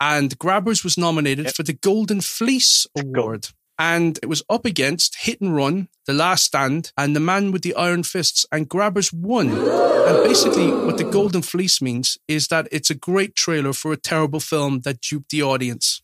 [0.00, 3.48] and Grabbers was nominated for the Golden Fleece Award.
[3.78, 7.62] And it was up against Hit and Run, The Last Stand, and The Man with
[7.62, 9.48] the Iron Fists, and Grabbers won.
[9.50, 13.96] And basically, what the Golden Fleece means is that it's a great trailer for a
[13.96, 16.02] terrible film that duped the audience.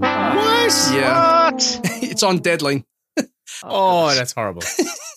[0.00, 0.90] What?
[0.92, 1.50] Yeah.
[2.00, 2.84] it's on deadline.
[3.64, 4.62] Oh, that's horrible.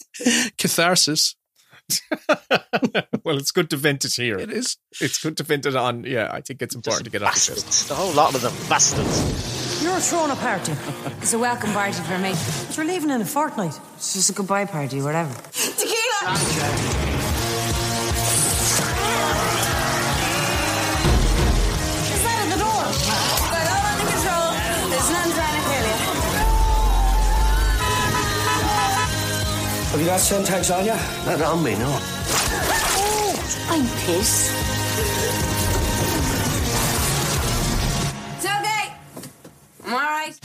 [0.58, 1.36] Catharsis.
[3.24, 4.38] well, it's good to vent it here.
[4.38, 4.78] It is.
[5.02, 6.04] It's good to vent it on.
[6.04, 7.90] Yeah, I think it's important to get off the chest.
[7.90, 9.84] The whole lot of them bastards.
[9.84, 10.74] You're throwing a party.
[11.22, 12.34] It's a welcome party for me.
[12.68, 13.80] But you're leaving in a fortnight.
[13.96, 15.34] It's just a goodbye party, whatever.
[15.52, 17.33] Tequila!
[29.94, 30.92] Have you got syntax on you?
[30.92, 32.00] Not on me, no.
[33.70, 34.52] I'm pissed.
[38.38, 38.94] It's okay.
[39.86, 40.40] I'm all right.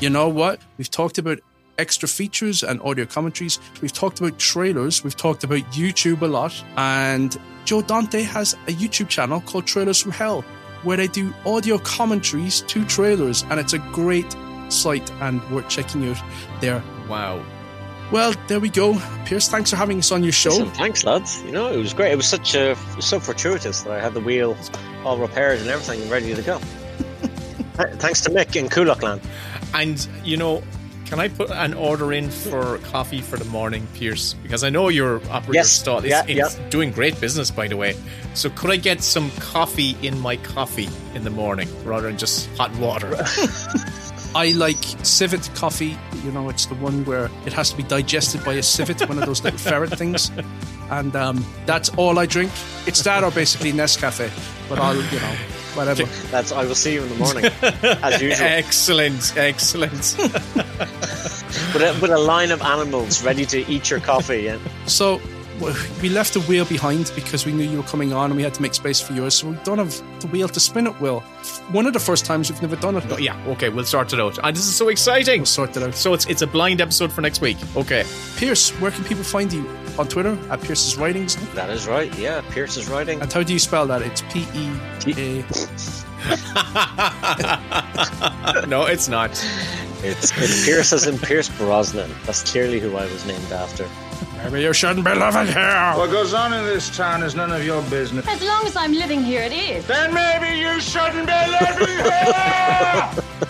[0.00, 0.60] You know what?
[0.76, 1.38] We've talked about
[1.78, 3.60] extra features and audio commentaries.
[3.80, 5.04] We've talked about trailers.
[5.04, 6.64] We've talked about YouTube a lot.
[6.76, 10.44] And Joe Dante has a YouTube channel called Trailers from Hell
[10.82, 13.44] where they do audio commentaries to trailers.
[13.50, 14.34] And it's a great
[14.70, 16.22] site and worth checking out
[16.60, 16.82] there.
[17.08, 17.44] Wow.
[18.12, 19.00] Well, there we go.
[19.24, 20.50] Pierce, thanks for having us on your show.
[20.50, 21.42] Listen, thanks, lads.
[21.42, 22.12] You know, it was great.
[22.12, 24.56] It was such a it was so fortuitous that I had the wheel
[25.04, 26.58] all repaired and everything and ready to go.
[27.98, 29.22] Thanks to Mick in Kulakland.
[29.72, 30.62] And you know,
[31.06, 34.34] can I put an order in for coffee for the morning, Pierce?
[34.34, 35.70] Because I know your operator Yes.
[35.70, 37.96] stall is Yeah, it's doing great business, by the way.
[38.34, 42.48] So could I get some coffee in my coffee in the morning rather than just
[42.56, 43.16] hot water?
[44.34, 45.96] I like civet coffee.
[46.24, 49.18] You know, it's the one where it has to be digested by a civet, one
[49.18, 50.30] of those little ferret things.
[50.90, 52.50] And um, that's all I drink.
[52.86, 54.30] It's that or basically Nescafe.
[54.68, 55.34] But I'll, you know,
[55.74, 56.04] whatever.
[56.30, 57.44] That's I will see you in the morning,
[58.02, 60.16] as usual, excellent, excellent.
[60.18, 64.46] with a, with a line of animals ready to eat your coffee.
[64.48, 65.33] And So w-
[66.02, 68.54] we left the wheel behind because we knew you were coming on and we had
[68.54, 69.34] to make space for yours.
[69.34, 71.20] So we don't have the wheel to spin it, Will.
[71.70, 73.04] One of the first times we've never done it.
[73.08, 74.38] Oh, yeah, okay, we'll sort it out.
[74.42, 75.40] And this is so exciting.
[75.40, 75.94] We'll sort it out.
[75.94, 77.56] So it's it's a blind episode for next week.
[77.76, 78.04] Okay.
[78.36, 79.68] Pierce, where can people find you?
[79.96, 81.36] On Twitter at Pierce's Writings.
[81.54, 82.12] that is right.
[82.18, 83.20] Yeah, Pierce is writing.
[83.20, 84.02] And how do you spell that?
[84.02, 84.72] It's P E
[85.16, 85.44] A.
[88.66, 89.30] no, it's not.
[90.02, 92.10] It's, it's Pierce as in Pierce Brosnan.
[92.26, 93.88] That's clearly who I was named after.
[94.44, 95.92] Maybe you shouldn't be living here.
[95.96, 98.26] What goes on in this town is none of your business.
[98.28, 99.86] As long as I'm living here, it is.
[99.86, 103.24] Then maybe you shouldn't be living here!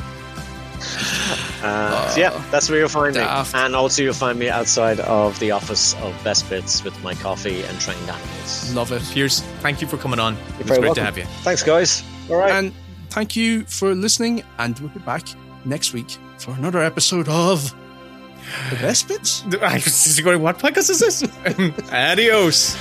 [1.64, 3.54] Uh, so yeah, that's where you'll find daft.
[3.54, 3.60] me.
[3.60, 7.62] And also you'll find me outside of the office of Best Bits with my coffee
[7.62, 8.74] and trained animals.
[8.74, 9.02] Love it.
[9.12, 10.34] Pierce, thank you for coming on.
[10.34, 11.24] It was very great to have you.
[11.42, 12.04] Thanks, guys.
[12.28, 12.50] All right.
[12.50, 12.74] And
[13.08, 14.42] thank you for listening.
[14.58, 15.26] And we'll be back
[15.64, 17.74] next week for another episode of
[18.70, 19.44] The Best Bits.
[19.60, 21.22] I was just going, what podcast is this?
[21.92, 22.76] Adios.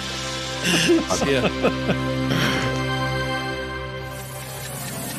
[1.27, 1.49] yeah.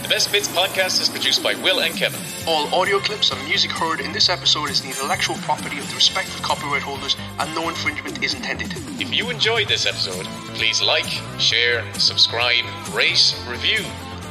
[0.02, 2.20] The Best Bits podcast is produced by Will and Kevin.
[2.46, 5.94] All audio clips and music heard in this episode is the intellectual property of the
[5.94, 8.72] respective copyright holders, and no infringement is intended.
[9.00, 11.08] If you enjoyed this episode, please like,
[11.38, 13.82] share, subscribe, rate, review,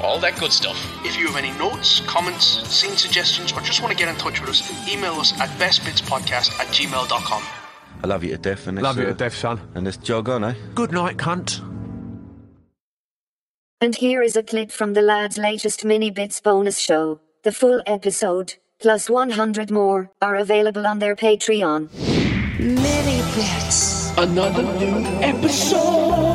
[0.04, 0.78] all that good stuff.
[1.06, 4.42] If you have any notes, comments, scene suggestions, or just want to get in touch
[4.42, 7.44] with us, email us at bestbitspodcast at gmail.com.
[8.04, 8.68] I love you to death.
[8.68, 9.62] And Love it's, you to death, son.
[9.76, 10.54] And it's jog on, eh?
[10.76, 11.62] Good night, cunt.
[13.80, 17.20] And here is a clip from the lads' latest mini bits bonus show.
[17.44, 21.90] The full episode, plus 100 more, are available on their Patreon.
[22.60, 24.12] Mini bits.
[24.18, 26.33] Another new episode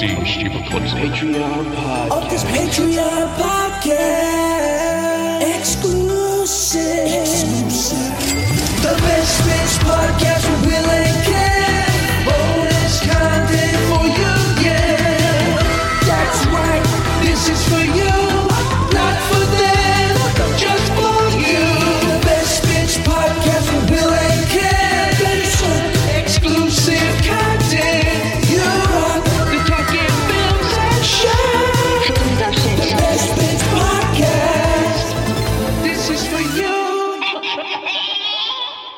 [0.00, 2.10] Patreon podcast.
[2.10, 3.98] Of this Patreon podcast.
[5.58, 7.06] Exclusive.
[7.06, 8.08] Exclusive.
[8.80, 11.09] The Best Bits Podcast with Will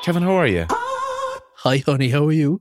[0.03, 0.67] Kevin, how are you?
[0.71, 2.09] Hi, honey.
[2.09, 2.61] How are you?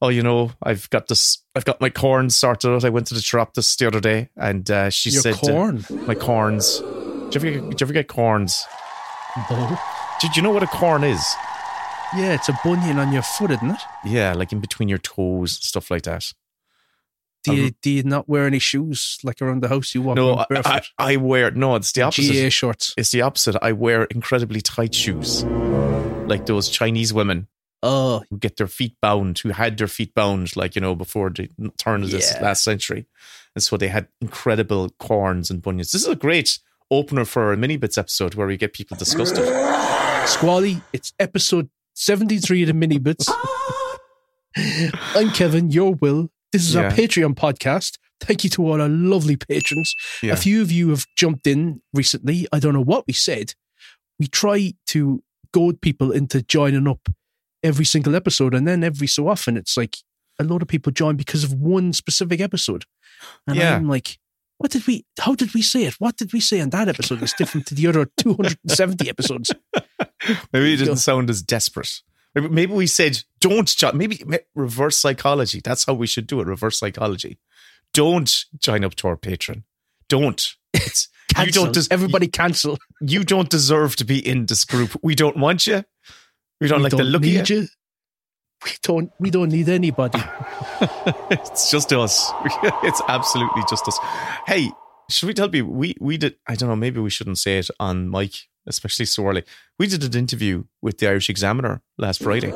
[0.00, 1.38] Oh, you know, I've got this.
[1.54, 2.84] I've got my corns sorted out.
[2.84, 5.84] I went to the chiropodist the other day, and uh, she Your said, uh, corn?
[6.06, 6.80] "My corns."
[7.30, 8.64] Did you ever get, did you ever get corns?
[9.48, 9.78] No.
[10.20, 11.24] Did you know what a corn is?
[12.16, 13.80] Yeah, it's a bunion on your foot, isn't it?
[14.04, 16.32] Yeah, like in between your toes, stuff like that.
[17.44, 19.94] Do you, Um, do you not wear any shoes like around the house?
[19.94, 20.88] You walk No, around I, I, barefoot?
[20.98, 21.76] I wear no.
[21.76, 22.32] It's the opposite.
[22.32, 22.92] GA shorts.
[22.96, 23.56] It's the opposite.
[23.62, 25.42] I wear incredibly tight shoes,
[26.32, 27.46] like those Chinese women
[27.84, 31.30] Oh, who get their feet bound, who had their feet bound, like you know, before
[31.30, 31.48] the
[31.78, 32.42] turn of this Yeah.
[32.46, 33.06] last century,
[33.56, 35.90] and so they had incredible corns and bunions.
[35.92, 36.58] This is a great
[36.90, 39.44] opener for a mini bits episode where we get people disgusted.
[40.28, 43.28] Squally, it's episode 73 of the mini bits.
[45.14, 46.30] I'm Kevin, you're Will.
[46.52, 47.98] This is our Patreon podcast.
[48.20, 49.94] Thank you to all our lovely patrons.
[50.22, 50.34] Yeah.
[50.34, 52.46] A few of you have jumped in recently.
[52.52, 53.54] I don't know what we said.
[54.20, 55.22] We try to
[55.52, 57.08] goad people into joining up
[57.62, 59.96] every single episode, and then every so often it's like
[60.38, 62.84] a lot of people join because of one specific episode.
[63.46, 63.76] And Yeah.
[63.76, 64.18] I'm like,
[64.58, 65.94] what did we, how did we say it?
[65.94, 69.50] What did we say on that episode that's different to the other 270 episodes?
[70.52, 72.00] Maybe it didn't sound as desperate.
[72.34, 73.98] Maybe, we said don't join.
[73.98, 74.22] Maybe
[74.54, 75.60] reverse psychology.
[75.62, 76.46] That's how we should do it.
[76.46, 77.38] Reverse psychology.
[77.92, 79.64] Don't join up to our Patreon.
[80.08, 80.54] Don't.
[80.72, 81.64] It's, Cancel.
[81.64, 81.74] don't.
[81.74, 82.78] Des- Everybody cancel.
[83.00, 84.96] you don't deserve to be in this group.
[85.02, 85.84] We don't want you.
[86.60, 87.42] We don't We like the don't look of you.
[87.46, 87.68] you.
[88.64, 89.10] We don't.
[89.18, 90.22] We don't need anybody.
[91.30, 92.30] it's just us.
[92.84, 93.98] it's absolutely just us.
[94.46, 94.70] Hey,
[95.10, 96.36] should we tell people we we did?
[96.46, 96.76] I don't know.
[96.76, 98.34] Maybe we shouldn't say it on mic,
[98.66, 99.42] especially so early.
[99.78, 102.52] We did an interview with the Irish Examiner last Friday.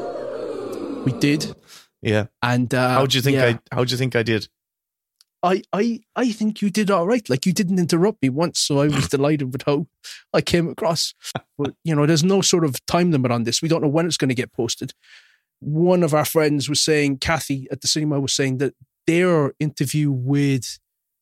[1.04, 1.54] We did,
[2.02, 2.26] Yeah.
[2.42, 3.74] and uh, How do you think yeah, I?
[3.74, 4.48] How do you think I did?
[5.46, 7.28] I, I, I think you did all right.
[7.30, 9.86] Like you didn't interrupt me once, so I was delighted with how
[10.32, 11.14] I came across.
[11.58, 13.62] But you know, there's no sort of time limit on this.
[13.62, 14.92] We don't know when it's going to get posted.
[15.60, 18.74] One of our friends was saying, Kathy at the cinema was saying that
[19.06, 20.78] their interview with.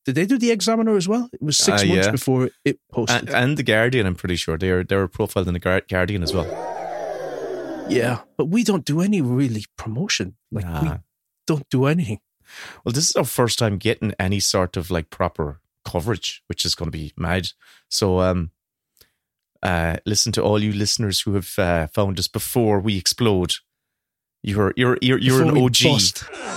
[0.06, 1.30] Did they do the Examiner as well?
[1.32, 2.10] It was six Uh, months yeah.
[2.12, 3.20] before it posted.
[3.28, 6.22] And, and the Guardian, I'm pretty sure they are they were profiled in the Guardian
[6.22, 6.44] as well.
[7.88, 10.36] yeah, but we don't do any really promotion.
[10.52, 10.90] Like we
[11.46, 12.20] don't do anything.
[12.84, 16.74] Well, this is our first time getting any sort of like proper coverage, which is
[16.74, 17.48] going to be mad.
[17.88, 18.50] So, um,
[19.62, 23.54] uh, listen to all you listeners who have uh, found us before we explode.
[24.42, 25.80] You're you're you're, you're an OG.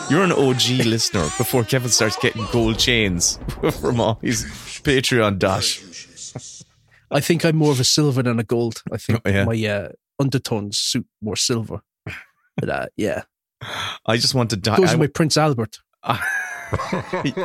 [0.10, 3.40] You're an OG listener before Kevin starts getting gold chains
[3.80, 4.44] from all his
[4.84, 5.82] Patreon dash.
[7.10, 8.82] I think I'm more of a silver than a gold.
[8.92, 9.46] I think Oh, yeah.
[9.46, 9.90] my uh,
[10.20, 11.80] undertones suit more silver.
[12.58, 13.24] But uh, yeah,
[14.06, 14.78] I just want to die.
[14.78, 15.80] goes I- my Prince Albert.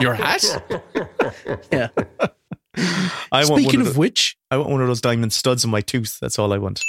[0.01, 0.45] your hat?
[1.73, 1.89] Yeah.
[3.31, 5.71] I want Speaking one of the- which, I want one of those diamond studs in
[5.71, 6.19] my tooth.
[6.21, 6.83] That's all I want.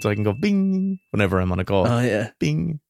[0.00, 1.86] So I can go bing whenever I'm on a call.
[1.86, 2.80] oh yeah, bing.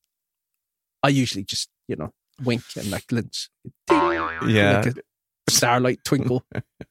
[1.02, 2.12] I usually just you know
[2.44, 3.48] wink and like glints,
[3.90, 4.82] Yeah.
[4.84, 4.94] like
[5.48, 6.44] starlight twinkle.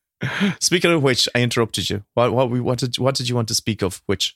[0.59, 2.03] Speaking of which, I interrupted you.
[2.15, 4.01] What what we what did what did you want to speak of?
[4.07, 4.35] Which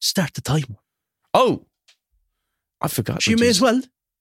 [0.00, 0.78] start the timer.
[1.34, 1.66] Oh,
[2.80, 3.22] I forgot.
[3.22, 3.80] So you may as well.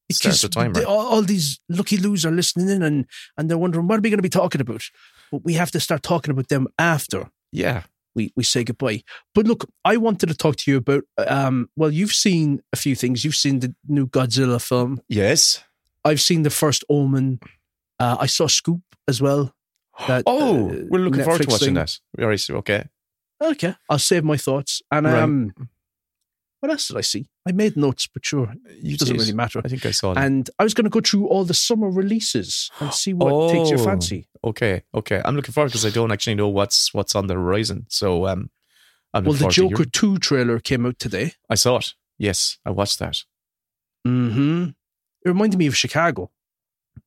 [0.10, 0.73] The timer.
[0.73, 3.06] they- all, all these lucky loos are listening in and,
[3.38, 4.81] and they're wondering what are we going to be talking about.
[5.31, 7.84] But we have to start talking about them after Yeah.
[8.15, 9.03] we, we say goodbye.
[9.36, 11.03] But look, I wanted to talk to you about.
[11.19, 13.23] Um, well, you've seen a few things.
[13.23, 14.99] You've seen the new Godzilla film.
[15.07, 15.64] Yes.
[16.03, 17.40] I've seen the first Omen.
[17.99, 19.53] Uh, I saw Scoop as well.
[20.07, 21.73] That, Oh, uh, we're looking forward to watching thing.
[21.76, 21.99] that.
[22.19, 22.49] All right.
[22.49, 22.86] Okay.
[23.41, 24.81] Okay, I'll save my thoughts.
[24.91, 25.22] And Right.
[25.22, 25.53] um,
[26.60, 27.27] what else did I see?
[27.48, 29.22] I made notes, but sure, You it doesn't did.
[29.22, 29.61] really matter.
[29.64, 30.23] I think I saw that.
[30.23, 33.72] And I was going to go through all the summer releases and see what takes
[33.72, 34.27] your Oh, fancy.
[34.44, 34.84] Okay.
[34.94, 35.22] Okay.
[35.23, 37.86] I'm looking forward because I don't actually know what's what's on the horizon.
[37.90, 38.49] So um,
[39.14, 41.34] I'm Well, the Joker 2 trailer came out today.
[41.49, 41.94] I saw it.
[42.18, 43.23] Yes, I watched that.
[44.06, 44.65] hmm
[45.26, 46.31] It reminded me of Chicago.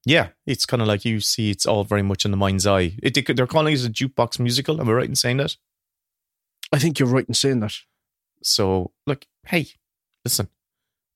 [0.05, 1.51] Yeah, it's kind of like you see.
[1.51, 2.97] It's all very much in the mind's eye.
[3.03, 4.81] It, they- they're calling it a jukebox musical.
[4.81, 5.57] Am I right in saying that?
[6.73, 7.75] I think you're right in saying that.
[8.43, 9.67] So, look, hey,
[10.25, 10.49] listen.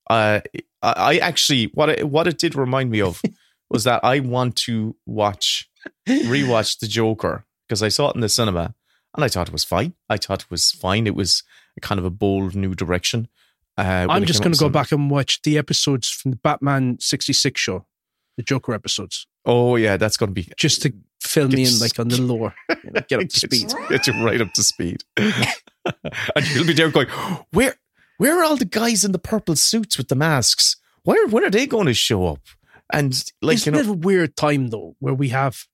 [0.08, 0.40] Uh,
[0.82, 3.20] I, I actually what it, what it did remind me of
[3.70, 5.68] was that I want to watch
[6.08, 8.74] rewatch the Joker because I saw it in the cinema
[9.14, 9.94] and I thought it was fine.
[10.08, 11.06] I thought it was fine.
[11.06, 11.42] It was
[11.82, 13.28] kind of a bold new direction.
[13.78, 17.60] Uh, I'm just going to go back and watch the episodes from the Batman 66
[17.60, 17.84] show,
[18.38, 20.92] the Joker episodes, Oh yeah, that's going to be just to
[21.22, 23.72] fill me in like on the lore, you know, get up to speed.
[23.88, 25.04] Get you right up to speed.
[25.16, 25.34] and
[26.52, 27.06] you'll be there going,
[27.52, 27.76] where
[28.18, 30.76] where are all the guys in the purple suits with the masks?
[31.02, 32.40] Where when are they going to show up?
[32.92, 33.12] And
[33.42, 35.64] like Isn't you know, it a weird time though, where we have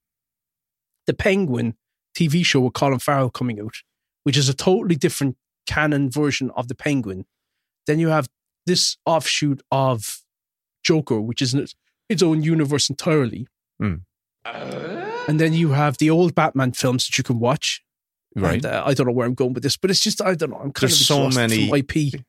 [1.06, 1.76] the Penguin
[2.16, 3.74] TV show with Colin Farrell coming out,
[4.24, 5.36] which is a totally different
[5.66, 7.26] canon version of the Penguin.
[7.86, 8.28] Then you have
[8.66, 10.22] this offshoot of
[10.84, 11.74] Joker, which is its,
[12.08, 13.46] its own universe entirely.
[13.78, 13.96] Hmm.
[14.44, 17.82] And then you have the old Batman films that you can watch.
[18.34, 18.54] Right.
[18.54, 20.50] And, uh, I don't know where I'm going with this, but it's just I don't
[20.50, 20.56] know.
[20.56, 22.24] I'm kind There's of so many- IP.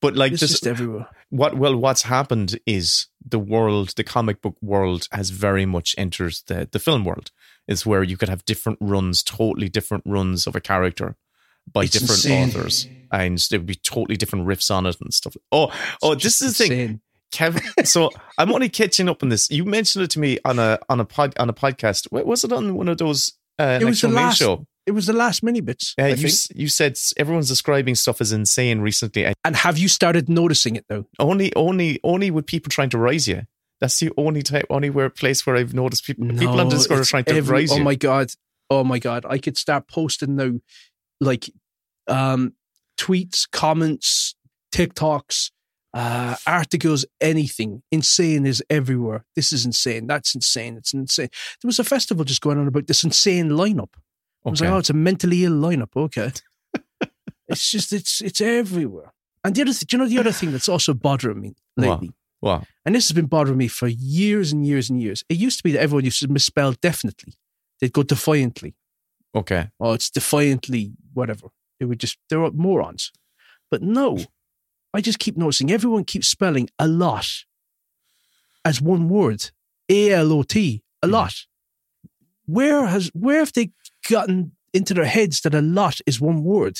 [0.00, 1.06] But like It's this, just everywhere.
[1.30, 6.34] what well, what's happened is the world, the comic book world, has very much entered
[6.46, 7.30] the the film world.
[7.68, 11.16] Is where you could have different runs, totally different runs of a character
[11.72, 12.48] by It's different insane.
[12.48, 15.36] authors, and there would be totally different riffs on it and stuff.
[15.50, 17.00] Oh, oh, this is the thing.
[17.32, 19.50] Kevin, so I'm only catching up on this.
[19.50, 22.10] You mentioned it to me on a on a pod on a podcast.
[22.12, 24.38] Wa- Was it on one of those uh, It was the last.
[24.38, 24.64] show?
[24.86, 25.94] It was the last mini bits.
[25.98, 29.24] I you s- you said everyone's describing stuff as insane recently.
[29.26, 31.06] and And have you started noticing it though?
[31.18, 33.42] Only only only with people trying to rise you.
[33.80, 37.00] That's the only type, only where place where I've noticed people people on No, Discord
[37.00, 38.28] are trying to every- rise Oh my god!
[38.70, 39.26] Oh my god!
[39.28, 40.52] I could start posting now,
[41.20, 41.50] like,
[42.08, 42.54] um,
[42.96, 44.34] tweets, comments,
[44.72, 45.50] TikToks,
[45.94, 47.82] uh, articles, anything.
[47.90, 49.24] Insane is everywhere.
[49.34, 50.06] This is insane.
[50.06, 50.76] That's insane.
[50.76, 51.28] It's insane.
[51.62, 53.94] There was a festival just going on about this insane lineup.
[54.46, 55.96] I was like, oh, it's a mentally ill lineup.
[55.96, 56.30] Okay,
[57.48, 59.12] it's just it's it's everywhere.
[59.44, 62.12] And the other, th- do you know the other thing that's also bothering me lately?
[62.40, 62.64] What?
[62.84, 65.24] And this has been bothering me for years and years and years.
[65.28, 67.34] It used to be that everyone used to misspell definitely.
[67.80, 68.74] They'd go defiantly.
[69.34, 69.68] Okay.
[69.80, 71.48] Oh, it's defiantly whatever.
[71.78, 73.12] They would just, they're morons.
[73.70, 74.18] But no,
[74.94, 77.28] I just keep noticing everyone keeps spelling a lot
[78.64, 79.50] as one word.
[79.88, 81.12] A L O T, a hmm.
[81.12, 81.34] lot.
[82.46, 83.70] Where has, where have they
[84.08, 86.78] gotten into their heads that a lot is one word?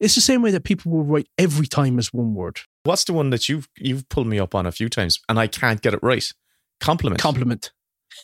[0.00, 2.60] It's the same way that people will write every time as one word.
[2.82, 5.46] What's the one that you've you've pulled me up on a few times and I
[5.46, 6.28] can't get it right?
[6.80, 7.20] Compliment.
[7.20, 7.72] Compliment.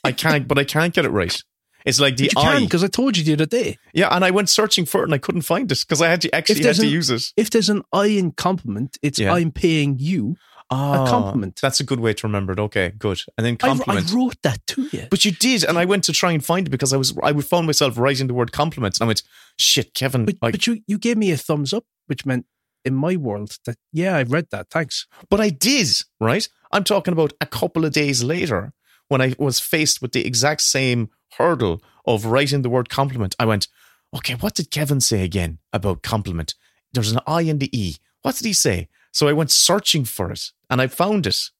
[0.04, 1.42] I can't, but I can't get it right.
[1.86, 2.60] It's like the But you I.
[2.60, 3.78] because I told you the other day.
[3.94, 6.20] Yeah, and I went searching for it and I couldn't find it because I had
[6.22, 7.22] to actually had there's to an- use it.
[7.38, 9.32] If there's an I in compliment, it's Yeah.
[9.32, 10.36] I'm paying you
[10.72, 11.58] Oh, a ah, compliment.
[11.60, 12.60] That's a good way to remember it.
[12.60, 13.20] Okay, good.
[13.36, 15.08] And then I, I wrote that to you.
[15.10, 17.32] but you did, and I went to try and find it because I was I
[17.32, 19.22] would found myself writing the word compliment, and I went,
[19.58, 22.46] "Shit, Kevin." But, like, but you, you gave me a thumbs up, which meant
[22.84, 24.70] in my world that, yeah, I read that.
[24.70, 25.06] Thanks.
[25.28, 25.88] But I did,
[26.20, 26.48] right?
[26.72, 28.72] I'm talking about a couple of days later
[29.08, 33.34] when I was faced with the exact same hurdle of writing the word compliment.
[33.38, 33.68] I went,
[34.14, 36.54] okay, what did Kevin say again about compliment?
[36.92, 37.96] There's an I and the E.
[38.22, 38.88] What did he say?
[39.12, 41.50] So I went searching for it and I found it,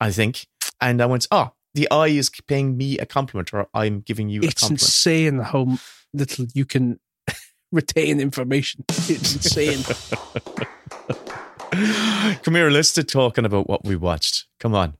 [0.00, 0.46] I think.
[0.80, 4.40] And I went, oh, the eye is paying me a compliment or I'm giving you
[4.42, 4.82] a It's compliment.
[4.82, 5.78] insane how
[6.12, 6.98] little you can
[7.72, 8.84] retain information.
[8.88, 9.84] It's insane.
[12.42, 14.46] Come here, let's start talking about what we watched.
[14.58, 14.94] Come on.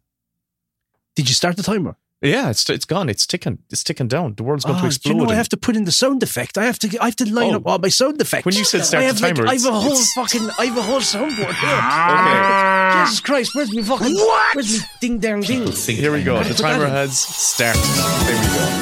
[1.17, 1.97] Did you start the timer?
[2.23, 3.09] Yeah, it's it's gone.
[3.09, 3.61] It's ticking.
[3.71, 4.35] It's ticking down.
[4.37, 5.15] The world's going Ah, to explode.
[5.17, 6.59] you know I have to put in the sound effect?
[6.59, 6.89] I have to.
[7.01, 7.57] I have to line Oh.
[7.57, 8.45] up all my sound effects.
[8.45, 10.51] When you said start I the have like, timer, I have a whole it's- fucking.
[10.59, 13.03] I have a whole soundboard here.
[13.07, 13.55] Jesus Christ!
[13.55, 14.15] Where's me fucking?
[14.15, 14.55] What?
[14.57, 15.73] Where's me ding dang ding?
[15.73, 16.43] Here we go.
[16.45, 17.81] The timer has started.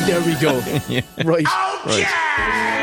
[0.09, 0.59] There we go.
[0.61, 0.83] There we go.
[0.89, 1.03] Yeah.
[1.25, 1.47] Right.
[1.87, 2.75] Right.